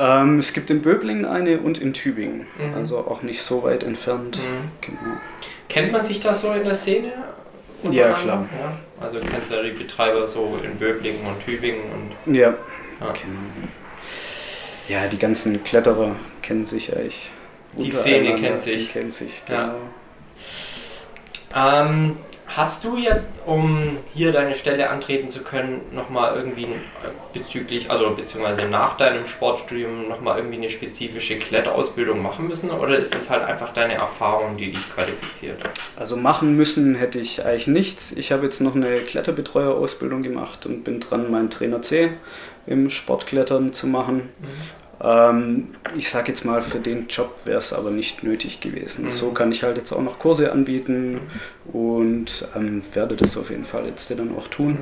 Ähm, 0.00 0.38
es 0.38 0.54
gibt 0.54 0.70
in 0.70 0.80
Böblingen 0.80 1.26
eine 1.26 1.58
und 1.58 1.76
in 1.76 1.92
Tübingen, 1.92 2.46
mhm. 2.58 2.74
also 2.74 2.98
auch 2.98 3.20
nicht 3.20 3.42
so 3.42 3.62
weit 3.62 3.82
entfernt. 3.82 4.38
Mhm. 4.38 4.70
Genau. 4.80 5.16
Kennt 5.68 5.92
man 5.92 6.00
sich 6.00 6.20
da 6.20 6.34
so 6.34 6.50
in 6.52 6.64
der 6.64 6.74
Szene? 6.74 7.12
Ja, 7.90 8.14
klar. 8.14 8.46
Ja? 8.58 9.04
Also 9.04 9.18
kennst 9.20 9.50
du 9.50 9.78
Betreiber 9.78 10.26
so 10.26 10.58
in 10.64 10.76
Böblingen 10.76 11.26
und 11.26 11.44
Tübingen 11.44 11.82
und. 11.92 12.34
Ja, 12.34 12.54
genau. 12.98 13.14
Ja, 14.88 15.06
die 15.06 15.18
ganzen 15.18 15.62
Kletterer 15.64 16.16
kennen 16.40 16.64
sich 16.64 16.88
ja 16.88 16.98
ich. 17.00 17.30
Die 17.74 17.92
Szene 17.92 18.36
kennt 18.36 18.64
sich. 18.64 18.76
Die 18.76 18.86
kennt 18.86 19.12
sich, 19.12 19.42
genau. 19.46 19.74
Ja. 21.54 21.84
Ähm, 21.84 22.16
Hast 22.56 22.82
du 22.82 22.96
jetzt, 22.96 23.30
um 23.46 23.98
hier 24.12 24.32
deine 24.32 24.56
Stelle 24.56 24.90
antreten 24.90 25.28
zu 25.28 25.42
können, 25.44 25.82
nochmal 25.92 26.34
irgendwie 26.34 26.66
bezüglich, 27.32 27.88
also 27.90 28.10
beziehungsweise 28.10 28.68
nach 28.68 28.96
deinem 28.96 29.28
Sportstudium 29.28 30.08
nochmal 30.08 30.38
irgendwie 30.38 30.56
eine 30.56 30.68
spezifische 30.68 31.38
Kletterausbildung 31.38 32.20
machen 32.20 32.48
müssen 32.48 32.70
oder 32.70 32.98
ist 32.98 33.14
das 33.14 33.30
halt 33.30 33.44
einfach 33.44 33.72
deine 33.72 33.94
Erfahrung, 33.94 34.56
die 34.56 34.72
dich 34.72 34.94
qualifiziert? 34.94 35.58
Also 35.96 36.16
machen 36.16 36.56
müssen 36.56 36.96
hätte 36.96 37.20
ich 37.20 37.44
eigentlich 37.44 37.68
nichts. 37.68 38.10
Ich 38.12 38.32
habe 38.32 38.44
jetzt 38.44 38.60
noch 38.60 38.74
eine 38.74 38.96
Kletterbetreuerausbildung 38.96 40.22
gemacht 40.22 40.66
und 40.66 40.82
bin 40.82 40.98
dran, 40.98 41.30
meinen 41.30 41.50
Trainer 41.50 41.82
C 41.82 42.10
im 42.66 42.90
Sportklettern 42.90 43.72
zu 43.72 43.86
machen. 43.86 44.28
Mhm. 44.40 44.79
Ähm, 45.02 45.68
ich 45.96 46.08
sage 46.10 46.28
jetzt 46.28 46.44
mal, 46.44 46.60
für 46.60 46.78
den 46.78 47.08
Job 47.08 47.40
wäre 47.44 47.58
es 47.58 47.72
aber 47.72 47.90
nicht 47.90 48.22
nötig 48.22 48.60
gewesen. 48.60 49.04
Mhm. 49.04 49.10
So 49.10 49.30
kann 49.30 49.50
ich 49.50 49.62
halt 49.62 49.78
jetzt 49.78 49.92
auch 49.92 50.02
noch 50.02 50.18
Kurse 50.18 50.52
anbieten 50.52 51.20
und 51.72 52.46
ähm, 52.54 52.82
werde 52.94 53.16
das 53.16 53.36
auf 53.36 53.50
jeden 53.50 53.64
Fall 53.64 53.86
jetzt 53.86 54.10
dann 54.10 54.36
auch 54.36 54.48
tun. 54.48 54.78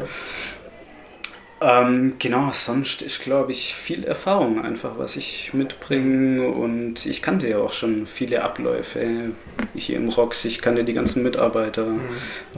Ähm, 1.60 2.14
genau, 2.20 2.50
sonst 2.52 3.02
ist, 3.02 3.20
glaube 3.20 3.50
ich, 3.50 3.74
viel 3.74 4.04
Erfahrung 4.04 4.64
einfach, 4.64 4.96
was 4.96 5.16
ich 5.16 5.52
mitbringe 5.52 6.48
und 6.48 7.04
ich 7.04 7.20
kannte 7.20 7.48
ja 7.48 7.58
auch 7.58 7.72
schon 7.72 8.06
viele 8.06 8.44
Abläufe 8.44 9.32
hier 9.74 9.96
im 9.96 10.08
ROX, 10.08 10.44
ich 10.44 10.62
kannte 10.62 10.84
die 10.84 10.92
ganzen 10.92 11.24
Mitarbeiter, 11.24 11.86
mhm. 11.86 12.00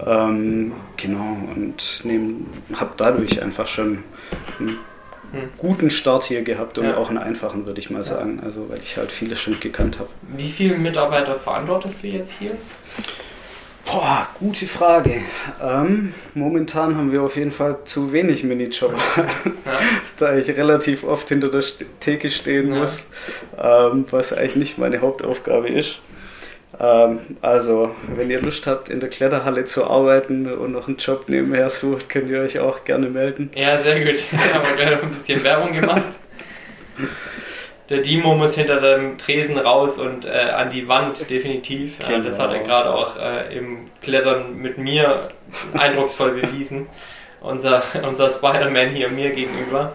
ähm, 0.05 0.73
genau, 0.99 1.39
und 1.55 2.03
habe 2.75 2.91
dadurch 2.99 3.43
einfach 3.43 3.67
schon 3.67 4.05
guten 5.57 5.91
Start 5.91 6.25
hier 6.25 6.43
gehabt 6.43 6.79
und 6.79 6.87
ja. 6.87 6.97
auch 6.97 7.09
einen 7.09 7.19
einfachen, 7.19 7.67
würde 7.67 7.81
ich 7.81 7.91
mal 7.91 8.05
sagen. 8.05 8.41
Also, 8.45 8.69
weil 8.69 8.79
ich 8.81 8.97
halt 8.97 9.13
vieles 9.13 9.41
schon 9.41 9.59
gekannt 9.61 9.99
habe. 9.99 10.09
Wie 10.37 10.49
viele 10.51 10.77
Mitarbeiter 10.77 11.39
verantwortest 11.39 12.03
du 12.03 12.09
jetzt 12.09 12.33
hier? 12.39 12.53
Boah, 13.85 14.29
gute 14.39 14.67
Frage. 14.67 15.23
Ähm, 15.61 16.15
momentan 16.35 16.97
haben 16.97 17.11
wir 17.11 17.23
auf 17.23 17.37
jeden 17.37 17.51
Fall 17.51 17.79
zu 17.85 18.13
wenig 18.13 18.45
Minijob, 18.45 18.95
ja. 19.17 19.79
da 20.19 20.37
ich 20.37 20.49
relativ 20.49 21.03
oft 21.03 21.29
hinter 21.29 21.49
der 21.49 21.65
Theke 21.99 22.31
stehen 22.31 22.73
ja. 22.73 22.81
muss, 22.81 23.07
ähm, 23.59 24.05
was 24.11 24.33
eigentlich 24.33 24.57
nicht 24.57 24.79
meine 24.79 25.01
Hauptaufgabe 25.01 25.69
ist. 25.69 26.01
Ähm, 26.81 27.37
also, 27.43 27.95
wenn 28.15 28.31
ihr 28.31 28.41
Lust 28.41 28.67
habt, 28.67 28.89
in 28.89 29.01
der 29.01 29.11
Kletterhalle 29.11 29.65
zu 29.65 29.85
arbeiten 29.85 30.51
und 30.51 30.73
noch 30.73 30.89
einen 30.89 30.97
Job 30.97 31.29
nebenher 31.29 31.69
sucht, 31.69 32.09
könnt 32.09 32.31
ihr 32.31 32.41
euch 32.41 32.59
auch 32.59 32.85
gerne 32.85 33.09
melden. 33.09 33.51
Ja, 33.55 33.79
sehr 33.79 34.01
gut. 34.05 34.21
Haben 34.55 34.65
wir 34.65 34.77
gleich 34.77 34.91
noch 34.97 35.03
ein 35.03 35.11
bisschen 35.11 35.43
Werbung 35.43 35.73
gemacht. 35.73 36.05
Der 37.91 37.99
Dimo 38.03 38.35
muss 38.35 38.55
hinter 38.55 38.81
dem 38.81 39.19
Tresen 39.19 39.59
raus 39.59 39.99
und 39.99 40.25
äh, 40.25 40.31
an 40.31 40.71
die 40.71 40.87
Wand, 40.87 41.29
definitiv. 41.29 41.99
Genau. 41.99 42.25
das 42.25 42.39
hat 42.39 42.53
er 42.53 42.61
gerade 42.61 42.95
auch 42.95 43.17
äh, 43.19 43.57
im 43.57 43.91
Klettern 44.01 44.57
mit 44.57 44.79
mir 44.79 45.29
eindrucksvoll 45.77 46.41
bewiesen. 46.41 46.87
unser, 47.41 47.83
unser 48.07 48.31
Spider-Man 48.31 48.91
hier 48.91 49.09
mir 49.09 49.31
gegenüber. 49.31 49.93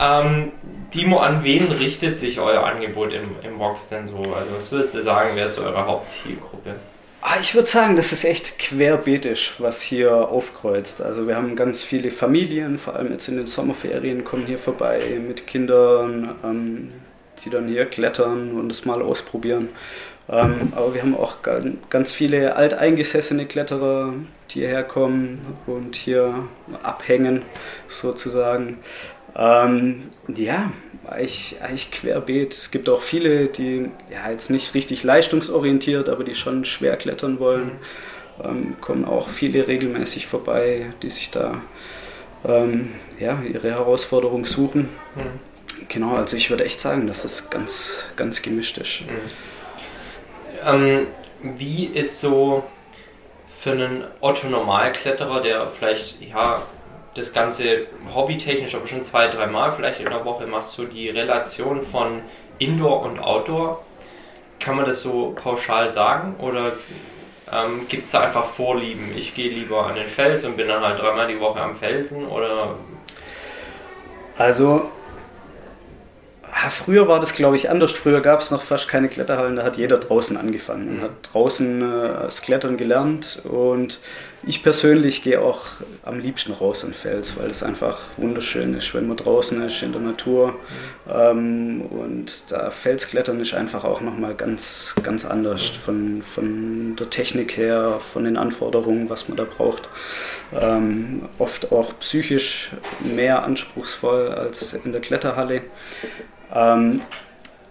Ähm, 0.00 0.52
Dimo, 0.94 1.18
an 1.18 1.42
wen 1.44 1.70
richtet 1.72 2.18
sich 2.18 2.38
euer 2.38 2.64
Angebot 2.64 3.12
im, 3.12 3.36
im 3.42 3.58
Box 3.58 3.88
denn 3.88 4.08
so? 4.08 4.16
Also 4.16 4.54
was 4.56 4.70
würdest 4.70 4.94
du 4.94 5.02
sagen, 5.02 5.30
wer 5.34 5.46
ist 5.46 5.56
so 5.56 5.62
eure 5.62 5.86
Hauptzielgruppe? 5.86 6.74
Ah, 7.24 7.36
ich 7.40 7.54
würde 7.54 7.68
sagen, 7.68 7.94
das 7.94 8.12
ist 8.12 8.24
echt 8.24 8.58
querbetisch, 8.58 9.54
was 9.58 9.80
hier 9.80 10.12
aufkreuzt. 10.28 11.00
Also 11.00 11.28
wir 11.28 11.36
haben 11.36 11.54
ganz 11.54 11.82
viele 11.82 12.10
Familien, 12.10 12.78
vor 12.78 12.96
allem 12.96 13.12
jetzt 13.12 13.28
in 13.28 13.36
den 13.36 13.46
Sommerferien, 13.46 14.24
kommen 14.24 14.44
hier 14.44 14.58
vorbei 14.58 15.00
mit 15.24 15.46
Kindern, 15.46 16.34
ähm, 16.42 16.92
die 17.44 17.50
dann 17.50 17.68
hier 17.68 17.86
klettern 17.86 18.52
und 18.52 18.68
das 18.68 18.84
mal 18.84 19.00
ausprobieren. 19.00 19.68
Ähm, 20.28 20.72
aber 20.74 20.94
wir 20.94 21.02
haben 21.02 21.16
auch 21.16 21.36
ganz 21.90 22.10
viele 22.10 22.56
alteingesessene 22.56 23.46
Kletterer, 23.46 24.14
die 24.50 24.60
hierher 24.60 24.82
kommen 24.82 25.40
und 25.66 25.94
hier 25.94 26.48
abhängen 26.82 27.42
sozusagen. 27.86 28.78
Ähm, 29.36 30.10
ja, 30.28 30.70
eigentlich, 31.06 31.56
eigentlich 31.60 31.90
querbeet. 31.90 32.52
Es 32.52 32.70
gibt 32.70 32.88
auch 32.88 33.02
viele, 33.02 33.46
die 33.46 33.90
ja 34.10 34.30
jetzt 34.30 34.50
nicht 34.50 34.74
richtig 34.74 35.02
leistungsorientiert, 35.02 36.08
aber 36.08 36.24
die 36.24 36.34
schon 36.34 36.64
schwer 36.64 36.96
klettern 36.96 37.38
wollen. 37.38 37.72
Ähm, 38.42 38.76
kommen 38.80 39.04
auch 39.04 39.28
viele 39.28 39.66
regelmäßig 39.68 40.26
vorbei, 40.26 40.92
die 41.02 41.10
sich 41.10 41.30
da 41.30 41.60
ähm, 42.46 42.92
ja, 43.18 43.40
ihre 43.42 43.70
Herausforderung 43.70 44.46
suchen. 44.46 44.88
Mhm. 45.14 45.86
Genau, 45.88 46.14
also 46.14 46.36
ich 46.36 46.50
würde 46.50 46.64
echt 46.64 46.80
sagen, 46.80 47.06
dass 47.06 47.22
das 47.22 47.50
ganz, 47.50 48.04
ganz 48.16 48.42
gemischt 48.42 48.78
ist. 48.78 49.02
Mhm. 49.02 49.06
Ähm, 50.64 51.06
wie 51.58 51.86
ist 51.86 52.20
so 52.20 52.64
für 53.58 53.72
einen 53.72 54.04
Otto-Normalkletterer, 54.20 55.40
der 55.40 55.70
vielleicht 55.78 56.20
ja 56.20 56.62
das 57.14 57.32
Ganze 57.32 57.86
hobbytechnisch, 58.14 58.74
aber 58.74 58.86
schon 58.86 59.04
zwei, 59.04 59.28
dreimal 59.28 59.72
vielleicht 59.72 60.00
in 60.00 60.06
der 60.06 60.24
Woche 60.24 60.46
machst, 60.46 60.76
du 60.78 60.86
die 60.86 61.10
Relation 61.10 61.82
von 61.82 62.22
Indoor 62.58 63.02
und 63.02 63.18
Outdoor. 63.18 63.84
Kann 64.60 64.76
man 64.76 64.86
das 64.86 65.02
so 65.02 65.34
pauschal 65.34 65.92
sagen 65.92 66.36
oder 66.38 66.72
ähm, 67.52 67.86
gibt 67.88 68.04
es 68.04 68.10
da 68.12 68.20
einfach 68.20 68.46
Vorlieben? 68.46 69.16
Ich 69.16 69.34
gehe 69.34 69.50
lieber 69.50 69.86
an 69.86 69.96
den 69.96 70.08
Fels 70.08 70.44
und 70.44 70.56
bin 70.56 70.68
dann 70.68 70.82
halt 70.82 71.00
dreimal 71.00 71.26
die 71.26 71.40
Woche 71.40 71.60
am 71.60 71.74
Felsen 71.74 72.26
oder? 72.26 72.76
Also 74.38 74.90
früher 76.70 77.08
war 77.08 77.20
das, 77.20 77.34
glaube 77.34 77.56
ich, 77.56 77.70
anders. 77.70 77.92
Früher 77.92 78.20
gab 78.20 78.40
es 78.40 78.50
noch 78.50 78.62
fast 78.62 78.88
keine 78.88 79.08
Kletterhallen, 79.08 79.56
da 79.56 79.62
hat 79.62 79.76
jeder 79.76 79.98
draußen 79.98 80.36
angefangen 80.36 80.88
und 80.88 80.98
mhm. 80.98 81.02
hat 81.02 81.10
draußen 81.32 81.82
äh, 81.82 82.08
das 82.24 82.42
Klettern 82.42 82.76
gelernt. 82.76 83.42
Und 83.44 84.00
ich 84.44 84.62
persönlich 84.62 85.22
gehe 85.22 85.40
auch 85.40 85.60
am 86.04 86.18
liebsten 86.18 86.52
raus 86.52 86.84
an 86.84 86.92
Fels, 86.92 87.36
weil 87.36 87.50
es 87.50 87.62
einfach 87.62 88.00
wunderschön 88.16 88.74
ist, 88.74 88.92
wenn 88.94 89.06
man 89.06 89.16
draußen 89.16 89.62
ist, 89.62 89.82
in 89.82 89.92
der 89.92 90.00
Natur. 90.00 90.56
Ähm, 91.08 91.82
und 91.82 92.50
da 92.50 92.70
Felsklettern 92.70 93.40
ist 93.40 93.54
einfach 93.54 93.84
auch 93.84 94.00
nochmal 94.00 94.34
ganz, 94.34 94.94
ganz 95.02 95.24
anders 95.24 95.68
von, 95.68 96.22
von 96.22 96.96
der 96.96 97.08
Technik 97.10 97.56
her, 97.56 98.00
von 98.00 98.24
den 98.24 98.36
Anforderungen, 98.36 99.08
was 99.08 99.28
man 99.28 99.36
da 99.36 99.44
braucht. 99.44 99.88
Ähm, 100.60 101.28
oft 101.38 101.70
auch 101.70 101.98
psychisch 102.00 102.70
mehr 103.00 103.44
anspruchsvoll 103.44 104.28
als 104.28 104.72
in 104.72 104.90
der 104.90 105.00
Kletterhalle. 105.00 105.62
Ähm, 106.52 107.00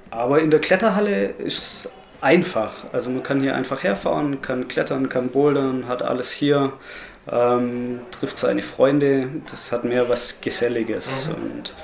aber 0.09 0.39
in 0.39 0.51
der 0.51 0.61
Kletterhalle 0.61 1.27
ist 1.37 1.57
es 1.57 1.91
einfach. 2.21 2.85
Also 2.93 3.09
man 3.09 3.23
kann 3.23 3.41
hier 3.41 3.55
einfach 3.55 3.83
herfahren, 3.83 4.41
kann 4.41 4.67
klettern, 4.67 5.09
kann 5.09 5.29
bouldern, 5.29 5.87
hat 5.87 6.01
alles 6.03 6.31
hier, 6.31 6.73
ähm, 7.29 8.01
trifft 8.11 8.37
seine 8.37 8.61
Freunde. 8.61 9.29
Das 9.49 9.71
hat 9.71 9.83
mehr 9.83 10.07
was 10.07 10.39
Geselliges 10.41 11.27
mhm. 11.27 11.33
und 11.33 11.75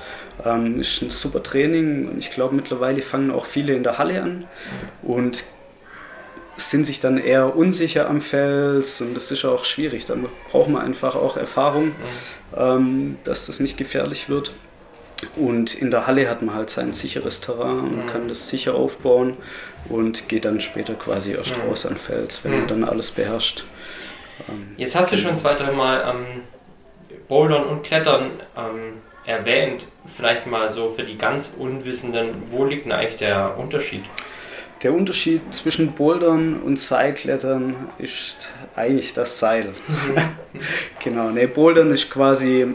ähm, 0.44 0.80
ist 0.80 1.02
ein 1.02 1.10
super 1.10 1.42
Training. 1.42 2.08
Und 2.08 2.18
ich 2.18 2.30
glaube, 2.30 2.54
mittlerweile 2.54 3.02
fangen 3.02 3.30
auch 3.30 3.46
viele 3.46 3.74
in 3.74 3.82
der 3.82 3.98
Halle 3.98 4.22
an 4.22 4.46
und 5.02 5.44
sind 6.56 6.86
sich 6.86 6.98
dann 6.98 7.18
eher 7.18 7.56
unsicher 7.56 8.08
am 8.08 8.20
Fels 8.20 9.00
und 9.00 9.14
das 9.14 9.30
ist 9.30 9.44
auch 9.44 9.64
schwierig. 9.64 10.06
Da 10.06 10.16
braucht 10.50 10.68
man 10.68 10.82
einfach 10.82 11.14
auch 11.14 11.36
Erfahrung, 11.36 11.86
mhm. 11.86 11.94
ähm, 12.56 13.16
dass 13.24 13.46
das 13.46 13.60
nicht 13.60 13.76
gefährlich 13.76 14.28
wird. 14.28 14.52
Und 15.36 15.74
in 15.74 15.90
der 15.90 16.06
Halle 16.06 16.28
hat 16.28 16.42
man 16.42 16.54
halt 16.54 16.70
sein 16.70 16.92
sicheres 16.92 17.40
Terrain 17.40 17.80
und 17.80 18.04
mhm. 18.04 18.06
kann 18.06 18.28
das 18.28 18.48
sicher 18.48 18.74
aufbauen 18.74 19.36
und 19.88 20.28
geht 20.28 20.44
dann 20.44 20.60
später 20.60 20.94
quasi 20.94 21.32
erst 21.32 21.56
mhm. 21.56 21.68
raus 21.68 21.86
an 21.86 21.96
Fels, 21.96 22.44
wenn 22.44 22.52
mhm. 22.52 22.58
man 22.58 22.68
dann 22.68 22.84
alles 22.84 23.10
beherrscht. 23.10 23.64
Ähm, 24.48 24.74
Jetzt 24.76 24.94
hast 24.94 25.12
du 25.12 25.18
schon 25.18 25.36
zwei, 25.38 25.54
dreimal 25.54 26.14
ähm, 26.14 26.42
Bouldern 27.28 27.64
und 27.64 27.82
Klettern 27.82 28.30
ähm, 28.56 29.02
erwähnt. 29.24 29.86
Vielleicht 30.16 30.46
mal 30.46 30.72
so 30.72 30.92
für 30.92 31.02
die 31.02 31.18
ganz 31.18 31.52
Unwissenden, 31.58 32.42
wo 32.50 32.64
liegt 32.64 32.84
denn 32.84 32.92
eigentlich 32.92 33.18
der 33.18 33.58
Unterschied? 33.58 34.04
Der 34.82 34.94
Unterschied 34.94 35.52
zwischen 35.52 35.92
Bouldern 35.92 36.62
und 36.62 36.78
Seilklettern 36.78 37.88
ist 37.98 38.50
eigentlich 38.76 39.12
das 39.12 39.38
Seil. 39.38 39.74
Mhm. 39.88 40.16
genau, 41.02 41.30
ne, 41.30 41.48
Bouldern 41.48 41.90
ist 41.90 42.08
quasi 42.08 42.74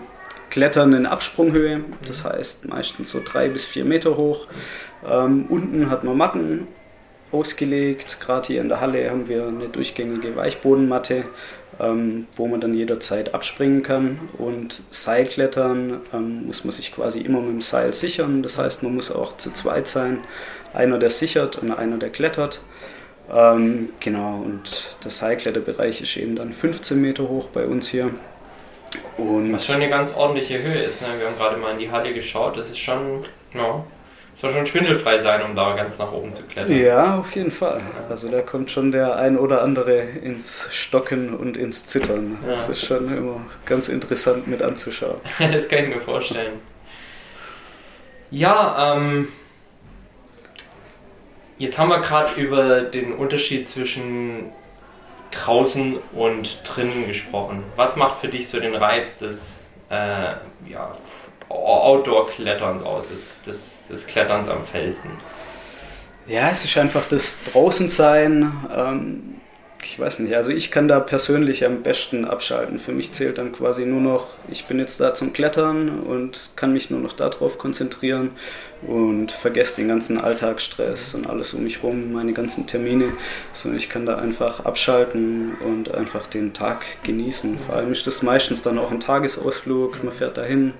Klettern 0.54 0.94
in 0.94 1.08
Absprunghöhe, 1.08 1.84
das 2.06 2.24
heißt 2.24 2.70
meistens 2.70 3.10
so 3.10 3.20
drei 3.26 3.50
bis 3.50 3.66
vier 3.66 3.86
Meter 3.86 4.18
hoch. 4.18 4.46
Ähm, 5.04 5.48
unten 5.50 5.89
hat 5.89 6.04
man 6.04 6.16
Matten 6.16 6.68
ausgelegt. 7.32 8.20
Gerade 8.20 8.46
hier 8.46 8.62
in 8.62 8.70
der 8.70 8.80
Halle 8.80 9.10
haben 9.10 9.28
wir 9.28 9.48
eine 9.48 9.68
durchgängige 9.68 10.36
Weichbodenmatte, 10.36 11.26
ähm, 11.80 12.28
wo 12.36 12.46
man 12.48 12.62
dann 12.62 12.76
jederzeit 12.76 13.34
abspringen 13.34 13.82
kann. 13.82 14.20
Und 14.38 14.84
Seilklettern 14.92 16.02
ähm, 16.13 16.46
muss 16.46 16.63
man 16.63 16.72
sich 16.72 16.94
quasi 16.94 17.22
immer 17.22 17.42
mit 17.42 17.50
dem 17.50 17.62
Seil 17.62 17.92
sichern. 17.92 18.44
Das 18.44 18.60
heißt, 18.60 18.84
man 18.84 18.94
muss 18.94 19.10
auch 19.12 19.38
zu 19.38 19.50
zweit 19.54 19.88
sein. 19.88 20.20
Einer, 20.72 21.00
der 21.00 21.10
sichert 21.10 21.58
und 21.58 21.72
einer, 21.72 21.98
der 21.98 22.12
klettert. 22.12 22.62
Ähm, 23.34 23.89
genau, 24.00 24.38
und 24.38 24.98
der 25.04 25.10
Seilkletterbereich 25.10 26.02
ist 26.02 26.16
eben 26.16 26.36
dann 26.36 26.54
15 26.54 27.02
Meter 27.02 27.28
hoch 27.28 27.48
bei 27.48 27.66
uns 27.66 27.88
hier. 27.88 28.12
Und 29.18 29.54
Was 29.54 29.66
schon 29.66 29.76
eine 29.76 29.90
ganz 29.90 30.14
ordentliche 30.14 30.62
Höhe 30.62 30.84
ist. 30.84 31.02
Ne? 31.02 31.08
Wir 31.18 31.28
haben 31.28 31.38
gerade 31.38 31.58
mal 31.58 31.74
in 31.74 31.80
die 31.80 31.92
Halle 31.92 32.14
geschaut. 32.14 32.58
Das 32.58 32.70
ist 32.70 32.80
schon, 32.80 33.26
ja, 33.54 33.84
soll 34.44 34.52
schon 34.52 34.68
schwindelfrei 34.68 35.20
sein, 35.20 35.42
um 35.42 35.56
da 35.56 35.74
ganz 35.74 35.98
nach 35.98 36.12
oben 36.12 36.34
zu 36.34 36.44
klettern. 36.44 36.78
Ja, 36.78 37.18
auf 37.18 37.34
jeden 37.34 37.52
Fall. 37.52 37.82
Also 38.10 38.30
da 38.30 38.42
kommt 38.42 38.72
schon 38.72 38.92
der 38.92 39.16
ein 39.16 39.38
oder 39.38 39.62
andere 39.62 40.02
ins 40.02 40.68
Stocken 40.70 41.34
und 41.34 41.56
ins 41.56 41.86
Zittern. 41.86 42.38
Ja. 42.44 42.52
Das 42.52 42.68
ist 42.68 42.86
schon 42.86 43.16
immer 43.16 43.46
ganz 43.66 43.88
interessant 43.88 44.48
mit 44.48 44.62
anzuschauen. 44.62 45.22
das 45.40 45.68
kann 45.70 45.86
ich 45.86 45.96
mir 45.96 46.02
vorstellen. 46.02 46.60
Ja, 48.32 48.96
ähm, 48.96 49.30
jetzt 51.58 51.78
haben 51.78 51.90
wir 51.90 52.02
gerade 52.02 52.34
über 52.42 52.82
den 52.82 53.14
Unterschied 53.14 53.70
zwischen 53.70 54.52
draußen 55.34 55.98
und 56.13 56.62
drinnen 56.65 57.08
gesprochen. 57.08 57.63
Was 57.76 57.96
macht 57.96 58.19
für 58.19 58.28
dich 58.28 58.48
so 58.48 58.60
den 58.60 58.76
Reiz 58.76 59.17
des 59.17 59.60
äh, 59.89 60.34
ja, 60.67 60.96
Outdoor-Kletterns 61.50 62.84
aus, 62.84 63.10
des, 63.46 63.88
des, 63.88 64.08
Kletterns 64.08 64.50
am 64.50 64.65
Felsen? 64.65 65.12
Ja, 66.28 66.50
es 66.50 66.63
ist 66.63 66.78
einfach 66.78 67.06
das 67.06 67.39
Draußensein. 67.43 68.52
Ähm, 68.76 69.41
ich 69.84 70.00
weiß 70.00 70.19
nicht, 70.19 70.36
also 70.36 70.52
ich 70.52 70.72
kann 70.72 70.88
da 70.88 71.00
persönlich 71.00 71.65
am 71.65 71.84
besten 71.84 72.26
abschalten. 72.26 72.80
Für 72.80 72.91
mich 72.91 73.12
zählt 73.12 73.38
dann 73.38 73.52
quasi 73.52 73.86
nur 73.86 74.02
noch, 74.02 74.28
ich 74.50 74.65
bin 74.65 74.80
jetzt 74.80 75.00
da 75.00 75.13
zum 75.13 75.34
Klettern 75.34 76.00
und 76.00 76.50
kann 76.56 76.74
mich 76.74 76.89
nur 76.89 77.00
noch 77.00 77.13
darauf 77.13 77.58
konzentrieren 77.58 78.32
und 78.82 79.32
vergesse 79.32 79.78
den 79.78 79.88
ganzen 79.88 80.19
Alltagsstress 80.19 81.13
und 81.13 81.28
alles 81.28 81.54
um 81.54 81.63
mich 81.63 81.84
rum, 81.84 82.13
meine 82.13 82.34
ganzen 82.34 82.67
Termine, 82.67 83.13
sondern 83.52 83.78
ich 83.78 83.89
kann 83.89 84.06
da 84.06 84.15
einfach 84.15 84.65
abschalten 84.65 85.56
und 85.56 85.93
einfach 85.93 86.28
den 86.28 86.54
Tag 86.54 86.86
genießen. 87.04 87.60
Vor 87.60 87.76
allem 87.76 87.91
ist 87.91 88.08
das 88.08 88.22
meistens 88.22 88.62
dann 88.62 88.78
auch 88.78 88.91
ein 88.91 89.00
Tagesausflug, 89.00 90.04
man 90.04 90.13
fährt 90.13 90.38
dahin, 90.38 90.74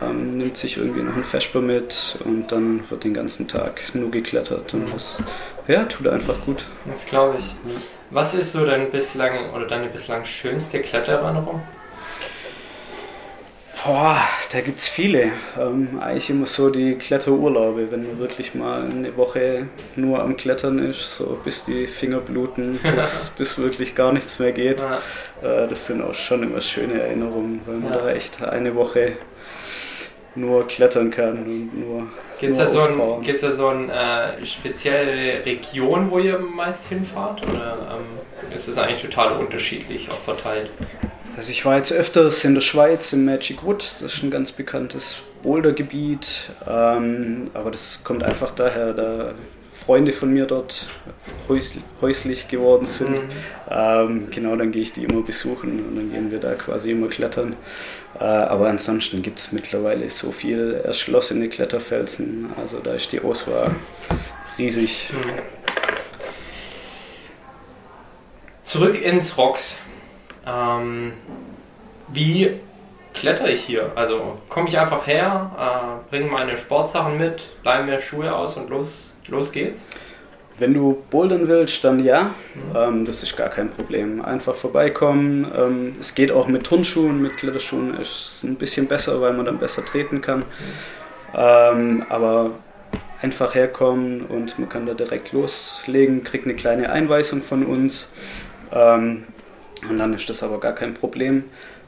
ähm, 0.00 0.36
nimmt 0.38 0.56
sich 0.56 0.76
irgendwie 0.76 1.02
noch 1.02 1.16
ein 1.16 1.24
Vesper 1.24 1.60
mit 1.60 2.18
und 2.24 2.50
dann 2.52 2.88
wird 2.90 3.04
den 3.04 3.14
ganzen 3.14 3.48
Tag 3.48 3.80
nur 3.94 4.10
geklettert 4.10 4.74
und 4.74 4.92
das 4.92 5.18
ja, 5.68 5.84
tut 5.84 6.08
einfach 6.08 6.40
gut. 6.44 6.66
Das 6.86 7.06
glaube 7.06 7.38
ich. 7.38 7.44
Was 8.12 8.34
ist 8.34 8.52
so 8.52 8.66
dein 8.66 8.90
bislang 8.90 9.54
oder 9.54 9.66
deine 9.66 9.88
bislang 9.88 10.26
schönste 10.26 10.80
Klettererinnerung? 10.80 11.62
Boah, 13.82 14.18
da 14.52 14.60
gibt 14.60 14.80
es 14.80 14.86
viele. 14.86 15.32
Ähm, 15.58 15.98
eigentlich 15.98 16.28
immer 16.28 16.44
so 16.44 16.68
die 16.68 16.96
Kletterurlaube, 16.96 17.90
wenn 17.90 18.06
man 18.06 18.18
wirklich 18.18 18.54
mal 18.54 18.82
eine 18.84 19.16
Woche 19.16 19.66
nur 19.96 20.20
am 20.20 20.36
Klettern 20.36 20.78
ist, 20.78 21.16
so 21.16 21.40
bis 21.42 21.64
die 21.64 21.86
Finger 21.86 22.20
bluten, 22.20 22.78
bis, 22.96 23.32
bis 23.38 23.56
wirklich 23.56 23.94
gar 23.94 24.12
nichts 24.12 24.38
mehr 24.38 24.52
geht. 24.52 24.82
Ja. 24.82 25.64
Äh, 25.64 25.68
das 25.68 25.86
sind 25.86 26.02
auch 26.02 26.12
schon 26.12 26.42
immer 26.42 26.60
schöne 26.60 27.00
Erinnerungen, 27.00 27.62
weil 27.64 27.76
man 27.76 27.94
ja. 27.94 27.98
da 27.98 28.10
echt 28.10 28.42
eine 28.42 28.74
Woche 28.74 29.12
nur 30.34 30.66
klettern 30.66 31.10
kann 31.10 31.38
und 31.38 31.80
nur. 31.80 32.06
Gibt 32.42 32.58
es 32.58 32.72
da, 32.72 32.80
so 32.80 32.80
ein, 32.80 33.22
gibt's 33.22 33.40
da 33.40 33.52
so 33.52 33.68
eine 33.68 34.40
äh, 34.40 34.44
spezielle 34.44 35.46
Region, 35.46 36.10
wo 36.10 36.18
ihr 36.18 36.40
meist 36.40 36.88
hinfahrt? 36.88 37.40
Oder 37.46 37.98
ähm, 38.00 38.52
ist 38.52 38.66
es 38.66 38.76
eigentlich 38.76 39.00
total 39.00 39.38
unterschiedlich 39.38 40.10
auch 40.10 40.18
verteilt? 40.18 40.68
Also 41.36 41.52
ich 41.52 41.64
war 41.64 41.76
jetzt 41.76 41.92
öfters 41.92 42.44
in 42.44 42.54
der 42.54 42.60
Schweiz 42.60 43.12
im 43.12 43.24
Magic 43.24 43.62
Wood, 43.62 43.84
das 44.00 44.14
ist 44.14 44.24
ein 44.24 44.32
ganz 44.32 44.50
bekanntes 44.50 45.22
Bouldergebiet, 45.44 46.50
ähm, 46.68 47.48
aber 47.54 47.70
das 47.70 48.02
kommt 48.02 48.24
einfach 48.24 48.50
daher, 48.50 48.92
da 48.92 49.34
Freunde 49.84 50.12
von 50.12 50.32
mir 50.32 50.46
dort 50.46 50.86
häuslich 52.00 52.48
geworden 52.48 52.86
sind. 52.86 53.10
Mhm. 53.10 53.28
Ähm, 53.68 54.30
genau, 54.30 54.54
dann 54.56 54.70
gehe 54.70 54.82
ich 54.82 54.92
die 54.92 55.04
immer 55.04 55.22
besuchen 55.22 55.84
und 55.84 55.96
dann 55.96 56.12
gehen 56.12 56.30
wir 56.30 56.38
da 56.38 56.54
quasi 56.54 56.92
immer 56.92 57.08
klettern. 57.08 57.56
Äh, 58.18 58.24
aber 58.24 58.68
ansonsten 58.68 59.22
gibt 59.22 59.40
es 59.40 59.52
mittlerweile 59.52 60.08
so 60.08 60.30
viel 60.30 60.80
erschlossene 60.84 61.48
Kletterfelsen, 61.48 62.50
also 62.56 62.78
da 62.78 62.94
ist 62.94 63.10
die 63.12 63.20
Auswahl 63.20 63.74
riesig. 64.56 65.10
Mhm. 65.12 65.42
Zurück 68.64 69.02
ins 69.02 69.36
Rocks. 69.36 69.76
Ähm, 70.46 71.12
wie 72.08 72.60
kletter 73.14 73.50
ich 73.50 73.62
hier? 73.64 73.92
Also 73.96 74.38
komme 74.48 74.68
ich 74.68 74.78
einfach 74.78 75.06
her, 75.06 75.50
äh, 76.08 76.10
bringe 76.10 76.30
meine 76.30 76.56
Sportsachen 76.56 77.18
mit, 77.18 77.42
leihe 77.64 77.84
mir 77.84 78.00
Schuhe 78.00 78.34
aus 78.34 78.56
und 78.56 78.70
los 78.70 79.11
Los 79.28 79.52
geht's. 79.52 79.84
Wenn 80.58 80.74
du 80.74 81.02
bouldern 81.10 81.48
willst, 81.48 81.82
dann 81.82 82.04
ja. 82.04 82.34
Mhm. 82.54 82.76
Ähm, 82.76 83.04
das 83.04 83.22
ist 83.22 83.36
gar 83.36 83.48
kein 83.48 83.70
Problem. 83.70 84.22
Einfach 84.22 84.54
vorbeikommen. 84.54 85.50
Ähm, 85.56 85.96
es 86.00 86.14
geht 86.14 86.30
auch 86.30 86.46
mit 86.46 86.64
Turnschuhen, 86.64 87.22
mit 87.22 87.36
Kletterschuhen 87.36 87.98
ist 87.98 88.42
ein 88.44 88.56
bisschen 88.56 88.86
besser, 88.86 89.20
weil 89.20 89.32
man 89.32 89.46
dann 89.46 89.58
besser 89.58 89.84
treten 89.84 90.20
kann. 90.20 90.40
Mhm. 90.40 90.44
Ähm, 91.34 92.06
aber 92.08 92.52
einfach 93.22 93.54
herkommen 93.54 94.22
und 94.22 94.58
man 94.58 94.68
kann 94.68 94.84
da 94.84 94.94
direkt 94.94 95.32
loslegen, 95.32 96.24
kriegt 96.24 96.44
eine 96.44 96.54
kleine 96.54 96.90
Einweisung 96.90 97.42
von 97.42 97.64
uns. 97.64 98.08
Ähm, 98.72 99.24
und 99.88 99.98
dann 99.98 100.14
ist 100.14 100.28
das 100.28 100.42
aber 100.42 100.60
gar 100.60 100.74
kein 100.74 100.94
Problem. 100.94 101.44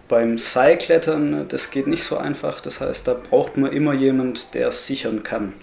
Beim 0.08 0.38
Seilklettern, 0.38 1.46
das 1.48 1.70
geht 1.70 1.86
nicht 1.86 2.04
so 2.04 2.16
einfach. 2.16 2.60
Das 2.60 2.80
heißt, 2.80 3.08
da 3.08 3.14
braucht 3.14 3.56
man 3.56 3.72
immer 3.72 3.94
jemand, 3.94 4.54
der 4.54 4.68
es 4.68 4.86
sichern 4.86 5.22
kann. 5.22 5.54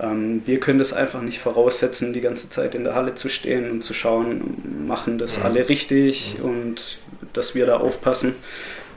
Ähm, 0.00 0.42
wir 0.46 0.60
können 0.60 0.78
das 0.78 0.92
einfach 0.92 1.22
nicht 1.22 1.38
voraussetzen, 1.40 2.12
die 2.12 2.20
ganze 2.20 2.48
Zeit 2.48 2.74
in 2.74 2.84
der 2.84 2.94
Halle 2.94 3.14
zu 3.14 3.28
stehen 3.28 3.70
und 3.70 3.82
zu 3.82 3.94
schauen, 3.94 4.86
machen 4.86 5.18
das 5.18 5.38
mhm. 5.38 5.44
alle 5.44 5.68
richtig 5.68 6.36
mhm. 6.38 6.44
und 6.44 6.98
dass 7.32 7.54
wir 7.54 7.66
da 7.66 7.76
aufpassen. 7.76 8.34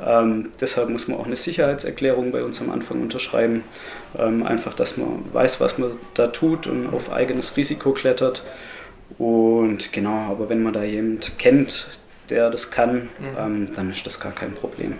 Ähm, 0.06 0.52
deshalb 0.60 0.89
muss 0.89 1.08
man 1.08 1.18
auch 1.20 1.26
eine 1.26 1.36
Sicherheitserklärung 1.36 2.32
bei 2.32 2.44
uns 2.44 2.60
am 2.62 2.70
Anfang 2.70 3.02
unterschreiben. 3.02 3.63
Ähm, 4.18 4.44
einfach, 4.44 4.74
dass 4.74 4.98
man 4.98 5.26
weiß, 5.32 5.60
was 5.60 5.78
man 5.78 5.92
da 6.13 6.28
tut 6.28 6.68
und 6.68 6.88
auf 6.94 7.12
eigenes 7.12 7.56
Risiko 7.58 7.92
klettert. 7.92 8.44
Und 9.18 9.94
genau, 9.94 10.32
aber 10.32 10.50
wenn 10.50 10.63
man 10.63 10.74
da 10.74 10.84
jemand 10.84 11.38
kennt, 11.38 11.88
der 12.30 12.50
das 12.50 12.72
kann, 12.72 12.96
mhm. 12.96 13.10
ähm, 13.38 13.68
dann 13.76 13.92
ist 13.92 14.06
das 14.06 14.20
gar 14.20 14.32
kein 14.32 14.54
Problem. 14.54 14.98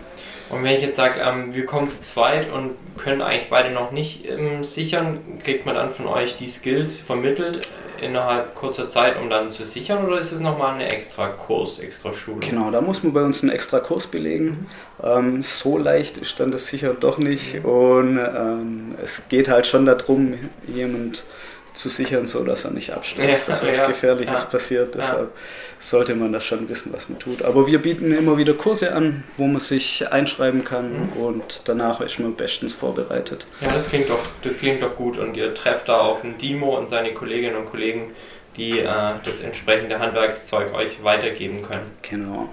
Und 0.54 0.64
wenn 0.64 0.76
ich 0.76 0.82
jetzt 0.82 0.98
sage, 0.98 1.20
ähm, 1.20 1.54
wir 1.54 1.66
kommen 1.66 1.90
zu 1.90 2.02
zweit 2.04 2.52
und 2.52 2.72
können 2.98 3.22
eigentlich 3.22 3.50
beide 3.50 3.72
noch 3.72 3.92
nicht 3.92 4.26
ähm, 4.28 4.64
sichern, 4.64 5.20
kriegt 5.44 5.66
man 5.66 5.76
dann 5.76 5.92
von 5.92 6.08
euch 6.08 6.38
die 6.38 6.50
Skills 6.50 7.00
vermittelt 7.00 7.68
innerhalb 8.00 8.54
kurzer 8.56 8.90
Zeit, 8.90 9.18
um 9.20 9.30
dann 9.30 9.50
zu 9.50 9.66
sichern 9.66 10.06
oder 10.06 10.20
ist 10.20 10.32
es 10.32 10.40
nochmal 10.40 10.76
eine 10.76 10.90
extra 10.90 11.30
Kurs, 11.30 11.80
extra 11.80 12.14
Schule? 12.14 12.40
Genau, 12.42 12.70
da 12.70 12.82
muss 12.82 13.02
man 13.02 13.14
bei 13.14 13.24
uns 13.24 13.42
einen 13.42 13.52
extra 13.52 13.80
Kurs 13.80 14.08
belegen. 14.08 14.68
Ähm, 15.02 15.42
so 15.42 15.78
leicht 15.78 16.18
ist 16.18 16.40
dann 16.40 16.52
das 16.52 16.68
sicher 16.68 16.94
doch 16.94 17.18
nicht 17.18 17.64
und 17.64 18.18
ähm, 18.18 18.96
es 19.02 19.28
geht 19.30 19.48
halt 19.48 19.66
schon 19.66 19.86
darum, 19.86 20.36
jemand 20.68 21.24
zu 21.74 21.90
sichern, 21.90 22.28
so 22.28 22.44
dass 22.44 22.66
er 22.66 22.72
nicht 22.72 22.92
abstürzt, 22.92 23.48
ja, 23.48 23.54
dass 23.54 23.66
was 23.66 23.78
ja, 23.78 23.88
Gefährliches 23.88 24.42
ja, 24.42 24.50
passiert. 24.50 24.96
Deshalb 24.96 25.32
sollte 25.80 26.16
man 26.16 26.32
das 26.32 26.46
schon 26.46 26.70
wissen, 26.70 26.94
was 26.94 27.10
man 27.10 27.20
tut. 27.20 27.42
Aber 27.42 27.68
wir 27.68 27.82
bieten 27.82 28.16
immer 28.16 28.38
wieder 28.38 28.54
Kurse 28.54 28.96
an, 28.96 29.24
wo 29.38 29.48
man 29.48 29.60
sich 29.60 30.12
einschreiben 30.12 30.64
kann 30.64 31.10
mhm. 31.16 31.24
und 31.24 31.62
danach 31.66 32.02
ist 32.02 32.20
man 32.20 32.36
bestens 32.36 32.74
vorbereitet. 32.74 33.48
Ja, 33.62 33.72
das 33.72 33.88
klingt 33.90 34.10
doch, 34.10 34.26
das 34.44 34.58
klingt 34.58 34.82
doch 34.84 34.96
gut 34.96 35.18
und 35.18 35.36
ihr 35.36 35.54
trefft 35.56 35.90
da 35.90 35.98
auf 35.98 36.24
einen 36.24 36.38
Dimo 36.38 36.78
und 36.78 36.90
seine 36.90 37.14
Kolleginnen 37.14 37.56
und 37.56 37.66
Kollegen, 37.66 38.12
die 38.56 38.80
äh, 38.80 38.86
das 39.24 39.42
entsprechende 39.42 40.00
Handwerkszeug 40.00 40.74
euch 40.74 41.04
weitergeben 41.04 41.64
können. 41.64 41.88
Genau. 42.04 42.50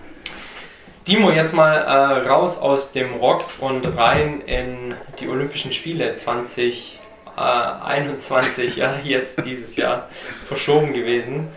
Dimo, 1.07 1.31
jetzt 1.31 1.53
mal 1.53 1.77
äh, 1.77 2.29
raus 2.29 2.59
aus 2.59 2.93
dem 2.93 3.15
Rocks 3.15 3.59
und 3.59 3.87
rein 3.97 4.43
in 4.43 4.95
die 5.19 5.29
Olympischen 5.29 5.73
Spiele 5.73 6.17
2020. 6.17 7.00
21 7.37 8.77
ja, 8.77 8.99
jetzt 9.03 9.45
dieses 9.45 9.77
Jahr 9.77 10.09
verschoben 10.47 10.93
gewesen. 10.93 11.49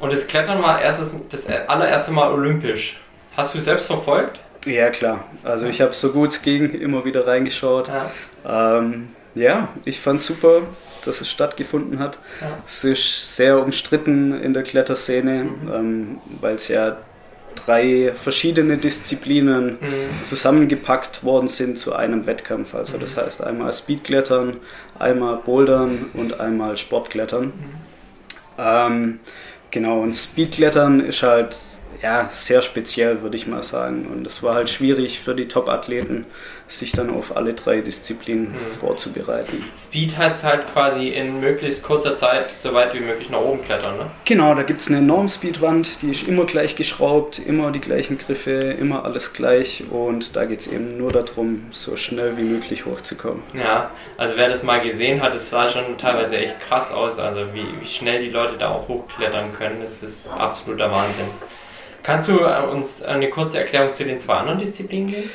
Und 0.00 0.12
das 0.12 0.26
Klettern 0.26 0.62
war 0.62 0.80
erstes, 0.80 1.14
das 1.30 1.46
allererste 1.46 2.12
Mal 2.12 2.30
olympisch. 2.30 3.00
Hast 3.36 3.54
du 3.54 3.60
selbst 3.60 3.86
verfolgt? 3.86 4.40
Ja, 4.66 4.90
klar. 4.90 5.24
Also 5.44 5.66
ich 5.66 5.80
habe 5.80 5.92
so 5.92 6.12
gut 6.12 6.30
es 6.30 6.42
ging 6.42 6.70
immer 6.70 7.04
wieder 7.04 7.26
reingeschaut. 7.26 7.88
Ja, 7.88 8.78
ähm, 8.78 9.08
ja 9.34 9.68
ich 9.84 10.00
fand 10.00 10.20
super, 10.20 10.62
dass 11.04 11.20
es 11.20 11.30
stattgefunden 11.30 11.98
hat. 11.98 12.18
Ja. 12.40 12.58
Es 12.66 12.84
ist 12.84 13.36
sehr 13.36 13.62
umstritten 13.62 14.38
in 14.38 14.54
der 14.54 14.64
Kletterszene, 14.64 15.44
mhm. 15.44 15.72
ähm, 15.72 16.20
weil 16.40 16.56
es 16.56 16.68
ja 16.68 16.96
drei 17.56 18.12
verschiedene 18.14 18.78
Disziplinen 18.78 19.78
mhm. 19.80 20.24
zusammengepackt 20.24 21.24
worden 21.24 21.48
sind 21.48 21.78
zu 21.78 21.94
einem 21.94 22.26
Wettkampf. 22.26 22.74
Also 22.74 22.98
das 22.98 23.16
mhm. 23.16 23.20
heißt 23.20 23.44
einmal 23.44 23.72
Speedklettern, 23.72 24.58
einmal 24.98 25.36
Bouldern 25.38 26.10
und 26.14 26.40
einmal 26.40 26.76
Sportklettern. 26.76 27.46
Mhm. 27.46 27.52
Ähm, 28.58 29.20
genau, 29.70 30.00
und 30.00 30.14
Speedklettern 30.14 31.00
ist 31.00 31.22
halt 31.22 31.56
ja, 32.02 32.28
sehr 32.32 32.62
speziell, 32.62 33.22
würde 33.22 33.36
ich 33.36 33.46
mal 33.46 33.62
sagen. 33.62 34.06
Und 34.06 34.26
es 34.26 34.42
war 34.42 34.54
halt 34.54 34.70
schwierig 34.70 35.20
für 35.20 35.34
die 35.34 35.48
Top-Athleten, 35.48 36.26
sich 36.68 36.92
dann 36.92 37.10
auf 37.10 37.36
alle 37.36 37.54
drei 37.54 37.80
Disziplinen 37.80 38.50
mhm. 38.50 38.78
vorzubereiten. 38.80 39.64
Speed 39.78 40.16
heißt 40.16 40.42
halt 40.42 40.72
quasi 40.72 41.08
in 41.08 41.40
möglichst 41.40 41.82
kurzer 41.82 42.18
Zeit 42.18 42.52
so 42.52 42.74
weit 42.74 42.92
wie 42.94 43.00
möglich 43.00 43.30
nach 43.30 43.40
oben 43.40 43.62
klettern, 43.62 43.98
ne? 43.98 44.10
Genau, 44.24 44.54
da 44.54 44.62
gibt 44.62 44.80
es 44.80 44.88
eine 44.88 45.00
Norm-Speed-Wand, 45.00 46.02
die 46.02 46.10
ist 46.10 46.26
immer 46.26 46.44
gleich 46.44 46.76
geschraubt, 46.76 47.38
immer 47.38 47.70
die 47.70 47.80
gleichen 47.80 48.18
Griffe, 48.18 48.50
immer 48.50 49.04
alles 49.04 49.32
gleich 49.32 49.84
und 49.90 50.34
da 50.34 50.44
geht 50.44 50.60
es 50.60 50.66
eben 50.66 50.98
nur 50.98 51.12
darum, 51.12 51.66
so 51.70 51.96
schnell 51.96 52.36
wie 52.36 52.42
möglich 52.42 52.84
hochzukommen. 52.84 53.42
Ja, 53.54 53.90
also 54.16 54.36
wer 54.36 54.48
das 54.48 54.62
mal 54.62 54.80
gesehen 54.80 55.22
hat, 55.22 55.34
es 55.34 55.50
sah 55.50 55.70
schon 55.70 55.96
teilweise 55.98 56.36
echt 56.36 56.60
krass 56.60 56.90
aus, 56.90 57.18
also 57.18 57.54
wie, 57.54 57.66
wie 57.80 57.86
schnell 57.86 58.22
die 58.22 58.30
Leute 58.30 58.58
da 58.58 58.70
auch 58.70 58.88
hochklettern 58.88 59.52
können, 59.52 59.82
das 59.82 60.02
ist 60.02 60.28
absoluter 60.28 60.90
Wahnsinn. 60.90 61.26
Kannst 62.06 62.28
du 62.28 62.38
äh, 62.38 62.62
uns 62.70 63.02
eine 63.02 63.28
kurze 63.28 63.58
Erklärung 63.58 63.92
zu 63.92 64.04
den 64.04 64.20
zwei 64.20 64.34
anderen 64.34 64.60
Disziplinen 64.60 65.08
geben? 65.08 65.28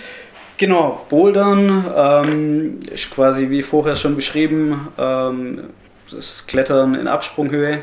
Genau, 0.55 1.01
Bouldern 1.09 1.85
ähm, 1.93 2.79
ist 2.89 3.13
quasi 3.13 3.49
wie 3.49 3.61
vorher 3.61 3.97
schon 3.97 4.15
beschrieben, 4.15 4.87
ähm, 4.97 5.63
das 6.09 6.47
Klettern 6.47 6.95
in 6.95 7.09
Absprunghöhe. 7.09 7.79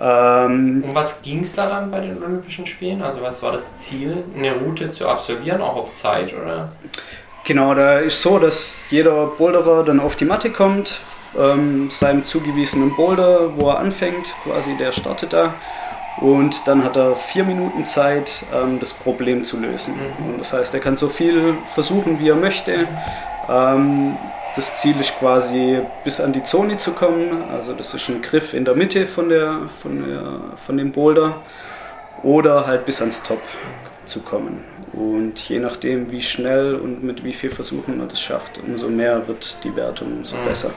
Ähm, 0.00 0.82
um 0.88 0.92
was 0.92 1.22
ging 1.22 1.42
es 1.42 1.54
da 1.54 1.68
dann 1.68 1.92
bei 1.92 2.00
den 2.00 2.20
Olympischen 2.20 2.66
Spielen? 2.66 3.00
Also 3.00 3.22
was 3.22 3.40
war 3.44 3.52
das 3.52 3.64
Ziel, 3.84 4.24
eine 4.36 4.54
Route 4.54 4.90
zu 4.90 5.06
absolvieren, 5.06 5.60
auch 5.60 5.76
auf 5.76 5.94
Zeit 5.94 6.34
oder? 6.34 6.72
Genau, 7.44 7.74
da 7.74 8.00
ist 8.00 8.20
so, 8.20 8.40
dass 8.40 8.76
jeder 8.90 9.26
Boulderer 9.26 9.84
dann 9.84 10.00
auf 10.00 10.16
die 10.16 10.24
Matte 10.24 10.50
kommt, 10.50 11.00
ähm, 11.38 11.90
seinem 11.90 12.24
zugewiesenen 12.24 12.96
Boulder, 12.96 13.56
wo 13.56 13.68
er 13.68 13.78
anfängt, 13.78 14.34
quasi 14.42 14.76
der 14.76 14.90
startet 14.90 15.32
da 15.32 15.54
und 16.20 16.66
dann 16.66 16.82
hat 16.82 16.96
er 16.96 17.14
vier 17.14 17.44
Minuten 17.44 17.84
Zeit, 17.84 18.44
ähm, 18.54 18.80
das 18.80 18.92
Problem 18.94 19.44
zu 19.44 19.58
lösen. 19.58 19.94
Mhm. 19.94 20.26
Und 20.26 20.38
das 20.38 20.52
heißt, 20.52 20.72
er 20.72 20.80
kann 20.80 20.96
so 20.96 21.08
viel 21.08 21.54
versuchen, 21.66 22.18
wie 22.20 22.28
er 22.28 22.36
möchte. 22.36 22.88
Ähm, 23.48 24.16
das 24.54 24.76
Ziel 24.76 24.98
ist 24.98 25.18
quasi 25.18 25.80
bis 26.02 26.18
an 26.18 26.32
die 26.32 26.42
Zone 26.42 26.78
zu 26.78 26.92
kommen. 26.92 27.44
Also 27.50 27.74
das 27.74 27.92
ist 27.92 28.08
ein 28.08 28.22
Griff 28.22 28.54
in 28.54 28.64
der 28.64 28.74
Mitte 28.74 29.06
von, 29.06 29.28
der, 29.28 29.68
von, 29.82 30.08
der, 30.08 30.40
von 30.56 30.78
dem 30.78 30.92
Boulder. 30.92 31.42
Oder 32.22 32.66
halt 32.66 32.86
bis 32.86 33.00
ans 33.00 33.22
Top 33.22 33.42
zu 34.06 34.22
kommen. 34.22 34.64
Und 34.94 35.38
je 35.50 35.58
nachdem, 35.58 36.10
wie 36.10 36.22
schnell 36.22 36.76
und 36.76 37.04
mit 37.04 37.22
wie 37.22 37.34
viel 37.34 37.50
Versuchen 37.50 37.98
man 37.98 38.08
das 38.08 38.20
schafft, 38.20 38.58
umso 38.66 38.88
mehr 38.88 39.28
wird 39.28 39.58
die 39.62 39.76
Wertung, 39.76 40.16
umso 40.16 40.36
mhm. 40.36 40.44
besser. 40.44 40.70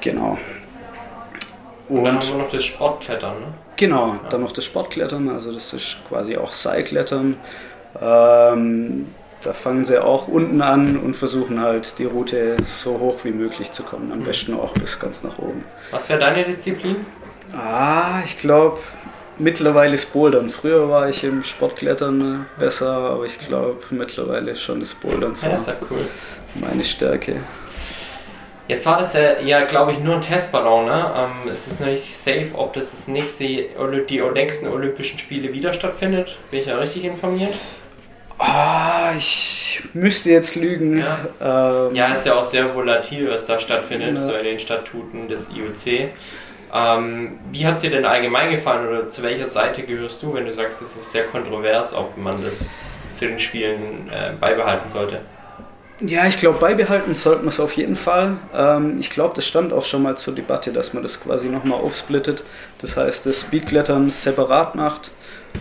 Genau. 0.00 0.38
Und, 1.88 1.98
und 1.98 2.04
dann 2.04 2.18
haben 2.18 2.28
wir 2.28 2.36
noch 2.36 2.50
das 2.50 2.64
Sportklettern, 2.64 3.40
ne? 3.40 3.46
Genau, 3.76 4.08
ja. 4.08 4.28
dann 4.28 4.42
noch 4.42 4.52
das 4.52 4.64
Sportklettern, 4.64 5.28
also 5.28 5.52
das 5.52 5.72
ist 5.72 5.98
quasi 6.08 6.36
auch 6.36 6.52
Seilklettern. 6.52 7.36
Ähm, 8.00 9.06
da 9.42 9.52
fangen 9.52 9.84
sie 9.84 10.02
auch 10.02 10.28
unten 10.28 10.60
an 10.62 10.96
und 10.96 11.14
versuchen 11.14 11.60
halt 11.60 11.98
die 11.98 12.04
Route 12.04 12.56
so 12.64 12.98
hoch 12.98 13.18
wie 13.22 13.30
möglich 13.30 13.70
zu 13.70 13.84
kommen. 13.84 14.10
Am 14.12 14.20
mhm. 14.20 14.24
besten 14.24 14.54
auch 14.54 14.72
bis 14.74 14.98
ganz 14.98 15.22
nach 15.22 15.38
oben. 15.38 15.64
Was 15.90 16.08
wäre 16.08 16.20
deine 16.20 16.44
Disziplin? 16.44 17.06
Ah, 17.56 18.20
ich 18.24 18.36
glaube 18.36 18.80
mittlerweile 19.38 19.94
ist 19.94 20.12
Bouldern. 20.12 20.48
Früher 20.50 20.88
war 20.90 21.08
ich 21.08 21.24
im 21.24 21.42
Sportklettern 21.42 22.46
besser, 22.58 22.90
aber 22.90 23.24
ich 23.24 23.38
glaube 23.38 23.78
mittlerweile 23.90 24.56
schon 24.56 24.80
das 24.80 24.94
Bouldern 24.94 25.34
so 25.34 25.46
ja, 25.46 25.56
ist 25.56 25.66
ja 25.66 25.76
cool. 25.90 26.06
meine 26.54 26.84
Stärke. 26.84 27.36
Jetzt 28.68 28.84
war 28.84 28.98
das 28.98 29.14
ja, 29.14 29.40
ja 29.40 29.64
glaube 29.64 29.92
ich, 29.92 29.98
nur 29.98 30.16
ein 30.16 30.22
Testballon. 30.22 30.84
Ne? 30.84 31.12
Ähm, 31.16 31.52
es 31.52 31.66
ist 31.66 31.80
noch 31.80 31.86
nicht 31.86 32.16
safe, 32.16 32.50
ob 32.54 32.74
das, 32.74 32.90
das 32.90 33.08
nächste, 33.08 33.44
die 33.44 34.20
nächsten 34.34 34.68
Olympischen 34.68 35.18
Spiele 35.18 35.52
wieder 35.54 35.72
stattfindet. 35.72 36.36
Bin 36.50 36.60
ich 36.60 36.66
ja 36.66 36.76
richtig 36.76 37.04
informiert? 37.04 37.54
Ah, 38.38 39.12
ich 39.16 39.80
müsste 39.94 40.30
jetzt 40.30 40.54
lügen. 40.54 40.98
Ja, 40.98 41.86
ähm, 41.88 41.94
ja 41.94 42.12
ist 42.12 42.26
ja 42.26 42.34
auch 42.34 42.44
sehr 42.44 42.74
volatil, 42.74 43.30
was 43.30 43.46
da 43.46 43.58
stattfindet, 43.58 44.12
ja. 44.12 44.20
so 44.20 44.32
in 44.34 44.44
den 44.44 44.60
Statuten 44.60 45.28
des 45.28 45.48
IOC. 45.48 46.10
Ähm, 46.72 47.38
wie 47.50 47.66
hat 47.66 47.76
es 47.76 47.82
dir 47.82 47.90
denn 47.90 48.04
allgemein 48.04 48.50
gefallen 48.50 48.86
oder 48.86 49.08
zu 49.08 49.22
welcher 49.22 49.46
Seite 49.46 49.82
gehörst 49.82 50.22
du, 50.22 50.34
wenn 50.34 50.44
du 50.44 50.52
sagst, 50.52 50.82
es 50.82 50.94
ist 50.94 51.10
sehr 51.10 51.24
kontrovers, 51.24 51.94
ob 51.94 52.16
man 52.18 52.34
das 52.42 52.58
zu 53.18 53.26
den 53.26 53.38
Spielen 53.38 54.10
äh, 54.12 54.32
beibehalten 54.38 54.90
sollte? 54.90 55.22
Ja, 56.00 56.26
ich 56.26 56.36
glaube, 56.36 56.60
beibehalten 56.60 57.12
sollten 57.12 57.44
wir 57.44 57.48
es 57.48 57.58
auf 57.58 57.72
jeden 57.72 57.96
Fall. 57.96 58.36
Ähm, 58.54 58.98
ich 59.00 59.10
glaube, 59.10 59.34
das 59.34 59.48
stand 59.48 59.72
auch 59.72 59.84
schon 59.84 60.02
mal 60.02 60.16
zur 60.16 60.32
Debatte, 60.32 60.72
dass 60.72 60.94
man 60.94 61.02
das 61.02 61.20
quasi 61.20 61.48
nochmal 61.48 61.80
aufsplittet. 61.80 62.44
Das 62.78 62.96
heißt, 62.96 63.26
das 63.26 63.40
Speedklettern 63.40 64.10
separat 64.12 64.76
macht, 64.76 65.10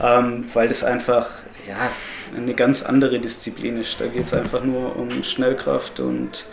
ähm, 0.04 0.46
weil 0.54 0.68
das 0.68 0.84
einfach 0.84 1.28
ja, 1.68 1.90
eine 2.36 2.54
ganz 2.54 2.84
andere 2.84 3.20
Disziplin 3.20 3.80
ist. 3.80 4.00
Da 4.00 4.06
geht 4.06 4.28
es 4.28 4.34
einfach 4.34 4.64
nur 4.64 4.96
um 4.96 5.24
Schnellkraft 5.24 6.00
und 6.00 6.46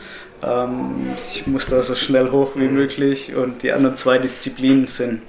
ähm, 0.43 1.11
ich 1.29 1.47
muss 1.47 1.67
da 1.67 1.83
so 1.83 1.95
schnell 1.95 2.31
hoch 2.31 2.53
wie 2.55 2.69
möglich. 2.69 3.35
Und 3.35 3.63
die 3.63 3.73
anderen 3.73 3.97
zwei 3.97 4.17
Disziplinen 4.17 4.87
sind 4.87 5.21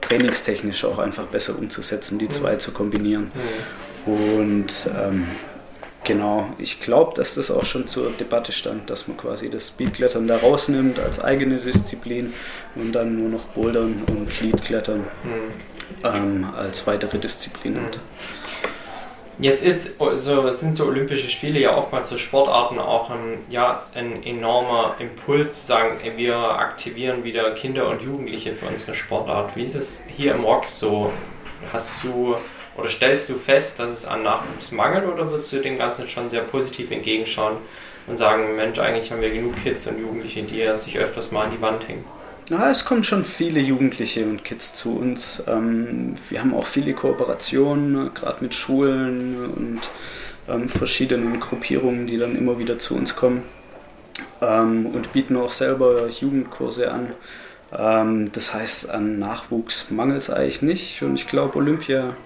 trainingstechnisch 0.00 0.86
auch 0.86 0.98
einfach 0.98 1.26
besser 1.26 1.58
umzusetzen, 1.58 2.18
die 2.18 2.30
zwei 2.30 2.56
zu 2.56 2.72
kombinieren. 2.72 3.30
Und 4.06 4.88
ähm, 4.98 5.26
Genau, 6.04 6.48
ich 6.58 6.80
glaube, 6.80 7.14
dass 7.14 7.36
das 7.36 7.50
auch 7.50 7.64
schon 7.64 7.86
zur 7.86 8.10
Debatte 8.10 8.50
stand, 8.50 8.90
dass 8.90 9.06
man 9.06 9.16
quasi 9.16 9.48
das 9.50 9.68
Speedklettern 9.68 10.26
da 10.26 10.36
rausnimmt 10.36 10.98
als 10.98 11.22
eigene 11.22 11.58
Disziplin 11.58 12.32
und 12.74 12.92
dann 12.92 13.16
nur 13.16 13.28
noch 13.28 13.44
Bouldern 13.48 14.02
und 14.08 14.40
Leadklettern 14.40 15.00
mhm. 15.22 16.04
ähm, 16.04 16.46
als 16.56 16.86
weitere 16.88 17.18
Disziplin 17.18 17.74
nimmt. 17.74 17.96
Mhm. 17.96 18.00
Jetzt 19.38 19.64
ist, 19.64 19.92
so, 20.16 20.52
sind 20.52 20.76
so 20.76 20.86
Olympische 20.86 21.30
Spiele 21.30 21.58
ja 21.58 21.76
oftmals 21.76 22.08
so 22.08 22.18
Sportarten 22.18 22.78
auch 22.78 23.10
ein, 23.10 23.38
ja, 23.48 23.84
ein 23.94 24.22
enormer 24.24 24.96
Impuls 24.98 25.62
zu 25.62 25.66
sagen, 25.66 25.98
wir 26.16 26.36
aktivieren 26.36 27.24
wieder 27.24 27.52
Kinder 27.52 27.88
und 27.88 28.02
Jugendliche 28.02 28.54
für 28.54 28.66
unsere 28.66 28.94
Sportart. 28.94 29.56
Wie 29.56 29.64
ist 29.64 29.74
es 29.74 30.02
hier 30.16 30.34
im 30.34 30.44
Rock 30.44 30.66
so? 30.66 31.12
Hast 31.72 31.90
du 32.02 32.36
oder 32.82 32.90
stellst 32.90 33.28
du 33.28 33.34
fest, 33.34 33.78
dass 33.78 33.92
es 33.92 34.04
an 34.04 34.24
Nachwuchs 34.24 34.72
mangelt 34.72 35.06
oder 35.06 35.30
würdest 35.30 35.52
du 35.52 35.60
dem 35.60 35.78
Ganzen 35.78 36.08
schon 36.08 36.30
sehr 36.30 36.40
positiv 36.40 36.90
entgegenschauen 36.90 37.58
und 38.08 38.18
sagen, 38.18 38.56
Mensch, 38.56 38.78
eigentlich 38.80 39.12
haben 39.12 39.20
wir 39.20 39.30
genug 39.30 39.54
Kids 39.62 39.86
und 39.86 40.00
Jugendliche, 40.00 40.42
die 40.42 40.68
sich 40.84 40.98
öfters 40.98 41.30
mal 41.30 41.44
an 41.44 41.52
die 41.52 41.60
Wand 41.60 41.86
hängen? 41.86 42.04
Ja, 42.50 42.70
es 42.70 42.84
kommen 42.84 43.04
schon 43.04 43.24
viele 43.24 43.60
Jugendliche 43.60 44.24
und 44.24 44.42
Kids 44.42 44.74
zu 44.74 44.96
uns. 44.96 45.44
Ähm, 45.46 46.16
wir 46.28 46.40
haben 46.40 46.52
auch 46.54 46.66
viele 46.66 46.92
Kooperationen, 46.92 48.12
gerade 48.14 48.42
mit 48.42 48.52
Schulen 48.52 49.36
und 49.56 49.80
ähm, 50.48 50.68
verschiedenen 50.68 51.38
Gruppierungen, 51.38 52.08
die 52.08 52.18
dann 52.18 52.34
immer 52.34 52.58
wieder 52.58 52.80
zu 52.80 52.96
uns 52.96 53.14
kommen 53.14 53.44
ähm, 54.40 54.86
und 54.86 55.12
bieten 55.12 55.36
auch 55.36 55.52
selber 55.52 56.08
Jugendkurse 56.08 56.90
an. 56.90 57.12
das 58.32 58.52
heißt, 58.52 58.90
an 58.90 59.18
Nachwuchs 59.18 59.86
mangelt 59.88 60.18
es 60.18 60.28
eigentlich 60.28 60.60
nicht 60.60 61.02
und 61.02 61.14
ich 61.14 61.26
glaube, 61.26 61.56
Olympia 61.56 62.16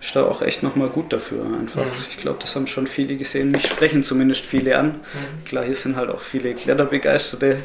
ist 0.00 0.14
da 0.14 0.24
auch 0.24 0.42
echt 0.42 0.62
nochmal 0.62 0.88
gut 0.88 1.12
dafür. 1.12 1.44
Einfach. 1.44 1.84
Mhm. 1.84 1.90
Ich 2.08 2.16
glaube, 2.16 2.38
das 2.40 2.54
haben 2.54 2.66
schon 2.66 2.86
viele 2.86 3.16
gesehen. 3.16 3.50
Mich 3.50 3.66
sprechen 3.66 4.02
zumindest 4.02 4.44
viele 4.44 4.78
an. 4.78 4.86
Mhm. 4.86 5.44
Klar, 5.44 5.64
hier 5.64 5.74
sind 5.74 5.96
halt 5.96 6.10
auch 6.10 6.20
viele 6.20 6.54
Kletterbegeisterte. 6.54 7.58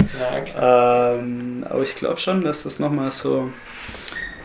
Ja, 0.56 1.14
ähm, 1.14 1.66
aber 1.70 1.84
ich 1.84 1.96
glaube 1.96 2.20
schon, 2.20 2.44
dass 2.44 2.64
das 2.64 2.80
nochmal 2.80 3.12
so 3.12 3.52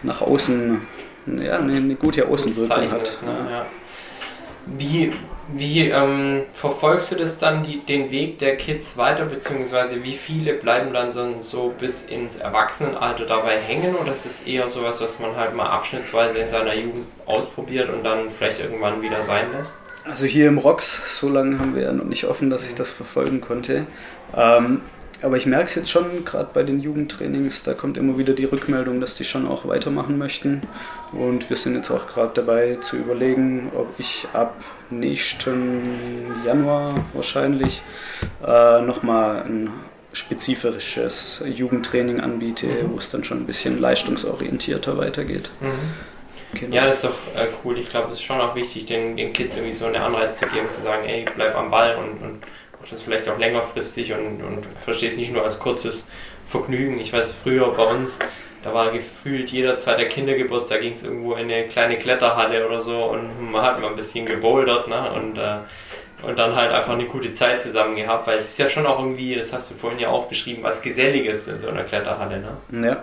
nach 0.03 0.21
außen 0.21 0.81
ja, 1.27 1.59
eine, 1.59 1.77
eine 1.77 1.95
gute 1.95 2.27
Außenwirkung 2.27 2.91
hat. 2.91 3.19
Ne? 3.23 3.49
ja. 3.51 3.67
Wie, 4.67 5.13
wie 5.55 5.89
ähm, 5.91 6.43
verfolgst 6.55 7.13
du 7.13 7.17
das 7.17 7.39
dann, 7.39 7.63
die, 7.63 7.85
den 7.87 8.11
Weg 8.11 8.41
der 8.41 8.57
Kids 8.57 8.97
weiter, 8.97 9.25
beziehungsweise 9.27 10.03
wie 10.03 10.17
viele 10.17 10.55
bleiben 10.55 10.93
dann 10.93 11.13
so, 11.13 11.41
so 11.41 11.73
bis 11.79 12.07
ins 12.07 12.37
Erwachsenenalter 12.37 13.27
dabei 13.27 13.59
hängen 13.59 13.95
oder 13.95 14.13
ist 14.13 14.27
es 14.27 14.45
eher 14.47 14.69
sowas, 14.69 15.01
was 15.01 15.21
man 15.21 15.37
halt 15.37 15.55
mal 15.55 15.69
abschnittsweise 15.69 16.39
in 16.39 16.51
seiner 16.51 16.75
Jugend 16.75 17.07
ausprobiert 17.27 17.89
und 17.91 18.03
dann 18.03 18.31
vielleicht 18.31 18.61
irgendwann 18.61 19.01
wieder 19.03 19.23
sein 19.23 19.53
lässt? 19.53 19.73
Also 20.05 20.27
hier 20.27 20.49
im 20.49 20.59
ROX, 20.59 21.19
so 21.19 21.29
lange 21.29 21.59
haben 21.59 21.75
wir 21.75 21.83
ja 21.83 21.93
noch 21.93 22.05
nicht 22.05 22.25
offen, 22.25 22.51
dass 22.51 22.67
ich 22.67 22.75
das 22.75 22.91
verfolgen 22.91 23.41
konnte. 23.41 23.87
Ähm, 24.37 24.83
aber 25.23 25.37
ich 25.37 25.47
merke 25.47 25.67
es 25.67 25.75
jetzt 25.75 25.91
schon, 25.91 26.25
gerade 26.25 26.51
bei 26.53 26.63
den 26.63 26.81
Jugendtrainings, 26.81 27.63
da 27.63 27.75
kommt 27.75 27.97
immer 27.97 28.19
wieder 28.19 28.35
die 28.35 28.45
Rückmeldung, 28.45 29.01
dass 29.01 29.15
die 29.15 29.25
schon 29.25 29.47
auch 29.47 29.67
weitermachen 29.67 30.19
möchten. 30.19 30.63
Und 31.13 31.49
wir 31.49 31.57
sind 31.57 31.75
jetzt 31.75 31.91
auch 31.91 32.07
gerade 32.07 32.33
dabei 32.35 32.77
zu 32.81 32.97
überlegen, 32.97 33.71
ob 33.75 33.89
ich 33.99 34.27
ab 34.33 34.55
nächsten 34.91 35.83
Januar 36.45 37.05
wahrscheinlich 37.15 37.83
äh, 38.47 38.81
nochmal 38.83 39.43
ein 39.43 39.71
spezifisches 40.13 41.43
Jugendtraining 41.45 42.21
anbiete, 42.21 42.67
mhm. 42.67 42.93
wo 42.93 42.97
es 42.99 43.11
dann 43.11 43.25
schon 43.25 43.39
ein 43.39 43.47
bisschen 43.47 43.79
leistungsorientierter 43.79 44.97
weitergeht. 44.97 45.51
Mhm. 45.61 45.73
Genau. 46.55 46.77
Ja, 46.77 46.87
das 46.87 46.97
ist 46.97 47.05
doch 47.05 47.19
äh, 47.35 47.49
cool. 47.65 47.79
Ich 47.79 47.91
glaube, 47.91 48.13
es 48.13 48.21
ist 48.21 48.25
schon 48.25 48.41
auch 48.41 48.55
wichtig, 48.55 48.87
den, 48.87 49.17
den 49.17 49.33
Kids 49.33 49.57
irgendwie 49.57 49.75
so 49.75 49.87
eine 49.87 50.01
Anreiz 50.01 50.39
zu 50.39 50.47
geben, 50.49 50.69
zu 50.71 50.83
sagen, 50.83 51.05
ey, 51.07 51.25
bleib 51.35 51.55
am 51.55 51.71
Ball 51.71 51.97
und, 51.97 52.23
und 52.23 52.36
das 52.91 53.03
vielleicht 53.03 53.29
auch 53.29 53.39
längerfristig 53.39 54.13
und, 54.13 54.43
und 54.43 54.67
verstehe 54.85 55.11
es 55.11 55.17
nicht 55.17 55.33
nur 55.33 55.45
als 55.45 55.59
kurzes 55.59 56.09
Vergnügen. 56.49 57.01
Ich 57.01 57.13
weiß, 57.13 57.33
früher 57.43 57.73
bei 57.73 57.85
uns, 57.85 58.19
da 58.63 58.73
war 58.73 58.91
gefühlt 58.91 59.51
jeder 59.51 59.79
zweite 59.81 60.07
Kindergeburtstag, 60.07 60.81
ging 60.81 60.95
es 60.95 61.05
irgendwo 61.05 61.35
in 61.35 61.51
eine 61.51 61.69
kleine 61.69 61.99
Kletterhalle 61.99 62.67
oder 62.67 62.81
so 62.81 63.05
und 63.05 63.51
man 63.51 63.63
hat 63.63 63.81
mal 63.81 63.91
ein 63.91 63.97
bisschen 63.97 64.27
gebouldert 64.27 64.89
ne? 64.89 65.13
und, 65.13 65.39
äh, 65.39 65.59
und 66.23 66.39
dann 66.39 66.57
halt 66.57 66.73
einfach 66.73 66.95
eine 66.95 67.05
gute 67.05 67.35
Zeit 67.35 67.63
zusammen 67.63 67.95
gehabt, 67.95 68.27
weil 68.27 68.39
es 68.39 68.47
ist 68.47 68.59
ja 68.59 68.71
schon 68.71 68.87
auch 68.87 68.99
irgendwie, 68.99 69.35
das 69.35 69.53
hast 69.53 69.71
du 69.71 69.75
vorhin 69.75 70.01
ja 70.01 70.09
auch 70.09 70.29
beschrieben, 70.29 70.63
was 70.63 70.81
Geselliges 70.81 71.47
in 71.47 71.61
so 71.61 71.69
einer 71.69 71.85
Kletterhalle. 71.85 72.43
Ne? 72.71 72.97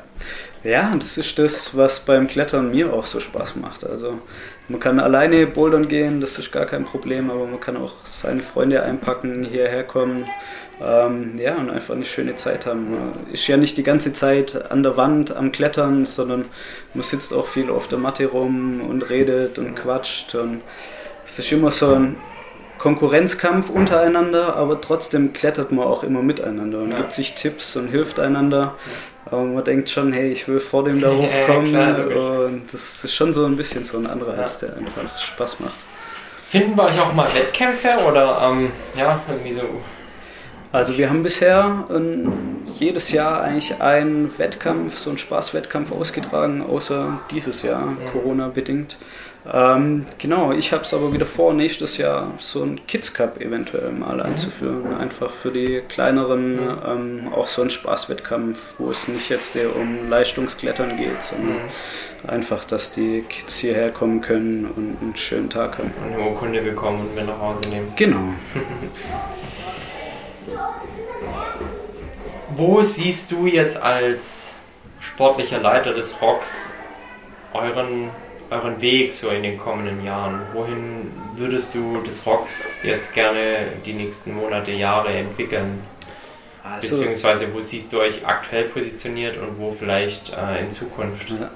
Ja. 0.63 0.69
ja, 0.69 0.95
das 0.97 1.17
ist 1.17 1.37
das, 1.37 1.77
was 1.77 1.99
beim 1.99 2.27
Klettern 2.27 2.71
mir 2.71 2.91
auch 2.91 3.05
so 3.05 3.19
Spaß 3.19 3.55
macht. 3.55 3.85
Also 3.85 4.19
man 4.67 4.79
kann 4.79 4.99
alleine 4.99 5.45
bouldern 5.45 5.87
gehen, 5.87 6.21
das 6.21 6.39
ist 6.39 6.51
gar 6.51 6.65
kein 6.65 6.85
Problem, 6.85 7.29
aber 7.29 7.45
man 7.45 7.59
kann 7.59 7.77
auch 7.77 7.93
seine 8.03 8.41
Freunde 8.41 8.81
einpacken, 8.81 9.43
hierher 9.43 9.83
kommen 9.83 10.27
ähm, 10.81 11.35
ja, 11.37 11.55
und 11.55 11.69
einfach 11.69 11.93
eine 11.93 12.05
schöne 12.05 12.33
Zeit 12.35 12.65
haben. 12.65 12.91
Man 12.91 13.13
ist 13.31 13.45
ja 13.47 13.57
nicht 13.57 13.77
die 13.77 13.83
ganze 13.83 14.11
Zeit 14.13 14.71
an 14.71 14.81
der 14.81 14.97
Wand 14.97 15.35
am 15.35 15.51
Klettern, 15.51 16.07
sondern 16.07 16.45
man 16.95 17.03
sitzt 17.03 17.31
auch 17.31 17.45
viel 17.45 17.69
auf 17.69 17.87
der 17.87 17.99
Matte 17.99 18.25
rum 18.25 18.81
und 18.81 19.03
redet 19.03 19.59
und 19.59 19.75
quatscht. 19.75 20.33
Und 20.33 20.61
es 21.25 21.37
ist 21.37 21.51
immer 21.51 21.69
so 21.69 21.93
ein 21.93 22.15
Konkurrenzkampf 22.83 23.69
untereinander, 23.69 24.57
aber 24.57 24.81
trotzdem 24.81 25.31
klettert 25.31 25.71
man 25.71 25.85
auch 25.85 26.03
immer 26.03 26.21
miteinander 26.21 26.79
und 26.79 26.91
ja. 26.91 26.97
gibt 26.97 27.13
sich 27.13 27.33
Tipps 27.33 27.77
und 27.77 27.87
hilft 27.87 28.19
einander. 28.19 28.75
Aber 29.25 29.45
man 29.45 29.63
denkt 29.63 29.89
schon, 29.89 30.11
hey, 30.11 30.29
ich 30.29 30.49
will 30.49 30.59
vor 30.59 30.83
dem 30.83 30.99
da 30.99 31.11
hochkommen. 31.11 31.73
Ja, 31.73 31.93
klar, 31.93 32.45
und 32.45 32.73
das 32.73 33.05
ist 33.05 33.15
schon 33.15 33.31
so 33.31 33.45
ein 33.45 33.55
bisschen 33.55 33.85
so 33.85 33.97
ein 33.97 34.05
Anreiz, 34.05 34.59
ja. 34.59 34.67
der 34.67 34.77
einfach 34.77 35.17
Spaß 35.17 35.61
macht. 35.61 35.77
Finden 36.49 36.75
wir 36.75 36.83
euch 36.83 36.99
auch 36.99 37.13
mal 37.13 37.33
Wettkämpfe 37.33 37.99
oder 38.05 38.49
ähm, 38.51 38.69
ja, 38.97 39.21
irgendwie 39.29 39.53
so 39.53 39.61
also 40.73 40.97
wir 40.97 41.07
haben 41.07 41.21
bisher 41.21 41.85
ähm, 41.91 42.63
jedes 42.65 43.11
Jahr 43.11 43.43
eigentlich 43.43 43.79
einen 43.79 44.35
Wettkampf, 44.39 44.97
so 44.97 45.11
einen 45.11 45.19
Spaßwettkampf 45.19 45.91
ausgetragen, 45.91 46.63
außer 46.63 47.21
dieses 47.29 47.61
Jahr, 47.61 47.95
ja. 48.03 48.11
Corona-bedingt. 48.11 48.97
Ähm, 49.51 50.05
genau, 50.19 50.53
ich 50.53 50.71
habe 50.71 50.83
es 50.83 50.93
aber 50.93 51.11
wieder 51.11 51.25
vor, 51.25 51.53
nächstes 51.53 51.97
Jahr 51.97 52.31
so 52.37 52.63
einen 52.63 52.87
Kids 52.87 53.13
Cup 53.13 53.41
eventuell 53.41 53.91
mal 53.91 54.15
mhm. 54.15 54.21
einzuführen. 54.21 54.95
Einfach 54.95 55.31
für 55.31 55.51
die 55.51 55.81
kleineren 55.89 56.55
mhm. 56.55 56.77
ähm, 56.87 57.33
auch 57.33 57.47
so 57.47 57.61
einen 57.61 57.69
Spaßwettkampf, 57.69 58.75
wo 58.77 58.89
es 58.89 59.09
nicht 59.09 59.27
jetzt 59.29 59.55
um 59.55 60.09
Leistungsklettern 60.09 60.95
geht, 60.95 61.21
sondern 61.21 61.55
mhm. 61.55 62.29
einfach, 62.29 62.63
dass 62.63 62.93
die 62.93 63.25
Kids 63.27 63.57
hierher 63.57 63.91
kommen 63.91 64.21
können 64.21 64.65
und 64.65 64.97
einen 65.01 65.17
schönen 65.17 65.49
Tag 65.49 65.77
haben. 65.77 65.91
Und 66.05 66.13
eine 66.13 66.23
Urkunde 66.23 66.61
bekommen 66.61 67.01
und 67.01 67.15
mit 67.15 67.27
nach 67.27 67.39
Hause 67.39 67.67
nehmen. 67.69 67.91
Genau. 67.97 68.33
Wo 72.55 72.83
siehst 72.83 73.31
du 73.31 73.47
jetzt 73.47 73.77
als 73.77 74.53
sportlicher 74.99 75.59
Leiter 75.59 75.93
des 75.93 76.21
Rocks 76.21 76.69
euren, 77.53 78.09
euren 78.53 78.81
Weg 78.81 79.11
so 79.11 79.29
in 79.29 79.43
den 79.43 79.57
kommenden 79.57 80.03
Jahren? 80.03 80.41
Wohin 80.53 81.11
würdest 81.35 81.75
du 81.75 82.01
des 82.01 82.25
Rocks 82.25 82.77
jetzt 82.83 83.13
gerne 83.13 83.67
die 83.85 83.93
nächsten 83.93 84.33
Monate, 84.33 84.71
Jahre 84.71 85.09
entwickeln? 85.09 85.81
Also, 86.63 86.97
Beziehungsweise 86.97 87.53
wo 87.53 87.59
siehst 87.59 87.91
du 87.91 87.99
euch 87.99 88.25
aktuell 88.25 88.65
positioniert 88.65 89.37
und 89.37 89.59
wo 89.59 89.75
vielleicht 89.77 90.31
äh, 90.31 90.61
in 90.61 90.71
Zukunft? 90.71 91.29
Ja 91.29 91.49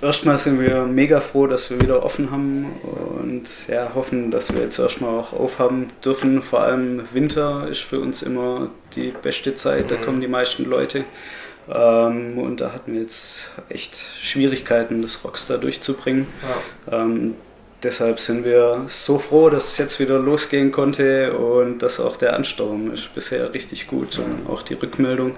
erstmal 0.00 0.38
sind 0.38 0.60
wir 0.60 0.84
mega 0.84 1.20
froh, 1.20 1.46
dass 1.46 1.70
wir 1.70 1.80
wieder 1.80 2.04
offen 2.04 2.30
haben 2.30 2.66
und 2.82 3.68
ja, 3.68 3.92
hoffen, 3.94 4.30
dass 4.30 4.52
wir 4.54 4.62
jetzt 4.62 4.78
erstmal 4.78 5.18
auch 5.18 5.32
aufhaben 5.32 5.88
dürfen. 6.04 6.42
Vor 6.42 6.60
allem 6.60 7.02
Winter 7.12 7.68
ist 7.68 7.82
für 7.82 8.00
uns 8.00 8.22
immer 8.22 8.70
die 8.94 9.12
beste 9.22 9.54
Zeit, 9.54 9.90
da 9.90 9.96
mhm. 9.96 10.02
kommen 10.02 10.20
die 10.20 10.28
meisten 10.28 10.64
Leute. 10.64 11.04
Ähm, 11.70 12.38
und 12.38 12.60
da 12.60 12.72
hatten 12.72 12.92
wir 12.94 13.00
jetzt 13.00 13.50
echt 13.68 13.98
Schwierigkeiten, 14.20 15.02
das 15.02 15.24
Rockstar 15.24 15.58
durchzubringen. 15.58 16.26
Ja. 16.90 17.02
Ähm, 17.02 17.34
deshalb 17.82 18.20
sind 18.20 18.44
wir 18.44 18.86
so 18.88 19.18
froh, 19.18 19.50
dass 19.50 19.68
es 19.68 19.78
jetzt 19.78 20.00
wieder 20.00 20.18
losgehen 20.18 20.72
konnte 20.72 21.36
und 21.36 21.80
dass 21.80 22.00
auch 22.00 22.16
der 22.16 22.34
Ansturm 22.34 22.92
ist 22.92 23.14
bisher 23.14 23.52
richtig 23.52 23.86
gut 23.86 24.18
und 24.18 24.48
auch 24.48 24.62
die 24.62 24.74
Rückmeldung. 24.74 25.34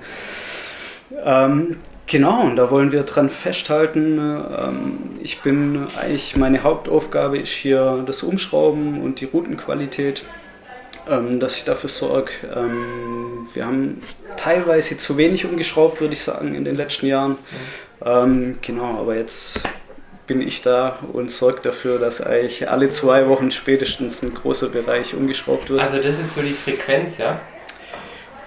Ähm, 1.25 1.77
Genau, 2.11 2.43
und 2.43 2.57
da 2.57 2.73
wollen 2.73 2.91
wir 2.91 3.05
dran 3.05 3.31
festhalten. 3.31 4.19
Ähm, 4.19 4.99
ich 5.23 5.43
bin 5.43 5.87
eigentlich, 5.97 6.35
meine 6.35 6.65
Hauptaufgabe 6.65 7.39
ist 7.39 7.53
hier 7.53 8.03
das 8.05 8.25
Umschrauben 8.25 9.01
und 9.01 9.21
die 9.21 9.27
Routenqualität, 9.27 10.25
ähm, 11.09 11.41
dass 11.41 11.57
ich 11.57 11.65
dafür 11.65 11.89
sorge. 11.89 12.33
Ähm, 12.55 13.47
wir 13.55 13.67
haben 13.67 14.03
teilweise 14.37 14.97
zu 14.97 15.17
wenig 15.17 15.45
umgeschraubt, 15.45 16.01
würde 16.01 16.15
ich 16.15 16.23
sagen, 16.23 16.55
in 16.55 16.65
den 16.65 16.77
letzten 16.77 17.07
Jahren. 17.07 17.37
Genau, 18.03 18.99
aber 18.99 19.15
jetzt 19.15 19.61
bin 20.27 20.41
ich 20.41 20.63
da 20.63 21.01
und 21.13 21.31
sorge 21.31 21.61
dafür, 21.61 21.99
dass 21.99 22.23
eigentlich 22.23 22.71
alle 22.71 22.89
zwei 22.89 23.29
Wochen 23.29 23.51
spätestens 23.51 24.23
ein 24.23 24.33
großer 24.33 24.69
Bereich 24.69 25.13
umgeschraubt 25.13 25.69
wird. 25.69 25.81
Also 25.81 25.99
das 25.99 26.19
ist 26.19 26.35
so 26.35 26.41
die 26.41 26.53
Frequenz, 26.53 27.19
ja? 27.19 27.41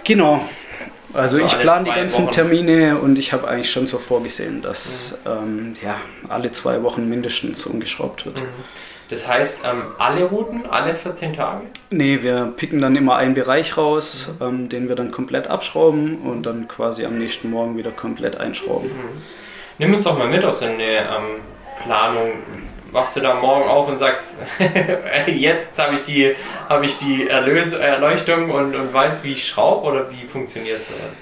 Genau, 0.04 0.42
also 1.14 1.38
ich 1.38 1.60
plane 1.60 1.84
die 1.84 1.92
ganzen 1.92 2.24
Wochen. 2.24 2.32
Termine 2.32 2.98
und 2.98 3.20
ich 3.20 3.34
habe 3.34 3.48
eigentlich 3.48 3.70
schon 3.70 3.86
so 3.86 4.00
vorgesehen, 4.00 4.62
dass 4.62 5.14
mhm. 5.26 5.32
ähm, 5.32 5.74
ja, 5.84 5.98
alle 6.30 6.52
zwei 6.52 6.82
Wochen 6.82 7.08
mindestens 7.08 7.66
umgeschraubt 7.66 8.26
wird. 8.26 8.40
Mhm. 8.40 8.48
Das 9.10 9.28
heißt, 9.28 9.60
ähm, 9.64 9.84
alle 9.98 10.26
Routen, 10.26 10.66
alle 10.66 10.96
14 10.96 11.36
Tage? 11.36 11.62
Nee, 11.90 12.20
wir 12.22 12.54
picken 12.56 12.82
dann 12.82 12.96
immer 12.96 13.16
einen 13.16 13.34
Bereich 13.34 13.78
raus, 13.78 14.30
mhm. 14.40 14.46
ähm, 14.46 14.70
den 14.70 14.88
wir 14.88 14.96
dann 14.96 15.12
komplett 15.12 15.48
abschrauben 15.48 16.20
und 16.20 16.46
dann 16.46 16.68
quasi 16.68 17.06
am 17.06 17.18
nächsten 17.18 17.50
Morgen 17.52 17.78
wieder 17.78 17.92
komplett 17.92 18.38
einschrauben. 18.38 18.90
Mhm. 18.90 19.22
Nimm 19.78 19.94
uns 19.94 20.04
doch 20.04 20.18
mal 20.18 20.28
mit 20.28 20.44
aus 20.46 20.60
so 20.60 20.66
eine 20.66 20.84
ähm, 20.84 21.42
Planung. 21.84 22.32
Wachst 22.92 23.16
du 23.16 23.22
da 23.22 23.34
morgen 23.34 23.68
auf 23.68 23.88
und 23.88 23.98
sagst, 23.98 24.36
jetzt 25.28 25.78
habe 25.80 25.96
ich 25.96 26.06
die, 26.06 26.36
hab 26.70 26.84
ich 26.84 26.98
die 27.00 27.28
Erlös 27.28 27.74
Erleuchtung 27.74 28.52
und, 28.52 28.76
und 28.76 28.94
weiß, 28.94 29.24
wie 29.24 29.32
ich 29.32 29.48
schraube 29.48 29.88
oder 29.88 30.12
wie 30.12 30.28
funktioniert 30.28 30.84
sowas? 30.86 31.18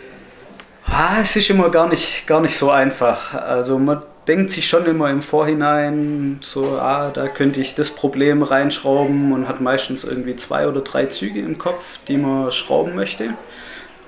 Ah, 0.85 1.21
es 1.21 1.35
ist 1.37 1.49
immer 1.49 1.69
gar 1.69 1.87
nicht, 1.87 2.27
gar 2.27 2.41
nicht 2.41 2.57
so 2.57 2.69
einfach. 2.69 3.33
Also 3.33 3.79
man 3.79 4.03
denkt 4.27 4.51
sich 4.51 4.67
schon 4.67 4.85
immer 4.85 5.09
im 5.09 5.21
Vorhinein 5.21 6.39
so, 6.41 6.77
ah, 6.77 7.09
da 7.11 7.27
könnte 7.27 7.59
ich 7.59 7.75
das 7.75 7.89
Problem 7.89 8.43
reinschrauben 8.43 9.31
und 9.31 9.47
hat 9.47 9.61
meistens 9.61 10.03
irgendwie 10.03 10.35
zwei 10.35 10.67
oder 10.67 10.81
drei 10.81 11.07
Züge 11.07 11.39
im 11.39 11.57
Kopf, 11.57 11.99
die 12.07 12.17
man 12.17 12.51
schrauben 12.51 12.95
möchte. 12.95 13.33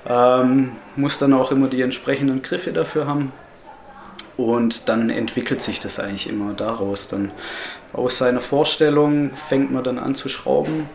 Ähm, 0.05 0.73
muss 0.95 1.17
dann 1.17 1.33
auch 1.33 1.51
immer 1.51 1.67
die 1.67 1.81
entsprechenden 1.81 2.41
Griffe 2.41 2.73
dafür 2.73 3.07
haben. 3.07 3.31
Und 4.35 4.89
dann 4.89 5.09
entwickelt 5.09 5.61
sich 5.61 5.79
das 5.79 5.99
eigentlich 5.99 6.27
immer 6.27 6.53
daraus. 6.53 7.07
Dann 7.07 7.31
aus 7.93 8.17
seiner 8.17 8.41
Vorstellung 8.41 9.31
fängt 9.35 9.71
man 9.71 9.83
dann 9.83 9.99
an 9.99 10.15
zu 10.15 10.27
schrauben 10.27 10.89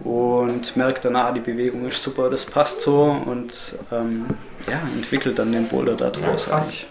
und 0.00 0.76
merkt 0.76 1.04
dann, 1.04 1.16
ah, 1.16 1.32
die 1.32 1.40
Bewegung 1.40 1.86
ist 1.86 2.02
super, 2.02 2.28
das 2.28 2.44
passt 2.44 2.82
so 2.82 3.16
und 3.24 3.74
ähm, 3.90 4.26
ja, 4.68 4.80
entwickelt 4.94 5.38
dann 5.38 5.52
den 5.52 5.68
Boulder 5.68 5.94
daraus 5.94 6.46
ja, 6.46 6.58
eigentlich. 6.58 6.86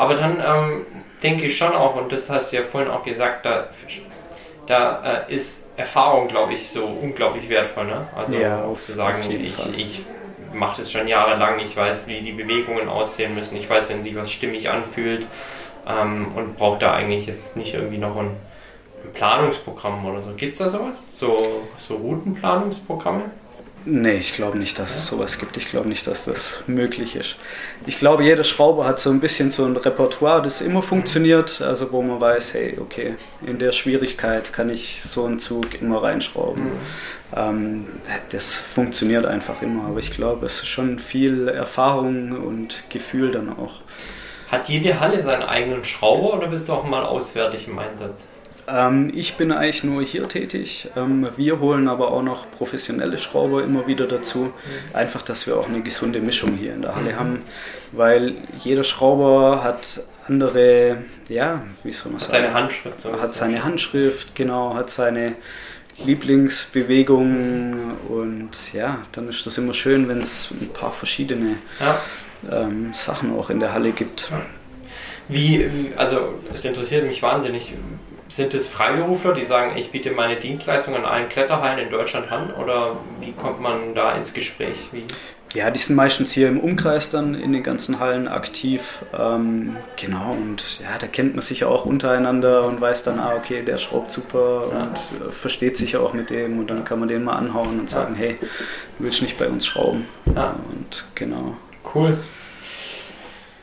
Aber 0.00 0.14
dann 0.14 0.42
ähm, 0.42 0.86
denke 1.22 1.44
ich 1.44 1.58
schon 1.58 1.74
auch, 1.74 1.94
und 1.94 2.10
das 2.10 2.30
hast 2.30 2.52
du 2.52 2.56
ja 2.56 2.62
vorhin 2.62 2.90
auch 2.90 3.04
gesagt, 3.04 3.44
da, 3.44 3.68
da 4.66 5.26
äh, 5.28 5.34
ist 5.34 5.66
Erfahrung, 5.76 6.26
glaube 6.26 6.54
ich, 6.54 6.70
so 6.70 6.86
unglaublich 6.86 7.50
wertvoll. 7.50 7.84
Ne? 7.84 8.08
Also 8.16 8.34
ja, 8.34 8.64
auf, 8.64 8.82
zu 8.82 8.94
sagen, 8.94 9.30
ich, 9.30 9.58
ich 9.76 10.02
mache 10.54 10.80
das 10.80 10.90
schon 10.90 11.06
jahrelang, 11.06 11.58
ich 11.58 11.76
weiß, 11.76 12.06
wie 12.06 12.22
die 12.22 12.32
Bewegungen 12.32 12.88
aussehen 12.88 13.34
müssen, 13.34 13.56
ich 13.56 13.68
weiß, 13.68 13.90
wenn 13.90 14.02
sich 14.02 14.16
was 14.16 14.32
stimmig 14.32 14.70
anfühlt 14.70 15.26
ähm, 15.86 16.28
und 16.34 16.56
brauche 16.56 16.78
da 16.78 16.94
eigentlich 16.94 17.26
jetzt 17.26 17.58
nicht 17.58 17.74
irgendwie 17.74 17.98
noch 17.98 18.16
ein, 18.16 18.36
ein 19.04 19.12
Planungsprogramm 19.12 20.06
oder 20.06 20.22
so. 20.22 20.32
Gibt 20.34 20.54
es 20.54 20.60
da 20.60 20.70
sowas? 20.70 20.96
So, 21.12 21.60
so 21.76 21.96
Routenplanungsprogramme? 21.96 23.24
Nee, 23.86 24.18
ich 24.18 24.34
glaube 24.34 24.58
nicht, 24.58 24.78
dass 24.78 24.94
es 24.94 25.06
sowas 25.06 25.38
gibt. 25.38 25.56
Ich 25.56 25.66
glaube 25.66 25.88
nicht, 25.88 26.06
dass 26.06 26.26
das 26.26 26.62
möglich 26.66 27.16
ist. 27.16 27.36
Ich 27.86 27.96
glaube, 27.96 28.24
jeder 28.24 28.44
Schrauber 28.44 28.84
hat 28.84 29.00
so 29.00 29.08
ein 29.08 29.20
bisschen 29.20 29.50
so 29.50 29.64
ein 29.64 29.74
Repertoire, 29.74 30.42
das 30.42 30.60
immer 30.60 30.82
funktioniert. 30.82 31.62
Also 31.62 31.90
wo 31.90 32.02
man 32.02 32.20
weiß, 32.20 32.52
hey, 32.52 32.78
okay, 32.78 33.14
in 33.46 33.58
der 33.58 33.72
Schwierigkeit 33.72 34.52
kann 34.52 34.68
ich 34.68 35.02
so 35.02 35.24
einen 35.24 35.38
Zug 35.38 35.80
immer 35.80 36.02
reinschrauben. 36.02 36.64
Mhm. 36.64 36.70
Ähm, 37.34 37.86
das 38.28 38.54
funktioniert 38.54 39.24
einfach 39.24 39.62
immer. 39.62 39.86
Aber 39.86 39.98
ich 39.98 40.10
glaube, 40.10 40.44
es 40.44 40.56
ist 40.56 40.68
schon 40.68 40.98
viel 40.98 41.48
Erfahrung 41.48 42.32
und 42.32 42.84
Gefühl 42.90 43.32
dann 43.32 43.48
auch. 43.48 43.80
Hat 44.50 44.68
jede 44.68 45.00
Halle 45.00 45.22
seinen 45.22 45.44
eigenen 45.44 45.84
Schrauber 45.84 46.34
oder 46.36 46.48
bist 46.48 46.68
du 46.68 46.74
auch 46.74 46.84
mal 46.84 47.04
auswärtig 47.04 47.66
im 47.66 47.78
Einsatz? 47.78 48.24
Ähm, 48.72 49.12
ich 49.14 49.34
bin 49.34 49.52
eigentlich 49.52 49.84
nur 49.84 50.02
hier 50.02 50.28
tätig. 50.28 50.88
Ähm, 50.96 51.28
wir 51.36 51.60
holen 51.60 51.88
aber 51.88 52.12
auch 52.12 52.22
noch 52.22 52.50
professionelle 52.50 53.18
Schrauber 53.18 53.62
immer 53.62 53.86
wieder 53.86 54.06
dazu. 54.06 54.52
Einfach, 54.92 55.22
dass 55.22 55.46
wir 55.46 55.56
auch 55.56 55.68
eine 55.68 55.82
gesunde 55.82 56.20
Mischung 56.20 56.56
hier 56.56 56.74
in 56.74 56.82
der 56.82 56.94
Halle 56.94 57.12
mhm. 57.12 57.18
haben, 57.18 57.42
weil 57.92 58.34
jeder 58.58 58.84
Schrauber 58.84 59.62
hat 59.64 60.02
andere, 60.26 60.98
ja, 61.28 61.62
wie 61.82 61.92
soll 61.92 62.12
man 62.12 62.20
hat 62.20 62.28
sagen? 62.28 62.42
Seine 62.44 62.54
Handschrift. 62.54 63.00
So 63.00 63.20
hat 63.20 63.34
seine 63.34 63.64
Handschrift, 63.64 64.34
genau, 64.34 64.74
hat 64.74 64.90
seine 64.90 65.34
Lieblingsbewegungen 66.04 67.96
und 68.08 68.72
ja, 68.72 68.98
dann 69.12 69.28
ist 69.28 69.44
das 69.46 69.58
immer 69.58 69.74
schön, 69.74 70.08
wenn 70.08 70.20
es 70.20 70.50
ein 70.50 70.70
paar 70.72 70.92
verschiedene 70.92 71.56
ja. 71.78 72.00
ähm, 72.50 72.94
Sachen 72.94 73.36
auch 73.36 73.50
in 73.50 73.60
der 73.60 73.74
Halle 73.74 73.90
gibt. 73.92 74.30
Wie, 75.28 75.92
also 75.96 76.40
es 76.52 76.64
interessiert 76.64 77.06
mich 77.06 77.22
wahnsinnig, 77.22 77.74
sind 78.30 78.54
es 78.54 78.68
Freiberufler, 78.68 79.34
die 79.34 79.44
sagen, 79.44 79.76
ich 79.76 79.90
biete 79.90 80.12
meine 80.12 80.36
Dienstleistung 80.36 80.94
an 80.94 81.04
allen 81.04 81.28
Kletterhallen 81.28 81.78
in 81.78 81.90
Deutschland 81.90 82.30
an 82.30 82.52
oder 82.52 82.96
wie 83.18 83.32
kommt 83.32 83.60
man 83.60 83.94
da 83.94 84.12
ins 84.12 84.32
Gespräch? 84.32 84.76
Wie? 84.92 85.04
Ja, 85.52 85.72
die 85.72 85.80
sind 85.80 85.96
meistens 85.96 86.30
hier 86.30 86.48
im 86.48 86.60
Umkreis 86.60 87.10
dann 87.10 87.34
in 87.34 87.52
den 87.52 87.64
ganzen 87.64 87.98
Hallen 87.98 88.28
aktiv. 88.28 89.04
Ähm, 89.18 89.76
genau, 89.96 90.30
und 90.32 90.80
ja, 90.80 90.96
da 91.00 91.08
kennt 91.08 91.34
man 91.34 91.42
sich 91.42 91.60
ja 91.60 91.66
auch 91.66 91.84
untereinander 91.84 92.66
und 92.66 92.80
weiß 92.80 93.02
dann, 93.02 93.18
ah, 93.18 93.34
okay, 93.36 93.64
der 93.64 93.76
schraubt 93.76 94.12
super 94.12 94.68
ja. 94.70 94.82
und 94.84 94.96
äh, 94.96 95.32
versteht 95.32 95.76
sich 95.76 95.92
ja 95.92 96.00
auch 96.00 96.12
mit 96.12 96.30
dem 96.30 96.60
und 96.60 96.70
dann 96.70 96.84
kann 96.84 97.00
man 97.00 97.08
den 97.08 97.24
mal 97.24 97.34
anhauen 97.34 97.80
und 97.80 97.90
sagen, 97.90 98.14
ja. 98.14 98.20
hey, 98.20 98.38
willst 99.00 99.20
du 99.20 99.24
nicht 99.24 99.38
bei 99.38 99.48
uns 99.48 99.66
schrauben? 99.66 100.06
Ja. 100.36 100.54
Und 100.70 101.04
genau. 101.16 101.56
Cool. 101.92 102.16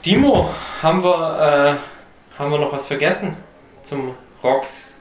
Dimo, 0.05 0.53
haben 0.81 1.03
wir, 1.05 1.79
äh, 1.79 2.37
haben 2.37 2.51
wir 2.51 2.59
noch 2.59 2.73
was 2.73 2.85
vergessen 2.85 3.37
zum 3.83 4.13
Rocks 4.43 4.93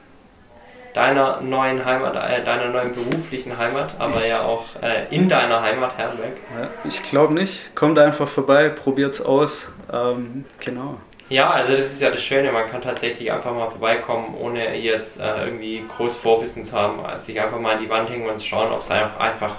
deiner 0.97 1.41
neuen 1.41 1.85
Heimat, 1.85 2.15
äh, 2.15 2.43
deiner 2.43 2.69
neuen 2.69 2.93
beruflichen 2.93 3.57
Heimat, 3.57 3.95
aber 3.99 4.25
ja 4.25 4.41
auch 4.41 4.65
äh, 4.81 5.13
in 5.15 5.29
deiner 5.29 5.61
Heimat 5.61 5.97
Herrenberg? 5.97 6.37
Ja, 6.59 6.69
ich 6.83 7.03
glaube 7.03 7.33
nicht. 7.33 7.75
Kommt 7.75 7.99
einfach 7.99 8.27
vorbei, 8.27 8.69
probiert's 8.69 9.21
aus. 9.21 9.71
Ähm, 9.93 10.45
genau. 10.59 10.97
Ja, 11.29 11.49
also 11.51 11.73
das 11.73 11.87
ist 11.91 12.01
ja 12.01 12.09
das 12.09 12.23
Schöne, 12.23 12.51
man 12.51 12.67
kann 12.67 12.81
tatsächlich 12.81 13.31
einfach 13.31 13.53
mal 13.53 13.69
vorbeikommen, 13.69 14.33
ohne 14.39 14.75
jetzt 14.77 15.19
äh, 15.19 15.43
irgendwie 15.43 15.83
groß 15.95 16.17
Vorwissen 16.17 16.65
zu 16.65 16.75
haben. 16.75 17.05
Also 17.05 17.25
sich 17.25 17.39
einfach 17.39 17.59
mal 17.59 17.75
an 17.75 17.83
die 17.83 17.89
Wand 17.89 18.09
hängen 18.09 18.29
und 18.29 18.41
schauen, 18.41 18.71
ob 18.71 18.81
es 18.81 18.89
einfach, 18.89 19.19
einfach 19.19 19.55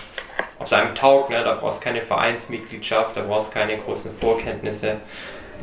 ob 0.58 0.66
es 0.66 0.72
einem 0.72 0.94
taugt. 0.94 1.30
Ne? 1.30 1.44
Da 1.44 1.54
brauchst 1.54 1.80
du 1.80 1.84
keine 1.84 2.02
Vereinsmitgliedschaft, 2.02 3.16
da 3.16 3.20
brauchst 3.20 3.50
du 3.50 3.58
keine 3.58 3.76
großen 3.76 4.16
Vorkenntnisse. 4.18 4.96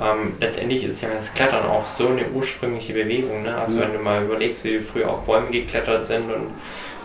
Ähm, 0.02 0.34
letztendlich 0.40 0.84
ist 0.84 1.02
ja 1.02 1.10
das 1.18 1.34
Klettern 1.34 1.66
auch 1.66 1.88
so 1.88 2.08
eine 2.10 2.28
ursprüngliche 2.30 2.94
Bewegung. 2.94 3.44
Ne? 3.44 3.56
Also 3.56 3.80
ja. 3.80 3.86
wenn 3.86 3.94
du 3.94 4.00
mal 4.00 4.24
überlegst, 4.24 4.64
wie 4.64 4.74
wir 4.74 4.82
früher 4.82 5.10
auf 5.10 5.26
Bäumen 5.26 5.52
geklettert 5.52 6.06
sind 6.06 6.32
und, 6.32 6.48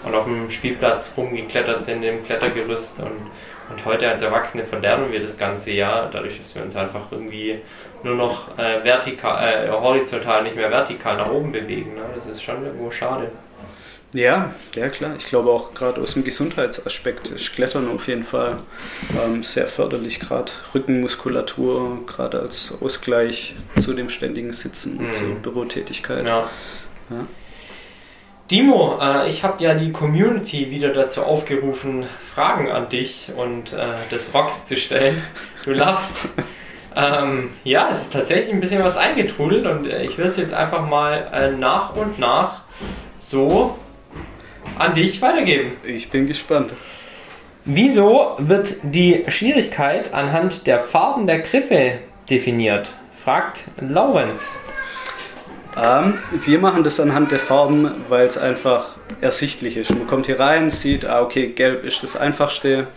und 0.05 0.15
auf 0.15 0.25
dem 0.25 0.51
Spielplatz 0.51 1.13
rumgeklettert 1.17 1.85
sind 1.85 2.03
im 2.03 2.25
Klettergerüst 2.25 3.01
und, 3.01 3.31
und 3.71 3.85
heute 3.85 4.09
als 4.09 4.23
Erwachsene 4.23 4.65
verlernen 4.65 5.13
wir 5.13 5.21
das 5.21 5.39
ganze 5.39 5.71
Jahr, 5.71 6.11
dadurch, 6.13 6.39
dass 6.39 6.55
wir 6.57 6.63
uns 6.63 6.75
einfach 6.75 7.13
irgendwie 7.13 7.61
nur 8.03 8.17
noch 8.17 8.59
äh, 8.59 8.83
vertikal, 8.83 9.67
äh, 9.67 9.71
horizontal, 9.71 10.43
nicht 10.43 10.57
mehr 10.57 10.71
vertikal 10.71 11.17
nach 11.17 11.31
oben 11.31 11.53
bewegen. 11.53 11.95
Ne? 11.95 12.03
Das 12.17 12.27
ist 12.27 12.43
schon 12.43 12.65
irgendwo 12.65 12.91
schade. 12.91 13.31
Ja, 14.13 14.53
ja 14.75 14.89
klar. 14.89 15.15
Ich 15.17 15.27
glaube 15.27 15.51
auch 15.51 15.73
gerade 15.73 16.01
aus 16.01 16.15
dem 16.15 16.25
Gesundheitsaspekt 16.25 17.29
ist 17.29 17.53
Klettern 17.53 17.89
auf 17.89 18.09
jeden 18.09 18.25
Fall 18.25 18.59
ähm, 19.23 19.43
sehr 19.43 19.69
förderlich, 19.69 20.19
gerade 20.19 20.51
Rückenmuskulatur, 20.75 22.07
gerade 22.07 22.41
als 22.41 22.75
Ausgleich 22.81 23.55
zu 23.79 23.95
dem 23.95 24.09
ständigen 24.09 24.53
Sitzen, 24.53 25.07
mhm. 25.07 25.13
zur 25.13 25.35
Bürotätigkeit. 25.37 26.27
Ja. 26.27 26.51
ja. 27.11 27.27
Dimo, 28.51 28.99
äh, 29.01 29.31
ich 29.31 29.45
habe 29.45 29.63
ja 29.63 29.75
die 29.75 29.93
Community 29.93 30.73
wieder 30.73 30.93
dazu 30.93 31.23
aufgerufen, 31.23 32.07
Fragen 32.35 32.69
an 32.69 32.89
dich 32.89 33.31
und 33.37 33.73
äh, 33.73 33.95
des 34.11 34.35
Rocks 34.35 34.67
zu 34.67 34.77
stellen. 34.77 35.23
Du 35.65 35.71
lachst. 35.71 36.27
ähm, 36.97 37.51
ja, 37.63 37.91
es 37.93 38.01
ist 38.01 38.13
tatsächlich 38.13 38.53
ein 38.53 38.61
bisschen 38.61 38.83
was 38.83 38.97
eingetrudelt 38.97 39.67
und 39.67 39.87
äh, 39.87 40.03
ich 40.03 40.19
würde 40.19 40.33
es 40.33 40.37
jetzt 40.37 40.53
einfach 40.53 40.85
mal 40.85 41.29
äh, 41.33 41.53
nach 41.53 41.95
und 41.95 42.19
nach 42.19 42.63
so 43.21 43.79
an 44.79 44.95
dich 44.95 45.21
weitergeben. 45.23 45.73
Ich 45.85 46.11
bin 46.11 46.27
gespannt. 46.27 46.73
Wieso 47.65 48.37
wird 48.39 48.77
die 48.83 49.25
Schwierigkeit 49.29 50.15
anhand 50.15 50.67
der 50.67 50.81
Farben 50.81 51.27
der 51.27 51.41
Griffe 51.41 51.99
definiert? 52.29 52.91
fragt 53.23 53.61
Laurenz. 53.79 54.57
Ähm, 55.77 56.19
wir 56.33 56.59
machen 56.59 56.83
das 56.83 56.99
anhand 56.99 57.31
der 57.31 57.39
Farben, 57.39 57.91
weil 58.09 58.27
es 58.27 58.39
einfach 58.39 58.97
ersichtlich 59.21 59.77
ist. 59.77 59.91
Man 59.91 60.07
kommt 60.07 60.27
hier 60.27 60.41
rein, 60.41 60.71
sieht, 60.71 61.05
ah, 61.05 61.23
okay, 61.23 61.49
gelb 61.49 61.85
ist 61.85 62.03
das 62.03 62.17
einfachste, 62.17 62.89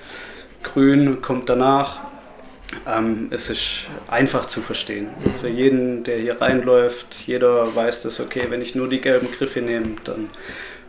grün 0.63 1.21
kommt 1.21 1.49
danach. 1.49 1.99
Ähm, 2.87 3.27
es 3.29 3.49
ist 3.49 3.85
einfach 4.09 4.47
zu 4.47 4.61
verstehen. 4.61 5.09
Für 5.39 5.49
jeden, 5.49 6.03
der 6.03 6.17
hier 6.17 6.41
reinläuft, 6.41 7.17
jeder 7.27 7.75
weiß 7.75 8.03
das, 8.03 8.19
okay, 8.19 8.45
wenn 8.49 8.61
ich 8.61 8.73
nur 8.73 8.89
die 8.89 9.01
gelben 9.01 9.31
Griffe 9.31 9.61
nehme, 9.61 9.95
dann 10.03 10.29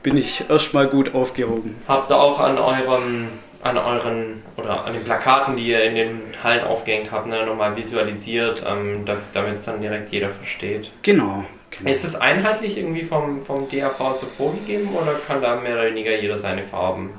bin 0.05 0.17
ich 0.17 0.49
erstmal 0.49 0.87
gut 0.87 1.13
aufgehoben. 1.15 1.75
Habt 1.89 2.13
ihr 2.13 2.17
auch 2.17 2.39
an 2.39 2.59
eurem 2.59 3.29
an 3.65 3.79
euren 3.79 4.43
oder 4.59 4.85
an 4.85 4.93
den 4.93 5.05
Plakaten, 5.05 5.57
die 5.57 5.69
ihr 5.69 5.83
in 5.85 5.95
den 5.95 6.21
Hallen 6.43 6.65
aufgehängt 6.65 7.11
habt, 7.11 7.27
ne, 7.27 7.47
nochmal 7.47 7.75
visualisiert, 7.75 8.63
ähm, 8.69 9.07
damit 9.33 9.57
es 9.57 9.65
dann 9.65 9.81
direkt 9.81 10.13
jeder 10.13 10.29
versteht. 10.29 10.91
Genau, 11.01 11.47
genau. 11.71 11.91
Ist 11.91 12.05
es 12.05 12.15
einheitlich 12.15 12.77
irgendwie 12.77 13.05
vom, 13.05 13.43
vom 13.43 13.67
DAV 13.71 14.17
so 14.17 14.27
vorgegeben 14.37 14.91
oder 14.95 15.15
kann 15.27 15.41
da 15.41 15.57
mehr 15.57 15.77
oder 15.77 15.87
weniger 15.87 16.15
jeder 16.15 16.39
seine 16.39 16.65
Farben? 16.65 17.15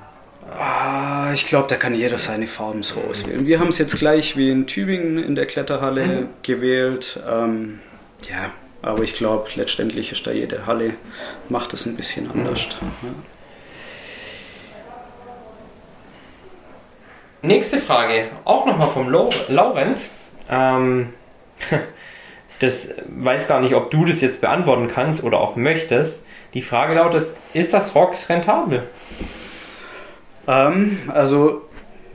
Ah, 0.56 1.32
ich 1.34 1.48
glaube, 1.48 1.68
da 1.68 1.78
kann 1.78 1.96
jeder 1.96 2.20
seine 2.20 2.46
Farben 2.46 2.84
so 2.84 3.02
auswählen. 3.02 3.48
Wir 3.48 3.60
haben 3.60 3.70
es 3.70 3.80
jetzt 3.80 3.98
gleich 3.98 4.38
wie 4.38 4.52
in 4.52 4.68
Tübingen 4.68 5.18
in 5.18 5.34
der 5.34 5.48
Kletterhalle 5.48 6.06
mhm. 6.06 6.28
gewählt. 6.44 7.20
Ähm, 7.28 7.80
ja, 8.30 8.52
aber 8.86 9.02
ich 9.02 9.14
glaube, 9.14 9.50
letztendlich 9.56 10.12
ist 10.12 10.26
da 10.28 10.32
jede 10.32 10.66
Halle, 10.68 10.94
macht 11.50 11.74
es 11.74 11.86
ein 11.86 11.96
bisschen 11.96 12.30
anders. 12.30 12.68
Mhm. 12.82 12.88
Ja. 13.02 13.10
Nächste 17.42 17.80
Frage, 17.80 18.30
auch 18.44 18.66
nochmal 18.66 18.90
vom 18.90 19.10
Laurenz. 19.10 20.14
Ähm, 20.50 21.14
das 22.60 22.90
weiß 23.08 23.48
gar 23.48 23.60
nicht, 23.60 23.74
ob 23.74 23.92
du 23.92 24.06
das 24.06 24.22
jetzt 24.22 24.42
beantworten 24.42 24.88
kannst 24.88 25.24
oder 25.24 25.40
auch 25.40 25.56
möchtest. 25.56 26.24
Die 26.54 26.62
Frage 26.62 26.94
lautet: 26.96 27.26
Ist 27.54 27.74
das 27.74 27.96
Rocks 27.96 28.30
rentabel? 28.30 28.88
Ähm, 30.48 31.00
also 31.08 31.64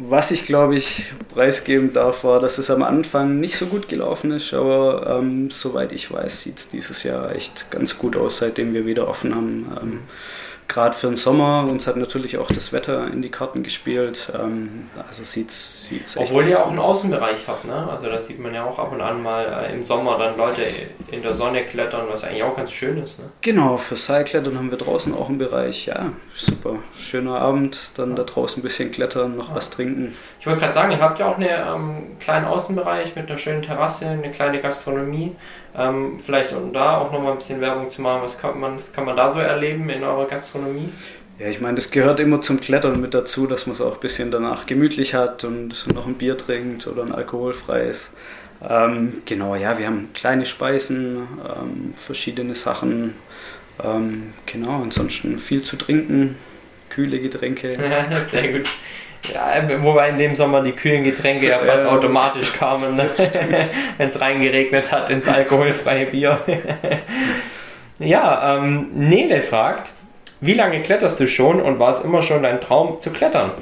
was 0.02 0.30
ich 0.30 0.44
glaube 0.44 0.76
ich 0.76 1.12
preisgeben 1.32 1.92
darf, 1.92 2.24
war, 2.24 2.40
dass 2.40 2.58
es 2.58 2.70
am 2.70 2.82
Anfang 2.82 3.38
nicht 3.38 3.56
so 3.56 3.66
gut 3.66 3.88
gelaufen 3.88 4.30
ist, 4.32 4.54
aber 4.54 5.18
ähm, 5.18 5.50
soweit 5.50 5.92
ich 5.92 6.10
weiß, 6.10 6.40
sieht 6.40 6.58
es 6.58 6.68
dieses 6.70 7.02
Jahr 7.02 7.34
echt 7.34 7.70
ganz 7.70 7.98
gut 7.98 8.16
aus, 8.16 8.38
seitdem 8.38 8.72
wir 8.72 8.86
wieder 8.86 9.08
offen 9.08 9.34
haben. 9.34 9.72
Ähm, 9.80 9.98
gerade 10.70 10.96
für 10.96 11.08
den 11.08 11.16
Sommer. 11.16 11.66
Uns 11.68 11.86
hat 11.86 11.96
natürlich 11.96 12.38
auch 12.38 12.50
das 12.50 12.72
Wetter 12.72 13.08
in 13.08 13.20
die 13.20 13.28
Karten 13.28 13.62
gespielt. 13.62 14.32
Ähm, 14.34 14.88
also 15.06 15.24
sieht 15.24 15.50
es 15.50 15.90
echt 15.90 16.16
Obwohl 16.16 16.48
ihr 16.48 16.62
auch 16.62 16.68
einen 16.68 16.78
Außenbereich 16.78 17.46
habt, 17.46 17.64
ne? 17.64 17.88
Also 17.90 18.08
da 18.08 18.20
sieht 18.20 18.38
man 18.38 18.54
ja 18.54 18.64
auch 18.64 18.78
ab 18.78 18.92
und 18.92 19.00
an 19.00 19.22
mal 19.22 19.44
äh, 19.44 19.72
im 19.74 19.84
Sommer 19.84 20.16
dann 20.16 20.36
Leute 20.36 20.62
in 21.10 21.22
der 21.22 21.34
Sonne 21.34 21.64
klettern, 21.64 22.06
was 22.08 22.24
eigentlich 22.24 22.44
auch 22.44 22.56
ganz 22.56 22.70
schön 22.70 23.02
ist. 23.02 23.18
Ne? 23.18 23.26
Genau, 23.42 23.76
für 23.76 23.96
Seilklettern 23.96 24.56
haben 24.56 24.70
wir 24.70 24.78
draußen 24.78 25.12
auch 25.14 25.28
einen 25.28 25.38
Bereich. 25.38 25.86
Ja, 25.86 26.12
super. 26.34 26.76
Schöner 26.96 27.40
Abend, 27.40 27.92
dann 27.96 28.14
da 28.14 28.22
draußen 28.22 28.60
ein 28.60 28.62
bisschen 28.62 28.90
klettern, 28.92 29.36
noch 29.36 29.54
was 29.54 29.70
trinken. 29.70 30.16
Ich 30.38 30.46
wollte 30.46 30.60
gerade 30.60 30.74
sagen, 30.74 30.92
ihr 30.92 31.00
habt 31.00 31.18
ja 31.18 31.28
auch 31.28 31.36
einen 31.36 31.48
ähm, 31.48 32.18
kleinen 32.20 32.46
Außenbereich 32.46 33.16
mit 33.16 33.28
einer 33.28 33.38
schönen 33.38 33.62
Terrasse, 33.62 34.06
eine 34.06 34.30
kleine 34.30 34.60
Gastronomie. 34.60 35.34
Ähm, 35.76 36.18
vielleicht 36.18 36.52
um 36.52 36.72
da 36.72 36.98
auch 36.98 37.12
nochmal 37.12 37.32
ein 37.32 37.38
bisschen 37.38 37.60
Werbung 37.60 37.90
zu 37.90 38.02
machen, 38.02 38.22
was 38.22 38.38
kann, 38.40 38.58
man, 38.58 38.76
was 38.76 38.92
kann 38.92 39.04
man 39.04 39.16
da 39.16 39.30
so 39.30 39.38
erleben 39.38 39.88
in 39.88 40.02
eurer 40.02 40.26
Gastronomie? 40.26 40.59
Ja, 41.38 41.46
ich 41.48 41.60
meine, 41.60 41.76
das 41.76 41.90
gehört 41.90 42.20
immer 42.20 42.42
zum 42.42 42.60
Klettern 42.60 43.00
mit 43.00 43.14
dazu, 43.14 43.46
dass 43.46 43.66
man 43.66 43.74
es 43.74 43.80
auch 43.80 43.94
ein 43.94 44.00
bisschen 44.00 44.30
danach 44.30 44.66
gemütlich 44.66 45.14
hat 45.14 45.42
und 45.44 45.86
noch 45.94 46.06
ein 46.06 46.14
Bier 46.14 46.36
trinkt 46.36 46.86
oder 46.86 47.02
ein 47.02 47.12
alkoholfreies. 47.12 48.10
Ähm, 48.68 49.22
genau, 49.24 49.54
ja, 49.54 49.78
wir 49.78 49.86
haben 49.86 50.10
kleine 50.12 50.44
Speisen, 50.44 51.16
ähm, 51.16 51.94
verschiedene 51.96 52.54
Sachen. 52.54 53.14
Ähm, 53.82 54.34
genau, 54.44 54.82
ansonsten 54.82 55.38
viel 55.38 55.62
zu 55.62 55.76
trinken, 55.76 56.36
kühle 56.90 57.20
Getränke. 57.20 57.78
Ja, 57.80 58.14
sehr 58.26 58.52
gut. 58.52 58.68
Ja, 59.32 59.82
wobei 59.82 60.10
in 60.10 60.18
dem 60.18 60.34
Sommer 60.34 60.62
die 60.62 60.72
kühlen 60.72 61.04
Getränke 61.04 61.48
ja 61.48 61.58
fast 61.58 61.84
ja, 61.84 61.90
automatisch 61.90 62.52
kamen, 62.54 62.94
ne? 62.94 63.10
wenn 63.98 64.08
es 64.08 64.20
reingeregnet 64.20 64.90
hat 64.90 65.10
ins 65.10 65.28
alkoholfreie 65.28 66.06
Bier. 66.06 66.40
ja, 67.98 68.58
ähm, 68.58 68.88
Nele 68.94 69.42
fragt, 69.42 69.90
wie 70.40 70.54
lange 70.54 70.82
kletterst 70.82 71.20
du 71.20 71.28
schon 71.28 71.60
und 71.60 71.78
war 71.78 71.96
es 71.96 72.04
immer 72.04 72.22
schon 72.22 72.42
dein 72.42 72.60
Traum 72.60 72.98
zu 72.98 73.10
klettern? 73.10 73.52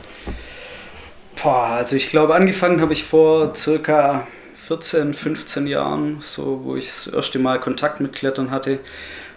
Boah, 1.43 1.67
also 1.77 1.97
ich 1.97 2.09
glaube, 2.09 2.35
angefangen 2.35 2.81
habe 2.81 2.93
ich 2.93 3.05
vor 3.05 3.55
circa 3.55 4.27
14, 4.55 5.15
15 5.15 5.67
Jahren, 5.67 6.19
so 6.21 6.61
wo 6.65 6.77
ich 6.77 6.87
das 6.87 7.07
erste 7.07 7.39
Mal 7.39 7.61
Kontakt 7.61 8.01
mit 8.01 8.13
Klettern 8.13 8.51
hatte. 8.51 8.81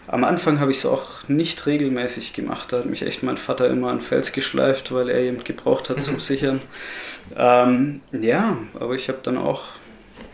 Am 0.08 0.24
Anfang 0.24 0.60
habe 0.60 0.72
ich 0.72 0.80
es 0.80 0.86
auch 0.86 1.28
nicht 1.30 1.66
regelmäßig 1.68 2.34
gemacht. 2.34 2.74
Da 2.74 2.80
hat 2.80 2.86
mich 2.86 3.04
echt 3.04 3.24
mein 3.24 3.38
Vater 3.38 3.68
immer 3.68 3.90
an 3.90 4.02
Fels 4.02 4.34
geschleift, 4.34 4.92
weil 4.92 5.10
er 5.10 5.24
jemand 5.24 5.46
gebraucht 5.46 5.90
hat 5.90 6.02
zum 6.02 6.16
mhm. 6.16 6.20
Sichern. 6.20 6.62
Ähm, 7.38 8.02
ja, 8.12 8.58
aber 8.80 8.96
ich 8.96 9.08
habe 9.08 9.20
dann 9.24 9.38
auch 9.38 9.64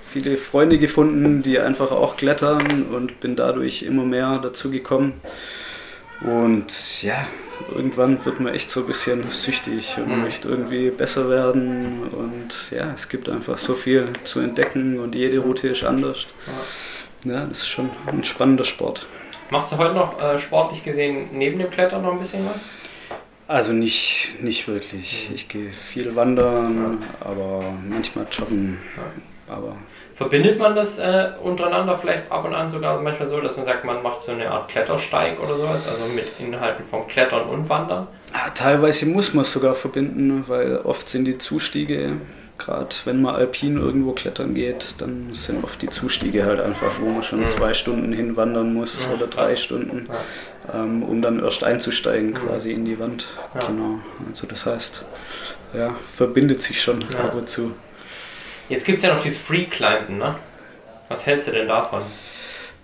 viele 0.01 0.38
Freunde 0.38 0.80
gefunden, 0.80 1.43
die 1.43 1.60
einfach 1.60 1.91
auch 1.91 2.18
klettern 2.18 2.88
und 2.91 3.20
bin 3.20 3.36
dadurch 3.36 3.84
immer 3.84 4.03
mehr 4.03 4.39
dazu 4.41 4.72
gekommen. 4.72 5.22
Und 6.22 7.03
ja, 7.03 7.28
irgendwann 7.74 8.24
wird 8.26 8.39
man 8.39 8.53
echt 8.53 8.70
so 8.70 8.82
ein 8.82 8.88
bisschen 8.88 9.30
süchtig 9.30 9.97
und 9.97 10.09
mhm. 10.09 10.22
möchte 10.22 10.47
irgendwie 10.47 10.89
besser 10.89 11.30
werden. 11.30 12.07
Und 12.09 12.72
ja, 12.72 12.91
es 12.93 13.09
gibt 13.09 13.30
einfach 13.30 13.57
so 13.57 13.76
viel 13.76 14.13
zu 14.24 14.39
entdecken 14.39 14.99
und 14.99 15.15
jede 15.15 15.39
Route 15.39 15.68
ist 15.70 15.84
anders. 15.84 16.28
Ja, 17.24 17.45
das 17.45 17.59
ist 17.59 17.68
schon 17.68 17.89
ein 18.07 18.24
spannender 18.24 18.65
Sport. 18.65 19.05
Machst 19.49 19.72
du 19.72 19.78
heute 19.78 19.93
noch 19.93 20.22
äh, 20.22 20.39
sportlich 20.39 20.84
gesehen 20.84 21.30
neben 21.32 21.59
dem 21.59 21.70
Klettern 21.70 22.01
noch 22.01 22.13
ein 22.13 22.20
bisschen 22.20 22.45
was? 22.45 22.63
Also 23.47 23.72
nicht, 23.72 24.34
nicht 24.41 24.68
wirklich. 24.68 25.30
Ich 25.34 25.47
gehe 25.47 25.72
viel 25.72 26.15
wandern, 26.15 26.99
ja. 27.01 27.28
aber 27.28 27.63
manchmal 27.88 28.28
joggen. 28.30 28.78
Ja. 28.97 29.55
Aber 29.55 29.78
Verbindet 30.18 30.57
man 30.57 30.76
das 30.76 30.97
äh, 30.97 31.30
untereinander 31.43 31.95
vielleicht 31.95 32.32
ab 32.32 32.43
und 32.43 32.55
an 32.55 32.70
sogar 32.70 32.99
manchmal 32.99 33.30
so, 33.30 33.39
dass 33.39 33.55
man 33.55 33.68
sagt, 33.68 33.86
man 33.86 34.01
macht 34.01 34.24
so 34.24 34.32
eine 34.32 34.49
Art 34.49 34.68
Klettersteig 34.68 35.39
oder 35.39 35.57
sowas, 35.57 35.88
also 35.88 36.05
mit 36.13 36.26
Inhalten 36.39 36.86
vom 36.86 37.07
Klettern 37.07 37.47
und 37.47 37.70
Wandern? 37.70 38.07
Ja, 38.34 38.49
teilweise 38.49 39.05
muss 39.05 39.36
man 39.36 39.43
es 39.43 39.51
sogar 39.51 39.76
verbinden, 39.76 40.43
weil 40.47 40.78
oft 40.78 41.07
sind 41.07 41.26
die 41.26 41.38
Zustiege 41.38 42.18
gerade 42.57 42.95
wenn 43.05 43.22
man 43.22 43.36
alpin 43.36 43.78
irgendwo 43.78 44.13
klettern 44.13 44.55
geht, 44.55 44.95
dann 44.99 45.30
sind 45.34 45.63
oft 45.63 45.82
die 45.82 45.89
Zustiege 45.89 46.45
halt 46.45 46.59
einfach, 46.59 46.99
wo 46.99 47.09
man 47.09 47.24
schon 47.24 47.41
mhm. 47.41 47.47
zwei 47.47 47.74
Stunden 47.74 48.13
hinwandern 48.13 48.74
muss 48.74 49.03
ja, 49.03 49.15
oder 49.15 49.28
drei 49.28 49.49
krass. 49.49 49.63
Stunden, 49.63 50.07
ja. 50.07 50.84
ähm, 50.84 51.03
um 51.03 51.22
dann 51.22 51.39
erst 51.39 51.63
einzusteigen 51.63 52.32
mhm. 52.32 52.36
quasi 52.36 52.72
in 52.72 52.86
die 52.86 52.99
Wand. 52.99 53.26
Ja. 53.55 53.68
Genau. 53.68 53.99
Also 54.28 54.47
das 54.47 54.65
heißt, 54.65 55.05
ja, 55.78 55.95
verbindet 56.15 56.61
sich 56.61 56.82
schon 56.82 57.03
ab 57.15 57.36
und 57.36 57.47
zu. 57.49 57.74
Jetzt 58.70 58.86
gibt 58.86 58.97
es 58.97 59.03
ja 59.03 59.13
noch 59.13 59.22
dieses 59.22 59.39
Free 59.39 59.65
Climben, 59.65 60.18
ne? 60.18 60.36
Was 61.09 61.26
hältst 61.26 61.47
du 61.47 61.51
denn 61.51 61.68
davon? 61.68 62.01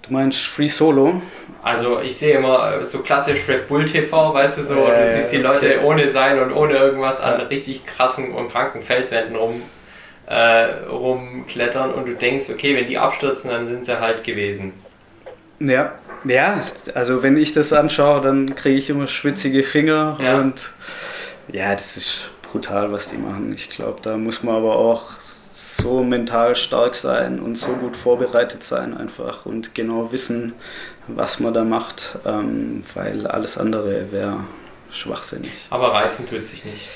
Du 0.01 0.13
meinst 0.13 0.45
Free 0.45 0.67
Solo? 0.67 1.21
Also 1.61 2.01
ich 2.01 2.17
sehe 2.17 2.37
immer 2.37 2.83
so 2.85 2.99
klassisch 2.99 3.47
Red 3.47 3.67
Bull 3.69 3.85
TV, 3.85 4.33
weißt 4.33 4.57
du 4.57 4.63
so, 4.63 4.75
äh, 4.75 4.79
und 4.79 4.99
du 4.99 5.07
siehst 5.07 5.31
die 5.31 5.37
Leute 5.37 5.77
okay. 5.77 5.85
ohne 5.85 6.11
Seil 6.11 6.41
und 6.41 6.51
ohne 6.51 6.73
irgendwas 6.73 7.19
an 7.19 7.39
richtig 7.41 7.85
krassen 7.85 8.33
und 8.33 8.51
kranken 8.51 8.81
Felswänden 8.81 9.35
rum, 9.35 9.61
äh, 10.27 10.63
rumklettern 10.89 11.93
und 11.93 12.05
du 12.05 12.15
denkst, 12.15 12.49
okay, 12.49 12.75
wenn 12.75 12.87
die 12.87 12.97
abstürzen, 12.97 13.49
dann 13.49 13.67
sind 13.67 13.85
sie 13.85 13.99
halt 13.99 14.23
gewesen. 14.23 14.73
Ja, 15.59 15.93
ja, 16.25 16.59
also 16.93 17.23
wenn 17.23 17.37
ich 17.37 17.53
das 17.53 17.71
anschaue, 17.71 18.21
dann 18.21 18.55
kriege 18.55 18.77
ich 18.77 18.89
immer 18.89 19.07
schwitzige 19.07 19.63
Finger 19.63 20.17
ja. 20.21 20.37
und 20.37 20.73
ja, 21.49 21.73
das 21.75 21.97
ist 21.97 22.29
brutal, 22.51 22.91
was 22.91 23.09
die 23.09 23.17
machen. 23.17 23.53
Ich 23.53 23.69
glaube, 23.69 23.99
da 24.01 24.17
muss 24.17 24.43
man 24.43 24.55
aber 24.55 24.75
auch 24.75 25.03
so 25.77 26.03
mental 26.03 26.55
stark 26.55 26.95
sein 26.95 27.39
und 27.39 27.55
so 27.55 27.73
gut 27.73 27.95
vorbereitet 27.95 28.63
sein 28.63 28.95
einfach 28.95 29.45
und 29.45 29.73
genau 29.75 30.11
wissen, 30.11 30.53
was 31.07 31.39
man 31.39 31.53
da 31.53 31.63
macht, 31.63 32.17
ähm, 32.25 32.83
weil 32.93 33.27
alles 33.27 33.57
andere 33.57 34.11
wäre 34.11 34.37
schwachsinnig. 34.91 35.51
Aber 35.69 35.93
reizen 35.93 36.27
tut 36.29 36.43
sich 36.43 36.63
nicht. 36.63 36.87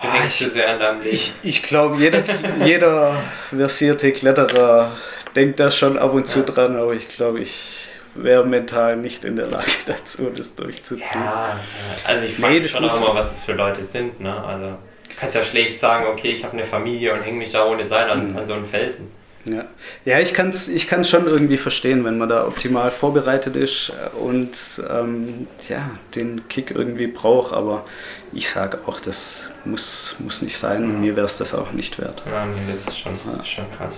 Du 0.00 0.08
ah, 0.08 0.24
ich, 0.26 0.32
sehr 0.32 0.70
an 0.70 0.80
deinem 0.80 1.02
Leben. 1.02 1.14
Ich, 1.14 1.34
ich 1.42 1.62
glaube, 1.62 1.96
jeder, 1.96 2.24
jeder 2.64 3.22
versierte 3.50 4.12
Kletterer 4.12 4.92
denkt 5.36 5.60
da 5.60 5.70
schon 5.70 5.98
ab 5.98 6.14
und 6.14 6.26
zu 6.26 6.40
ja. 6.40 6.46
dran, 6.46 6.76
aber 6.76 6.94
ich 6.94 7.08
glaube, 7.08 7.40
ich 7.40 7.84
wäre 8.14 8.44
mental 8.46 8.96
nicht 8.96 9.24
in 9.24 9.36
der 9.36 9.46
Lage 9.46 9.70
dazu, 9.86 10.30
das 10.34 10.54
durchzuziehen. 10.54 11.22
Ja, 11.22 11.60
also 12.04 12.26
ich 12.26 12.36
frage 12.36 12.60
nee, 12.60 12.68
schon 12.68 12.88
auch 12.88 13.00
mal, 13.00 13.14
was 13.14 13.32
das 13.32 13.44
für 13.44 13.52
Leute 13.52 13.84
sind. 13.84 14.20
Ne? 14.20 14.34
Also 14.42 14.78
kannst 15.20 15.36
ja 15.36 15.44
schlecht 15.44 15.78
sagen, 15.78 16.06
okay, 16.06 16.30
ich 16.30 16.44
habe 16.44 16.54
eine 16.54 16.66
Familie 16.66 17.12
und 17.14 17.22
hänge 17.22 17.38
mich 17.38 17.52
da 17.52 17.66
ohne 17.66 17.86
Seil 17.86 18.10
an, 18.10 18.32
mhm. 18.32 18.38
an 18.38 18.46
so 18.46 18.54
einen 18.54 18.66
Felsen. 18.66 19.10
Ja, 19.44 19.64
ja 20.04 20.18
ich 20.18 20.34
kann 20.34 20.50
es 20.50 20.68
ich 20.68 20.86
kann's 20.86 21.08
schon 21.08 21.26
irgendwie 21.26 21.56
verstehen, 21.56 22.04
wenn 22.04 22.18
man 22.18 22.28
da 22.28 22.46
optimal 22.46 22.90
vorbereitet 22.90 23.56
ist 23.56 23.92
und 24.20 24.82
ähm, 24.90 25.46
ja, 25.68 25.90
den 26.14 26.46
Kick 26.48 26.70
irgendwie 26.70 27.06
braucht, 27.06 27.54
aber 27.54 27.84
ich 28.32 28.50
sage 28.50 28.80
auch, 28.86 29.00
das 29.00 29.48
muss, 29.64 30.16
muss 30.18 30.42
nicht 30.42 30.58
sein 30.58 30.84
und 30.84 31.00
mir 31.00 31.16
wäre 31.16 31.26
es 31.26 31.36
das 31.36 31.54
auch 31.54 31.72
nicht 31.72 31.98
wert. 31.98 32.22
Ja, 32.30 32.44
nee, 32.44 32.60
das 32.70 32.80
ist 32.80 33.00
schon, 33.00 33.12
ja. 33.12 33.44
schon 33.44 33.64
krass. 33.76 33.96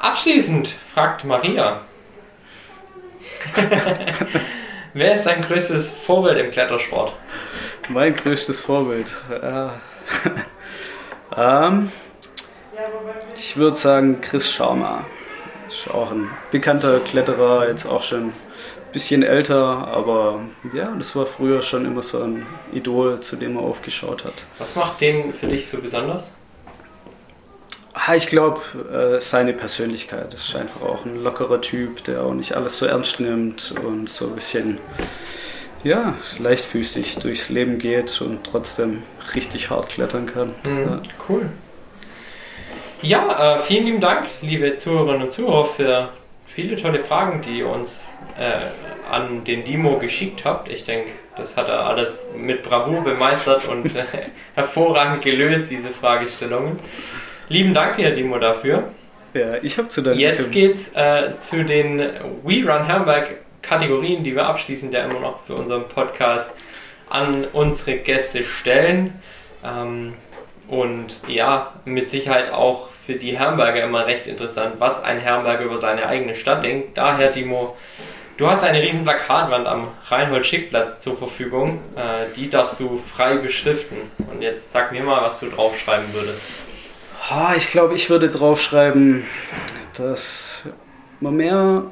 Abschließend 0.00 0.68
fragt 0.92 1.24
Maria. 1.24 1.80
Wer 4.92 5.14
ist 5.14 5.24
dein 5.24 5.42
größtes 5.42 5.92
Vorbild 6.06 6.38
im 6.38 6.50
Klettersport? 6.50 7.14
Mein 7.88 8.16
größtes 8.16 8.62
Vorbild. 8.62 9.06
Ja. 9.42 9.74
ähm, 11.68 11.92
ich 13.36 13.56
würde 13.56 13.76
sagen 13.76 14.20
Chris 14.22 14.50
Sharma. 14.50 15.04
Ist 15.68 15.90
auch 15.90 16.10
ein 16.10 16.30
bekannter 16.50 17.00
Kletterer, 17.00 17.68
jetzt 17.68 17.86
auch 17.86 18.02
schon 18.02 18.28
ein 18.28 18.32
bisschen 18.92 19.22
älter, 19.22 19.88
aber 19.88 20.40
ja, 20.72 20.94
das 20.96 21.14
war 21.14 21.26
früher 21.26 21.62
schon 21.62 21.84
immer 21.84 22.02
so 22.02 22.22
ein 22.22 22.46
Idol, 22.72 23.20
zu 23.20 23.36
dem 23.36 23.56
er 23.56 23.62
aufgeschaut 23.62 24.24
hat. 24.24 24.46
Was 24.58 24.76
macht 24.76 25.00
den 25.00 25.34
für 25.34 25.46
dich 25.46 25.68
so 25.68 25.78
besonders? 25.78 26.32
Ah, 27.92 28.14
ich 28.14 28.26
glaube, 28.26 28.60
äh, 28.92 29.20
seine 29.20 29.52
Persönlichkeit. 29.52 30.32
Das 30.32 30.48
ist 30.48 30.56
einfach 30.56 30.82
auch 30.82 31.04
ein 31.04 31.22
lockerer 31.22 31.60
Typ, 31.60 32.02
der 32.04 32.22
auch 32.22 32.34
nicht 32.34 32.54
alles 32.56 32.78
so 32.78 32.86
ernst 32.86 33.20
nimmt 33.20 33.74
und 33.84 34.08
so 34.08 34.26
ein 34.26 34.34
bisschen 34.34 34.78
ja, 35.84 36.14
leichtfüßig 36.38 37.18
durchs 37.18 37.50
Leben 37.50 37.78
geht 37.78 38.20
und 38.20 38.44
trotzdem 38.44 39.02
richtig 39.34 39.70
hart 39.70 39.90
klettern 39.90 40.26
kann. 40.26 40.54
Mhm, 40.64 40.80
ja. 40.80 41.02
Cool. 41.28 41.50
Ja, 43.02 43.56
äh, 43.56 43.60
vielen 43.60 43.84
lieben 43.84 44.00
Dank, 44.00 44.28
liebe 44.40 44.78
Zuhörerinnen 44.78 45.22
und 45.22 45.30
Zuhörer, 45.30 45.66
für 45.66 46.08
viele 46.46 46.80
tolle 46.80 47.00
Fragen, 47.00 47.42
die 47.42 47.58
ihr 47.58 47.68
uns 47.68 48.02
äh, 48.38 49.12
an 49.12 49.44
den 49.44 49.64
Dimo 49.64 49.98
geschickt 49.98 50.44
habt. 50.44 50.70
Ich 50.70 50.84
denke, 50.84 51.10
das 51.36 51.56
hat 51.56 51.68
er 51.68 51.84
alles 51.84 52.30
mit 52.34 52.62
Bravour 52.62 53.02
bemeistert 53.02 53.68
und 53.68 53.94
äh, 53.94 54.04
hervorragend 54.54 55.22
gelöst, 55.22 55.70
diese 55.70 55.90
Fragestellungen. 55.90 56.78
Lieben 57.50 57.74
Dank 57.74 57.96
dir, 57.96 58.10
Dimo, 58.14 58.38
dafür. 58.38 58.84
Ja, 59.34 59.56
ich 59.60 59.76
habe 59.76 59.88
zu 59.88 60.00
danken. 60.00 60.20
Jetzt 60.20 60.50
geht's 60.50 60.90
äh, 60.94 61.32
zu 61.42 61.64
den 61.64 61.98
We 62.42 62.64
Run 62.64 62.88
Hamburg 62.88 63.43
Kategorien, 63.66 64.24
die 64.24 64.34
wir 64.34 64.46
abschließend 64.46 64.92
ja 64.94 65.04
immer 65.04 65.20
noch 65.20 65.44
für 65.44 65.54
unseren 65.54 65.88
Podcast 65.88 66.56
an 67.08 67.46
unsere 67.52 67.98
Gäste 67.98 68.44
stellen. 68.44 69.20
Ähm, 69.64 70.14
und 70.68 71.28
ja, 71.28 71.74
mit 71.84 72.10
Sicherheit 72.10 72.50
auch 72.52 72.88
für 73.04 73.14
die 73.14 73.36
Herrenberger 73.36 73.84
immer 73.84 74.06
recht 74.06 74.26
interessant, 74.26 74.76
was 74.78 75.02
ein 75.02 75.18
Herrenberger 75.18 75.64
über 75.64 75.78
seine 75.78 76.06
eigene 76.06 76.34
Stadt 76.34 76.64
denkt. 76.64 76.96
Daher, 76.96 77.32
Timo, 77.32 77.76
du 78.38 78.48
hast 78.48 78.64
eine 78.64 78.82
riesen 78.82 79.04
Plakatwand 79.04 79.66
am 79.66 79.88
Reinhold-Schick-Platz 80.08 81.02
zur 81.02 81.18
Verfügung. 81.18 81.80
Äh, 81.96 82.34
die 82.34 82.48
darfst 82.48 82.80
du 82.80 82.98
frei 82.98 83.36
beschriften. 83.36 83.96
Und 84.32 84.40
jetzt 84.40 84.72
sag 84.72 84.92
mir 84.92 85.02
mal, 85.02 85.22
was 85.22 85.40
du 85.40 85.50
draufschreiben 85.50 86.12
würdest. 86.12 86.44
Ich 87.56 87.68
glaube, 87.68 87.94
ich 87.94 88.10
würde 88.10 88.28
draufschreiben, 88.28 89.24
dass 89.96 90.62
man 91.20 91.36
mehr 91.36 91.84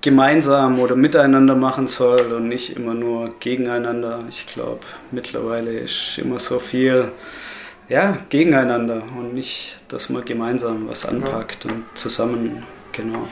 gemeinsam 0.00 0.78
oder 0.78 0.94
miteinander 0.94 1.56
machen 1.56 1.86
soll 1.86 2.32
und 2.32 2.48
nicht 2.48 2.76
immer 2.76 2.94
nur 2.94 3.34
gegeneinander. 3.40 4.24
Ich 4.28 4.46
glaube, 4.46 4.80
mittlerweile 5.10 5.72
ist 5.72 6.18
immer 6.18 6.38
so 6.38 6.58
viel 6.58 7.12
ja, 7.88 8.18
gegeneinander 8.28 9.02
und 9.18 9.34
nicht, 9.34 9.78
dass 9.88 10.08
man 10.08 10.24
gemeinsam 10.24 10.88
was 10.88 11.06
anpackt 11.06 11.64
ja. 11.64 11.70
und 11.70 11.84
zusammen, 11.94 12.62
genau. 12.92 13.26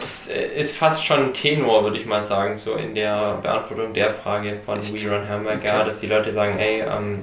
Das 0.00 0.28
äh, 0.28 0.60
ist 0.60 0.76
fast 0.76 1.04
schon 1.04 1.24
ein 1.24 1.34
Tenor, 1.34 1.84
würde 1.84 1.98
ich 1.98 2.06
mal 2.06 2.24
sagen, 2.24 2.56
so 2.56 2.74
in 2.74 2.94
der 2.94 3.38
Beantwortung 3.42 3.92
der 3.92 4.14
Frage 4.14 4.58
von 4.64 4.80
Echt? 4.80 4.94
We 4.94 5.10
Run 5.10 5.28
Hamburg, 5.28 5.56
okay. 5.58 5.84
dass 5.84 6.00
die 6.00 6.06
Leute 6.06 6.32
sagen, 6.32 6.58
ey, 6.58 6.82
ähm, 6.82 7.22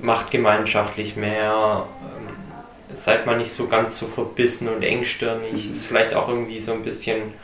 macht 0.00 0.30
gemeinschaftlich 0.30 1.16
mehr, 1.16 1.86
seid 2.94 3.26
mal 3.26 3.36
nicht 3.36 3.50
so 3.50 3.68
ganz 3.68 3.98
so 3.98 4.06
verbissen 4.06 4.68
und 4.68 4.82
engstirnig. 4.82 5.52
Mhm. 5.52 5.72
Ist 5.72 5.86
vielleicht 5.86 6.14
auch 6.14 6.28
irgendwie 6.28 6.60
so 6.60 6.72
ein 6.72 6.82
bisschen 6.82 7.34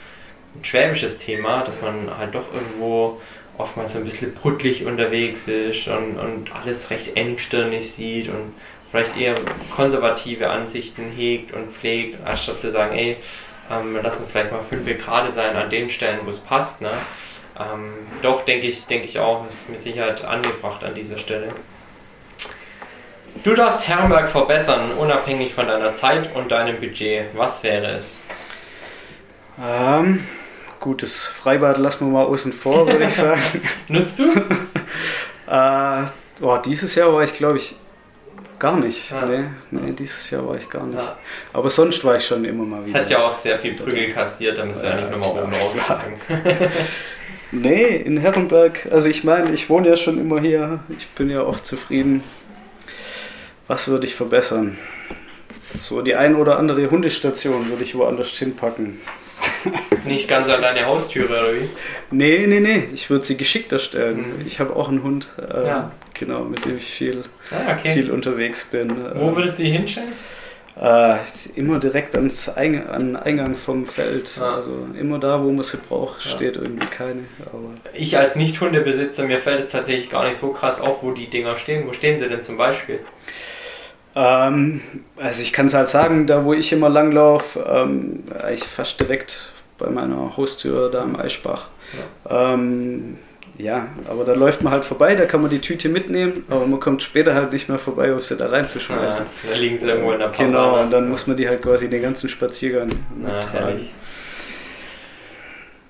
ein 0.54 0.64
schwäbisches 0.64 1.18
Thema, 1.18 1.64
dass 1.64 1.80
man 1.80 2.16
halt 2.16 2.34
doch 2.34 2.52
irgendwo 2.52 3.20
oftmals 3.58 3.92
so 3.92 3.98
ein 3.98 4.04
bisschen 4.04 4.34
bruttlich 4.34 4.84
unterwegs 4.84 5.46
ist 5.46 5.88
und, 5.88 6.18
und 6.18 6.54
alles 6.54 6.90
recht 6.90 7.16
engstirnig 7.16 7.90
sieht 7.90 8.28
und 8.28 8.54
vielleicht 8.90 9.16
eher 9.16 9.34
konservative 9.74 10.50
Ansichten 10.50 11.10
hegt 11.16 11.52
und 11.52 11.72
pflegt, 11.72 12.18
anstatt 12.24 12.60
zu 12.60 12.70
sagen, 12.70 12.96
ey, 12.96 13.16
ähm, 13.70 13.94
wir 13.94 14.02
lassen 14.02 14.26
vielleicht 14.30 14.52
mal 14.52 14.62
fünf 14.62 14.86
gerade 14.86 15.32
sein 15.32 15.56
an 15.56 15.70
den 15.70 15.90
Stellen, 15.90 16.20
wo 16.24 16.30
es 16.30 16.38
passt. 16.38 16.82
Ne? 16.82 16.92
Ähm, 17.58 17.92
doch, 18.22 18.44
denke 18.44 18.66
ich, 18.66 18.84
denke 18.86 19.06
ich 19.06 19.18
auch, 19.18 19.46
ist 19.46 19.68
mit 19.68 19.82
Sicherheit 19.82 20.24
angebracht 20.24 20.84
an 20.84 20.94
dieser 20.94 21.18
Stelle. 21.18 21.48
Du 23.44 23.54
darfst 23.54 23.86
Herrenberg 23.88 24.28
verbessern, 24.30 24.92
unabhängig 24.98 25.54
von 25.54 25.66
deiner 25.66 25.96
Zeit 25.96 26.34
und 26.34 26.50
deinem 26.52 26.78
Budget. 26.78 27.26
Was 27.34 27.62
wäre 27.62 27.92
es? 27.92 28.18
Ähm, 29.60 30.20
Gut, 30.82 31.04
das 31.04 31.20
Freibad 31.20 31.78
lassen 31.78 32.06
wir 32.06 32.12
mal 32.12 32.24
außen 32.24 32.52
vor, 32.52 32.88
würde 32.88 33.04
ich 33.04 33.14
sagen. 33.14 33.40
Nutzt 33.86 34.18
du 34.18 34.26
es? 34.26 34.36
äh, 35.48 36.10
oh, 36.44 36.56
dieses 36.56 36.96
Jahr 36.96 37.14
war 37.14 37.22
ich, 37.22 37.34
glaube 37.34 37.58
ich, 37.58 37.76
gar 38.58 38.76
nicht. 38.76 39.12
Ja. 39.12 39.24
Nee, 39.24 39.44
nee, 39.70 39.92
dieses 39.92 40.28
Jahr 40.30 40.44
war 40.44 40.56
ich 40.56 40.68
gar 40.68 40.84
nicht. 40.84 41.00
Ja. 41.00 41.16
Aber 41.52 41.70
sonst 41.70 42.04
war 42.04 42.16
ich 42.16 42.26
schon 42.26 42.44
immer 42.44 42.64
mal 42.64 42.84
wieder. 42.84 42.98
Es 42.98 43.02
hat 43.04 43.10
ja 43.12 43.24
auch 43.24 43.36
sehr 43.38 43.60
viel 43.60 43.76
Prügel 43.76 44.08
kassiert, 44.10 44.58
da 44.58 44.64
müssen 44.64 44.82
wir 44.82 44.90
ja, 44.90 44.98
ja 44.98 45.08
nicht 45.08 45.18
nochmal 45.24 45.44
oben 45.44 45.54
aufschlagen. 45.54 46.14
nee, 47.52 47.84
in 47.94 48.18
Herrenberg, 48.18 48.88
also 48.90 49.08
ich 49.08 49.22
meine, 49.22 49.52
ich 49.52 49.70
wohne 49.70 49.86
ja 49.88 49.94
schon 49.94 50.18
immer 50.18 50.40
hier, 50.40 50.80
ich 50.98 51.06
bin 51.10 51.30
ja 51.30 51.42
auch 51.42 51.60
zufrieden. 51.60 52.24
Was 53.68 53.88
würde 53.88 54.06
ich 54.06 54.14
verbessern? 54.14 54.78
So 55.74 56.02
die 56.02 56.14
ein 56.14 56.36
oder 56.36 56.58
andere 56.58 56.90
Hundestation 56.90 57.68
würde 57.68 57.82
ich 57.82 57.94
woanders 57.94 58.30
hinpacken. 58.30 59.00
Nicht 60.04 60.28
ganz 60.28 60.48
an 60.48 60.60
deine 60.60 60.86
Haustüre, 60.86 61.26
oder 61.26 61.54
wie? 61.54 61.68
Nee, 62.10 62.46
nee, 62.46 62.60
nee. 62.60 62.88
Ich 62.92 63.08
würde 63.10 63.24
sie 63.24 63.36
geschickter 63.36 63.78
stellen. 63.78 64.18
Mhm. 64.18 64.46
Ich 64.46 64.60
habe 64.60 64.74
auch 64.76 64.88
einen 64.88 65.02
Hund, 65.02 65.28
äh, 65.38 65.66
ja. 65.66 65.92
genau, 66.14 66.44
mit 66.44 66.64
dem 66.64 66.76
ich 66.76 66.90
viel, 66.90 67.22
ah, 67.50 67.72
okay. 67.72 67.94
viel 67.94 68.10
unterwegs 68.10 68.64
bin. 68.64 69.04
Wo 69.14 69.34
würdest 69.34 69.58
du 69.58 69.62
die 69.62 69.70
hinstellen? 69.70 70.12
Äh, 70.80 71.16
immer 71.54 71.78
direkt 71.78 72.14
ans 72.14 72.48
Eingang, 72.48 72.88
an 72.88 73.16
Eingang 73.16 73.56
vom 73.56 73.84
Feld. 73.84 74.32
Ah. 74.40 74.54
Also 74.54 74.70
immer 74.98 75.18
da, 75.18 75.42
wo 75.42 75.50
man 75.50 75.64
sie 75.64 75.76
braucht, 75.76 76.22
steht 76.22 76.56
irgendwie 76.56 76.86
keine. 76.86 77.24
Aber 77.46 77.74
ich 77.92 78.16
als 78.16 78.36
Nicht-Hundebesitzer, 78.36 79.24
mir 79.24 79.38
fällt 79.38 79.60
es 79.60 79.68
tatsächlich 79.68 80.08
gar 80.08 80.26
nicht 80.26 80.40
so 80.40 80.48
krass 80.48 80.80
auf, 80.80 81.02
wo 81.02 81.10
die 81.10 81.28
Dinger 81.28 81.58
stehen. 81.58 81.86
Wo 81.86 81.92
stehen 81.92 82.18
sie 82.18 82.28
denn 82.28 82.42
zum 82.42 82.56
Beispiel? 82.56 83.00
Ähm, 84.14 84.80
also 85.16 85.42
ich 85.42 85.52
kann 85.52 85.66
es 85.66 85.74
halt 85.74 85.88
sagen, 85.88 86.26
da 86.26 86.44
wo 86.44 86.54
ich 86.54 86.72
immer 86.72 86.88
langlaufe, 86.88 87.64
ähm, 87.66 88.24
eigentlich 88.42 88.64
fast 88.64 88.98
direkt 88.98 89.50
bei 89.78 89.90
meiner 89.90 90.36
Haustür 90.36 90.90
da 90.90 91.02
im 91.02 91.18
Eichbach. 91.18 91.68
Ja. 92.28 92.54
Ähm, 92.54 93.18
ja, 93.62 93.88
aber 94.08 94.24
da 94.24 94.34
läuft 94.34 94.62
man 94.62 94.72
halt 94.72 94.84
vorbei, 94.84 95.14
da 95.14 95.24
kann 95.24 95.40
man 95.40 95.50
die 95.50 95.60
Tüte 95.60 95.88
mitnehmen, 95.88 96.44
aber 96.50 96.66
man 96.66 96.80
kommt 96.80 97.02
später 97.02 97.34
halt 97.34 97.52
nicht 97.52 97.68
mehr 97.68 97.78
vorbei, 97.78 98.12
um 98.12 98.20
sie 98.20 98.36
da 98.36 98.48
reinzuschmeißen. 98.48 99.24
Ja, 99.44 99.50
da 99.50 99.56
liegen 99.56 99.78
sie 99.78 99.88
irgendwo 99.88 100.12
in 100.12 100.18
der 100.18 100.26
Pampa. 100.26 100.44
Genau, 100.44 100.80
und 100.80 100.90
dann 100.90 101.08
muss 101.08 101.26
man 101.26 101.36
die 101.36 101.48
halt 101.48 101.62
quasi 101.62 101.88
den 101.88 102.02
ganzen 102.02 102.28
Spaziergang 102.28 102.90
mittragen. 103.16 103.78
Ja, 103.78 103.86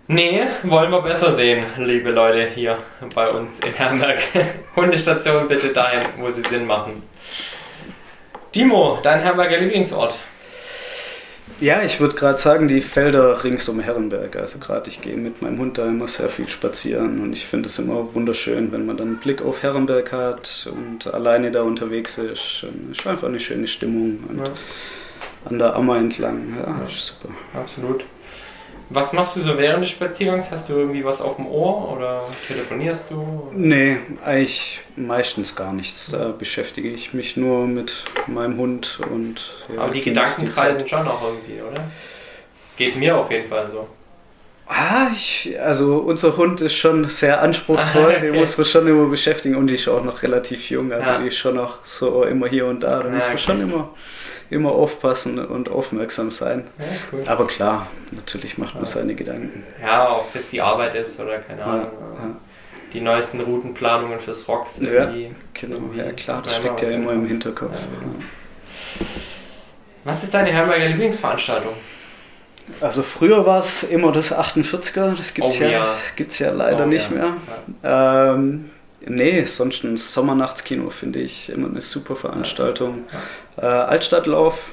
Nee, 0.09 0.43
wollen 0.65 0.91
wir 0.91 1.01
besser 1.01 1.33
sehen, 1.33 1.65
liebe 1.79 2.11
Leute 2.11 2.47
hier 2.47 2.77
bei 3.15 3.31
uns 3.31 3.53
in 3.65 3.73
Herrenberg. 3.73 4.19
Hundestationen 4.77 5.49
bitte 5.49 5.69
dahin, 5.69 6.03
wo 6.19 6.29
sie 6.29 6.43
Sinn 6.43 6.67
machen. 6.67 7.03
Timo, 8.53 8.99
dein 9.03 9.21
Herrenberger 9.21 9.59
Lieblingsort? 9.59 10.19
Ja, 11.63 11.81
ich 11.85 12.01
würde 12.01 12.17
gerade 12.17 12.39
sagen, 12.39 12.67
die 12.67 12.81
Felder 12.81 13.45
rings 13.45 13.69
um 13.69 13.79
Herrenberg. 13.79 14.35
Also 14.35 14.59
gerade 14.59 14.91
ich 14.91 15.01
gehe 15.01 15.17
mit 15.17 15.43
meinem 15.43 15.61
Hund 15.61 15.79
da 15.79 15.87
immer 15.87 16.09
sehr 16.09 16.29
viel 16.29 16.49
spazieren 16.49 17.23
und 17.23 17.33
ich 17.35 17.47
finde 17.47 17.69
es 17.69 17.79
immer 17.79 18.13
wunderschön, 18.15 18.73
wenn 18.73 18.85
man 18.85 18.97
dann 18.97 19.07
einen 19.07 19.17
Blick 19.19 19.43
auf 19.43 19.63
Herrenberg 19.63 20.11
hat 20.11 20.69
und 20.75 21.07
alleine 21.15 21.53
da 21.53 21.63
unterwegs 21.63 22.19
ist. 22.19 22.65
Es 22.65 22.99
ist 22.99 23.07
einfach 23.07 23.29
eine 23.29 23.39
schöne 23.39 23.69
Stimmung 23.69 24.25
und 24.29 24.39
ja. 24.39 24.53
an 25.45 25.61
der 25.61 25.77
Ammer 25.77 25.99
entlang. 25.99 26.53
Ja, 26.59 26.67
ja. 26.67 26.85
ist 26.85 27.07
super. 27.07 27.33
Absolut. 27.55 28.07
Was 28.95 29.15
machst 29.15 29.37
du 29.37 29.41
so 29.41 29.57
während 29.57 29.83
des 29.83 29.91
Spaziergangs? 29.91 30.51
Hast 30.51 30.69
du 30.69 30.75
irgendwie 30.75 31.03
was 31.03 31.23
auf 31.23 31.37
dem 31.37 31.47
Ohr 31.47 31.93
oder 31.93 32.25
telefonierst 32.47 33.11
du? 33.11 33.51
Nee, 33.53 33.97
eigentlich 34.23 34.81
meistens 34.97 35.57
gar 35.57 35.73
nichts. 35.73 36.11
Da 36.11 36.29
beschäftige 36.29 36.91
ich 36.91 37.15
mich 37.15 37.39
nur 37.39 37.67
mit 37.67 38.05
meinem 38.27 38.59
Hund 38.59 39.01
und. 39.11 39.55
Ja, 39.75 39.83
Aber 39.83 39.95
die 39.95 40.03
Gedanken 40.03 40.53
kreisen 40.53 40.87
schon 40.87 41.09
auch 41.09 41.23
irgendwie, 41.23 41.63
oder? 41.63 41.91
Geht 42.77 42.97
mir 42.97 43.17
auf 43.17 43.31
jeden 43.31 43.49
Fall 43.49 43.71
so. 43.73 43.89
Ah, 44.67 45.09
ich, 45.13 45.57
also 45.61 45.99
unser 45.99 46.37
Hund 46.37 46.61
ist 46.61 46.77
schon 46.77 47.09
sehr 47.09 47.43
anspruchsvoll, 47.43 48.05
okay. 48.17 48.21
den 48.21 48.37
muss 48.37 48.57
man 48.57 48.65
schon 48.65 48.87
immer 48.87 49.07
beschäftigen 49.07 49.57
und 49.57 49.69
die 49.69 49.75
ist 49.75 49.89
auch 49.89 50.05
noch 50.05 50.23
relativ 50.23 50.71
jung, 50.71 50.93
also 50.93 51.11
ja. 51.11 51.19
die 51.19 51.27
ist 51.27 51.37
schon 51.37 51.59
auch 51.59 51.85
so 51.85 52.25
immer 52.25 52.47
hier 52.47 52.67
und 52.67 52.83
da, 52.83 53.01
da 53.01 53.09
ja, 53.09 53.15
muss 53.15 53.25
man 53.25 53.33
okay. 53.35 53.43
schon 53.43 53.61
immer 53.61 53.91
immer 54.53 54.73
aufpassen 54.73 55.39
und 55.39 55.69
aufmerksam 55.69 56.31
sein. 56.31 56.69
Ja, 56.79 56.85
cool. 57.13 57.25
Aber 57.27 57.47
klar, 57.47 57.87
natürlich 58.11 58.59
macht 58.59 58.75
man 58.75 58.85
ja. 58.85 58.89
seine 58.89 59.15
Gedanken. 59.15 59.65
Ja, 59.83 60.17
ob 60.17 60.29
es 60.29 60.35
jetzt 60.35 60.53
die 60.53 60.61
Arbeit 60.61 60.95
ist 60.95 61.19
oder 61.19 61.39
keine 61.39 61.65
Ahnung. 61.65 61.87
Ja, 62.19 62.37
die 62.93 63.01
neuesten 63.01 63.41
Routenplanungen 63.41 64.21
fürs 64.21 64.47
Rocks. 64.49 64.79
Irgendwie, 64.79 65.25
ja, 65.25 65.31
genau. 65.55 65.77
Irgendwie 65.77 65.99
ja, 65.99 66.13
klar, 66.13 66.43
das 66.43 66.57
steckt 66.57 66.83
ja 66.83 66.91
immer 66.91 67.13
im 67.13 67.27
Hinterkopf. 67.27 67.79
Was 70.05 70.25
ist 70.25 70.35
deine 70.35 70.53
Herberger 70.53 70.89
Lieblingsveranstaltung? 70.89 71.73
Also 72.81 73.03
früher 73.03 73.45
war 73.47 73.59
es 73.59 73.83
immer 73.83 74.13
das 74.13 74.33
48er, 74.33 75.17
das 75.17 75.35
gibt 75.35 75.49
es 75.49 75.61
oh, 75.61 75.65
ja, 75.65 75.71
ja. 75.71 75.97
ja 76.17 76.51
leider 76.53 76.85
oh, 76.85 76.89
nicht 76.89 77.11
mehr. 77.11 77.35
Ähm, 77.83 78.71
Nee, 79.07 79.45
sonst 79.45 79.85
ein 79.85 79.97
Sommernachtskino 79.97 80.91
finde 80.91 81.21
ich 81.21 81.49
immer 81.49 81.69
eine 81.69 81.81
super 81.81 82.17
Veranstaltung. 82.17 83.05
Ja. 83.57 83.63
Äh, 83.63 83.87
Altstadtlauf 83.87 84.71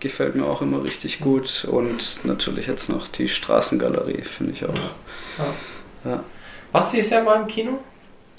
gefällt 0.00 0.34
mir 0.34 0.44
auch 0.44 0.62
immer 0.62 0.84
richtig 0.84 1.20
gut 1.20 1.66
und 1.70 2.24
natürlich 2.24 2.66
jetzt 2.66 2.88
noch 2.88 3.08
die 3.08 3.28
Straßengalerie 3.28 4.22
finde 4.22 4.52
ich 4.52 4.64
auch. 4.64 4.74
Ja. 4.74 6.10
Ja. 6.10 6.24
Warst 6.72 6.92
du 6.92 6.96
dieses 6.96 7.10
Jahr 7.10 7.22
mal 7.22 7.40
im 7.40 7.46
Kino? 7.46 7.78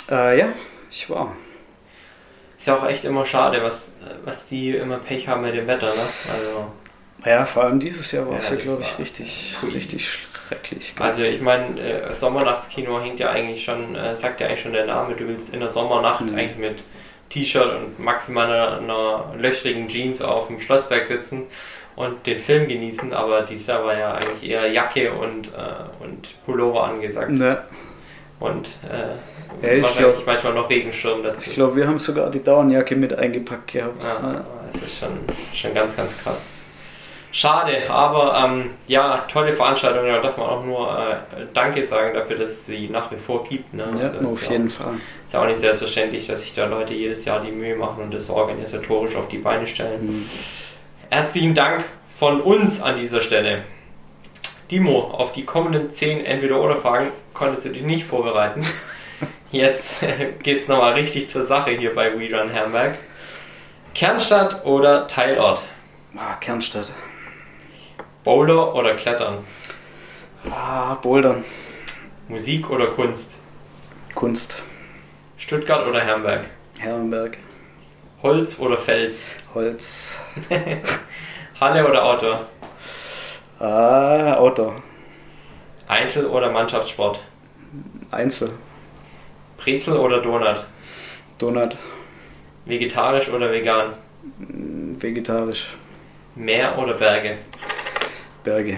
Äh, 0.09 0.39
ja, 0.39 0.49
ich 0.89 1.09
war. 1.09 1.35
Ist 2.57 2.67
ja 2.67 2.77
auch 2.77 2.87
echt 2.87 3.05
immer 3.05 3.25
schade, 3.25 3.61
was, 3.63 3.95
was 4.25 4.47
die 4.47 4.71
immer 4.71 4.97
Pech 4.97 5.27
haben 5.27 5.41
mit 5.41 5.55
dem 5.55 5.67
Wetter, 5.67 5.87
ne? 5.87 6.01
Also 6.31 6.71
ja, 7.25 7.45
vor 7.45 7.63
allem 7.63 7.79
dieses 7.79 8.11
Jahr 8.11 8.29
war 8.29 8.37
es 8.37 8.49
ja, 8.49 8.55
ja 8.55 8.61
glaube 8.61 8.81
ich, 8.81 8.99
richtig, 8.99 9.55
richtig 9.73 10.19
schrecklich. 10.47 10.95
Gell? 10.95 11.05
Also 11.05 11.23
ich 11.23 11.41
meine, 11.41 11.79
äh, 11.79 12.13
Sommernachtskino 12.13 13.01
hängt 13.01 13.19
ja 13.19 13.29
eigentlich 13.29 13.63
schon, 13.63 13.95
äh, 13.95 14.15
sagt 14.15 14.39
ja 14.39 14.47
eigentlich 14.47 14.61
schon 14.61 14.73
der 14.73 14.85
Name, 14.85 15.15
du 15.15 15.27
willst 15.27 15.53
in 15.53 15.59
der 15.59 15.71
Sommernacht 15.71 16.25
mhm. 16.25 16.35
eigentlich 16.35 16.57
mit 16.57 16.83
T-Shirt 17.29 17.75
und 17.75 17.99
maximal 17.99 18.49
einer, 18.49 18.77
einer, 18.77 19.35
löchrigen 19.37 19.89
Jeans 19.89 20.21
auf 20.21 20.47
dem 20.47 20.61
Schlossberg 20.61 21.07
sitzen 21.07 21.43
und 21.95 22.25
den 22.25 22.39
Film 22.39 22.67
genießen, 22.67 23.11
aber 23.13 23.41
dieses 23.41 23.67
Jahr 23.67 23.83
war 23.83 23.97
ja 23.97 24.13
eigentlich 24.13 24.49
eher 24.49 24.71
Jacke 24.71 25.11
und, 25.11 25.47
äh, 25.49 26.03
und 26.03 26.29
Pullover 26.45 26.85
angesagt. 26.85 27.31
Ne. 27.31 27.63
Und 28.39 28.69
äh, 28.87 29.65
ja, 29.65 29.73
ich 29.73 29.93
glaube 29.93 30.21
manchmal 30.25 30.53
noch 30.53 30.69
Regenschirm 30.69 31.23
dazu. 31.23 31.49
Ich 31.49 31.55
glaube, 31.55 31.75
wir 31.75 31.87
haben 31.87 31.97
sogar 31.97 32.29
die 32.29 32.43
Dauernjacke 32.43 32.95
mit 32.95 33.17
eingepackt 33.17 33.71
gehabt. 33.73 34.03
Ja, 34.03 34.45
das 34.73 34.83
ist 34.83 34.99
schon, 34.99 35.09
schon 35.55 35.73
ganz, 35.73 35.95
ganz 35.95 36.15
krass. 36.19 36.56
Schade, 37.31 37.89
aber 37.89 38.43
ähm, 38.43 38.71
ja, 38.87 39.25
tolle 39.31 39.53
Veranstaltung. 39.53 40.05
Da 40.05 40.21
darf 40.21 40.37
man 40.37 40.49
auch 40.49 40.63
nur 40.63 40.97
äh, 40.97 41.45
Danke 41.53 41.85
sagen 41.85 42.13
dafür, 42.13 42.37
dass 42.37 42.51
es 42.51 42.65
sie 42.65 42.87
nach 42.87 43.11
wie 43.11 43.17
vor 43.17 43.43
gibt. 43.43 43.73
Ne? 43.73 43.85
Ja, 43.99 44.07
also 44.07 44.27
auf 44.29 44.49
jeden 44.49 44.69
Fall. 44.69 44.95
ist 45.25 45.33
ja 45.33 45.41
auch 45.41 45.47
nicht 45.47 45.59
selbstverständlich, 45.59 46.27
dass 46.27 46.41
sich 46.41 46.55
da 46.55 46.65
Leute 46.65 46.93
jedes 46.93 47.25
Jahr 47.25 47.41
die 47.41 47.51
Mühe 47.51 47.75
machen 47.75 48.03
und 48.03 48.13
das 48.13 48.29
organisatorisch 48.29 49.15
auf 49.15 49.27
die 49.27 49.39
Beine 49.39 49.67
stellen. 49.67 50.05
Mhm. 50.05 50.29
Herzlichen 51.09 51.53
Dank 51.53 51.85
von 52.17 52.41
uns 52.41 52.81
an 52.81 52.97
dieser 52.97 53.21
Stelle. 53.21 53.63
Dimo, 54.71 54.99
auf 54.99 55.31
die 55.31 55.45
kommenden 55.45 55.91
10 55.91 56.25
Entweder-Oder-Fragen 56.25 57.11
konntest 57.33 57.65
du 57.65 57.69
dich 57.69 57.83
nicht 57.83 58.05
vorbereiten. 58.05 58.61
Jetzt 59.51 60.01
geht 60.43 60.63
es 60.63 60.67
nochmal 60.67 60.93
richtig 60.93 61.29
zur 61.29 61.45
Sache 61.45 61.71
hier 61.71 61.95
bei 61.95 62.17
WeRun 62.17 62.49
Herrenberg. 62.49 62.95
Kernstadt 63.93 64.65
oder 64.65 65.07
Teilort? 65.07 65.61
Ah, 66.17 66.35
Kernstadt. 66.39 66.91
Boulder 68.27 68.75
oder 68.75 68.95
Klettern? 68.95 69.45
Ah, 70.51 70.95
Bouldern. 70.95 71.45
Musik 72.27 72.69
oder 72.69 72.87
Kunst? 72.87 73.31
Kunst. 74.15 74.61
Stuttgart 75.37 75.87
oder 75.87 76.01
Herrenberg? 76.01 76.43
Herrenberg. 76.77 77.37
Holz 78.21 78.59
oder 78.59 78.77
Fels? 78.77 79.33
Holz. 79.53 80.19
Halle 81.61 81.87
oder 81.87 82.03
Outdoor? 82.03 82.45
Ah, 83.59 84.33
Outdoor. 84.33 84.83
Einzel- 85.87 86.27
oder 86.27 86.51
Mannschaftssport? 86.51 87.21
Einzel. 88.11 88.49
Brezel 89.55 89.95
oder 89.95 90.21
Donut? 90.21 90.65
Donut. 91.37 91.77
Vegetarisch 92.65 93.29
oder 93.29 93.53
vegan? 93.53 93.93
Vegetarisch. 94.99 95.77
Meer 96.35 96.77
oder 96.77 96.95
Berge? 96.95 97.37
Berge. 98.47 98.77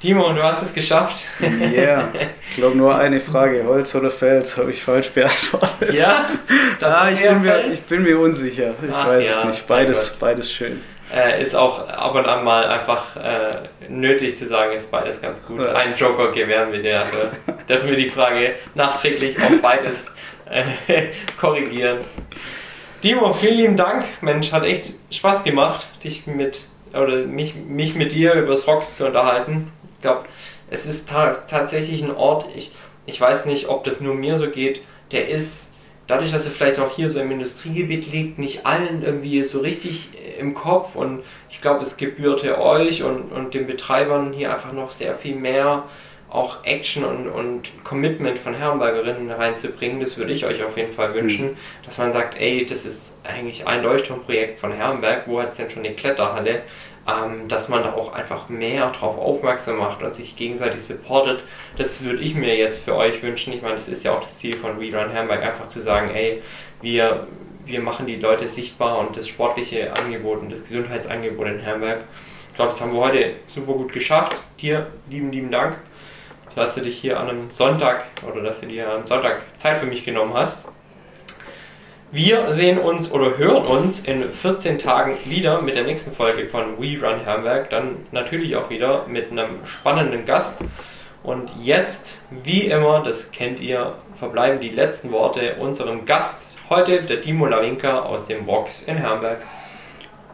Timo, 0.00 0.32
du 0.32 0.40
hast 0.40 0.62
es 0.62 0.72
geschafft. 0.72 1.24
Ja, 1.40 1.48
yeah. 1.48 2.08
ich 2.50 2.56
glaube 2.56 2.76
nur 2.76 2.96
eine 2.96 3.18
Frage, 3.18 3.64
Holz 3.64 3.96
oder 3.96 4.12
Fels, 4.12 4.56
habe 4.56 4.70
ich 4.70 4.80
falsch 4.80 5.10
beantwortet. 5.10 5.92
Ja? 5.92 6.26
ah, 6.82 7.10
ich, 7.10 7.20
bin 7.20 7.42
mir, 7.42 7.66
ich 7.66 7.80
bin 7.80 8.04
mir 8.04 8.20
unsicher. 8.20 8.74
Ich 8.80 8.94
Ach, 8.94 9.08
weiß 9.08 9.24
ja, 9.24 9.32
es 9.40 9.44
nicht. 9.46 9.66
Beides, 9.66 10.16
beides 10.20 10.52
schön. 10.52 10.82
Äh, 11.12 11.42
ist 11.42 11.56
auch 11.56 11.88
ab 11.88 12.14
und 12.14 12.26
an 12.26 12.44
mal 12.44 12.64
einfach 12.68 13.16
äh, 13.16 13.68
nötig 13.88 14.38
zu 14.38 14.46
sagen, 14.46 14.76
ist 14.76 14.92
beides 14.92 15.20
ganz 15.20 15.44
gut. 15.44 15.60
Ja. 15.60 15.72
Einen 15.72 15.96
Joker 15.96 16.30
gewähren 16.30 16.70
wir 16.70 16.82
dir. 16.82 17.00
Also 17.00 17.18
dürfen 17.68 17.90
wir 17.90 17.96
die 17.96 18.08
Frage 18.08 18.54
nachträglich 18.76 19.36
auf 19.42 19.60
beides 19.60 20.06
äh, 20.48 21.08
korrigieren. 21.40 21.98
Timo, 23.02 23.32
vielen 23.32 23.56
lieben 23.56 23.76
Dank. 23.76 24.04
Mensch, 24.20 24.52
hat 24.52 24.62
echt 24.62 24.92
Spaß 25.10 25.42
gemacht, 25.42 25.88
dich 26.04 26.28
mit 26.28 26.60
oder 26.96 27.26
mich, 27.26 27.54
mich 27.54 27.94
mit 27.94 28.12
dir 28.12 28.34
über 28.34 28.50
das 28.50 28.66
Rocks 28.66 28.96
zu 28.96 29.06
unterhalten. 29.06 29.70
Ich 29.96 30.02
glaube, 30.02 30.24
es 30.70 30.86
ist 30.86 31.08
ta 31.08 31.32
tatsächlich 31.32 32.02
ein 32.02 32.14
Ort, 32.14 32.48
ich, 32.54 32.72
ich 33.06 33.20
weiß 33.20 33.46
nicht, 33.46 33.68
ob 33.68 33.84
das 33.84 34.00
nur 34.00 34.14
mir 34.14 34.36
so 34.36 34.48
geht, 34.48 34.82
der 35.12 35.28
ist, 35.28 35.72
dadurch, 36.06 36.32
dass 36.32 36.46
er 36.46 36.52
vielleicht 36.52 36.80
auch 36.80 36.94
hier 36.94 37.10
so 37.10 37.20
im 37.20 37.30
Industriegebiet 37.30 38.10
liegt, 38.12 38.38
nicht 38.38 38.66
allen 38.66 39.02
irgendwie 39.02 39.44
so 39.44 39.60
richtig 39.60 40.10
im 40.38 40.54
Kopf 40.54 40.96
und 40.96 41.22
ich 41.50 41.60
glaube, 41.60 41.82
es 41.82 41.96
gebührte 41.96 42.60
euch 42.60 43.02
und, 43.02 43.32
und 43.32 43.54
den 43.54 43.66
Betreibern 43.66 44.32
hier 44.32 44.52
einfach 44.52 44.72
noch 44.72 44.90
sehr 44.90 45.16
viel 45.16 45.36
mehr 45.36 45.84
auch 46.28 46.64
Action 46.64 47.04
und, 47.04 47.28
und 47.28 47.84
Commitment 47.84 48.38
von 48.38 48.54
Herrenbergerinnen 48.54 49.30
reinzubringen, 49.30 50.00
das 50.00 50.18
würde 50.18 50.32
ich 50.32 50.44
euch 50.44 50.62
auf 50.64 50.76
jeden 50.76 50.92
Fall 50.92 51.14
wünschen, 51.14 51.52
mhm. 51.52 51.56
dass 51.84 51.98
man 51.98 52.12
sagt, 52.12 52.38
ey, 52.40 52.66
das 52.66 52.84
ist 52.84 53.20
eigentlich 53.24 53.66
ein 53.66 53.82
Leuchtturmprojekt 53.82 54.58
von 54.58 54.72
Herrenberg, 54.72 55.28
wo 55.28 55.40
hat 55.40 55.50
es 55.50 55.56
denn 55.56 55.70
schon 55.70 55.84
eine 55.84 55.94
Kletterhalle, 55.94 56.62
ähm, 57.08 57.48
dass 57.48 57.68
man 57.68 57.84
da 57.84 57.92
auch 57.92 58.12
einfach 58.12 58.48
mehr 58.48 58.90
drauf 58.90 59.18
aufmerksam 59.18 59.78
macht 59.78 60.02
und 60.02 60.14
sich 60.14 60.36
gegenseitig 60.36 60.82
supportet. 60.82 61.44
Das 61.78 62.02
würde 62.02 62.22
ich 62.22 62.34
mir 62.34 62.56
jetzt 62.56 62.84
für 62.84 62.96
euch 62.96 63.22
wünschen. 63.22 63.52
Ich 63.52 63.62
meine, 63.62 63.76
das 63.76 63.88
ist 63.88 64.04
ja 64.04 64.12
auch 64.12 64.22
das 64.22 64.38
Ziel 64.38 64.56
von 64.56 64.80
We 64.80 64.96
Run 64.96 65.10
Herrenberg, 65.10 65.42
einfach 65.44 65.68
zu 65.68 65.80
sagen, 65.80 66.10
ey, 66.12 66.42
wir, 66.82 67.28
wir 67.64 67.80
machen 67.80 68.06
die 68.06 68.16
Leute 68.16 68.48
sichtbar 68.48 68.98
und 68.98 69.16
das 69.16 69.28
sportliche 69.28 69.92
Angebot 69.96 70.40
und 70.40 70.50
das 70.50 70.64
Gesundheitsangebot 70.64 71.46
in 71.46 71.60
Herrenberg. 71.60 72.04
Ich 72.50 72.56
glaube, 72.56 72.72
das 72.72 72.80
haben 72.80 72.92
wir 72.94 73.00
heute 73.00 73.34
super 73.48 73.74
gut 73.74 73.92
geschafft. 73.92 74.36
Dir 74.60 74.88
lieben, 75.08 75.30
lieben 75.30 75.50
Dank 75.50 75.78
dass 76.56 76.74
du 76.74 76.80
dich 76.80 76.98
hier 76.98 77.20
an 77.20 77.28
einem 77.28 77.50
Sonntag 77.50 78.06
oder 78.28 78.42
dass 78.42 78.60
du 78.60 78.66
dir 78.66 78.90
am 78.90 79.06
Sonntag 79.06 79.42
Zeit 79.58 79.78
für 79.78 79.86
mich 79.86 80.04
genommen 80.04 80.34
hast. 80.34 80.66
Wir 82.10 82.52
sehen 82.54 82.78
uns 82.78 83.12
oder 83.12 83.36
hören 83.36 83.66
uns 83.66 84.00
in 84.04 84.22
14 84.22 84.78
Tagen 84.78 85.16
wieder 85.26 85.60
mit 85.60 85.76
der 85.76 85.84
nächsten 85.84 86.12
Folge 86.12 86.46
von 86.46 86.78
We 86.78 86.98
Run 87.00 87.20
Herrenberg. 87.20 87.68
Dann 87.70 88.06
natürlich 88.10 88.56
auch 88.56 88.70
wieder 88.70 89.06
mit 89.06 89.30
einem 89.30 89.66
spannenden 89.66 90.24
Gast. 90.24 90.60
Und 91.22 91.50
jetzt, 91.62 92.22
wie 92.30 92.62
immer, 92.62 93.02
das 93.02 93.32
kennt 93.32 93.60
ihr, 93.60 93.94
verbleiben 94.18 94.60
die 94.60 94.70
letzten 94.70 95.10
Worte 95.12 95.56
unserem 95.60 96.06
Gast. 96.06 96.42
Heute 96.70 97.02
der 97.02 97.20
Timo 97.20 97.46
Lawinka 97.46 98.00
aus 98.00 98.26
dem 98.26 98.46
Vox 98.46 98.82
in 98.84 98.96
Herrenberg. 98.96 99.42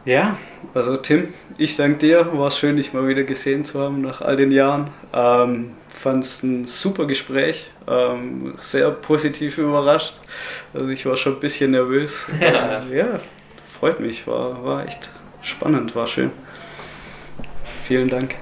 Ja, 0.05 0.37
also 0.73 0.97
Tim, 0.97 1.33
ich 1.57 1.75
danke 1.75 1.97
dir. 1.97 2.37
War 2.37 2.51
schön, 2.51 2.77
dich 2.77 2.93
mal 2.93 3.07
wieder 3.07 3.23
gesehen 3.23 3.65
zu 3.65 3.79
haben 3.79 4.01
nach 4.01 4.21
all 4.21 4.35
den 4.35 4.51
Jahren. 4.51 4.91
Ähm, 5.13 5.71
Fand 5.93 6.23
es 6.23 6.43
ein 6.43 6.65
super 6.65 7.05
Gespräch, 7.05 7.71
ähm, 7.87 8.55
sehr 8.57 8.91
positiv 8.91 9.57
überrascht. 9.57 10.15
Also 10.73 10.89
ich 10.89 11.05
war 11.05 11.15
schon 11.15 11.35
ein 11.35 11.39
bisschen 11.39 11.71
nervös. 11.71 12.25
Ja, 12.39 12.81
ähm, 12.89 12.93
ja 12.93 13.19
freut 13.83 13.99
mich, 13.99 14.25
war, 14.27 14.63
war 14.63 14.85
echt 14.85 15.09
spannend, 15.41 15.93
war 15.93 16.07
schön. 16.07 16.31
Vielen 17.83 18.07
Dank. 18.07 18.35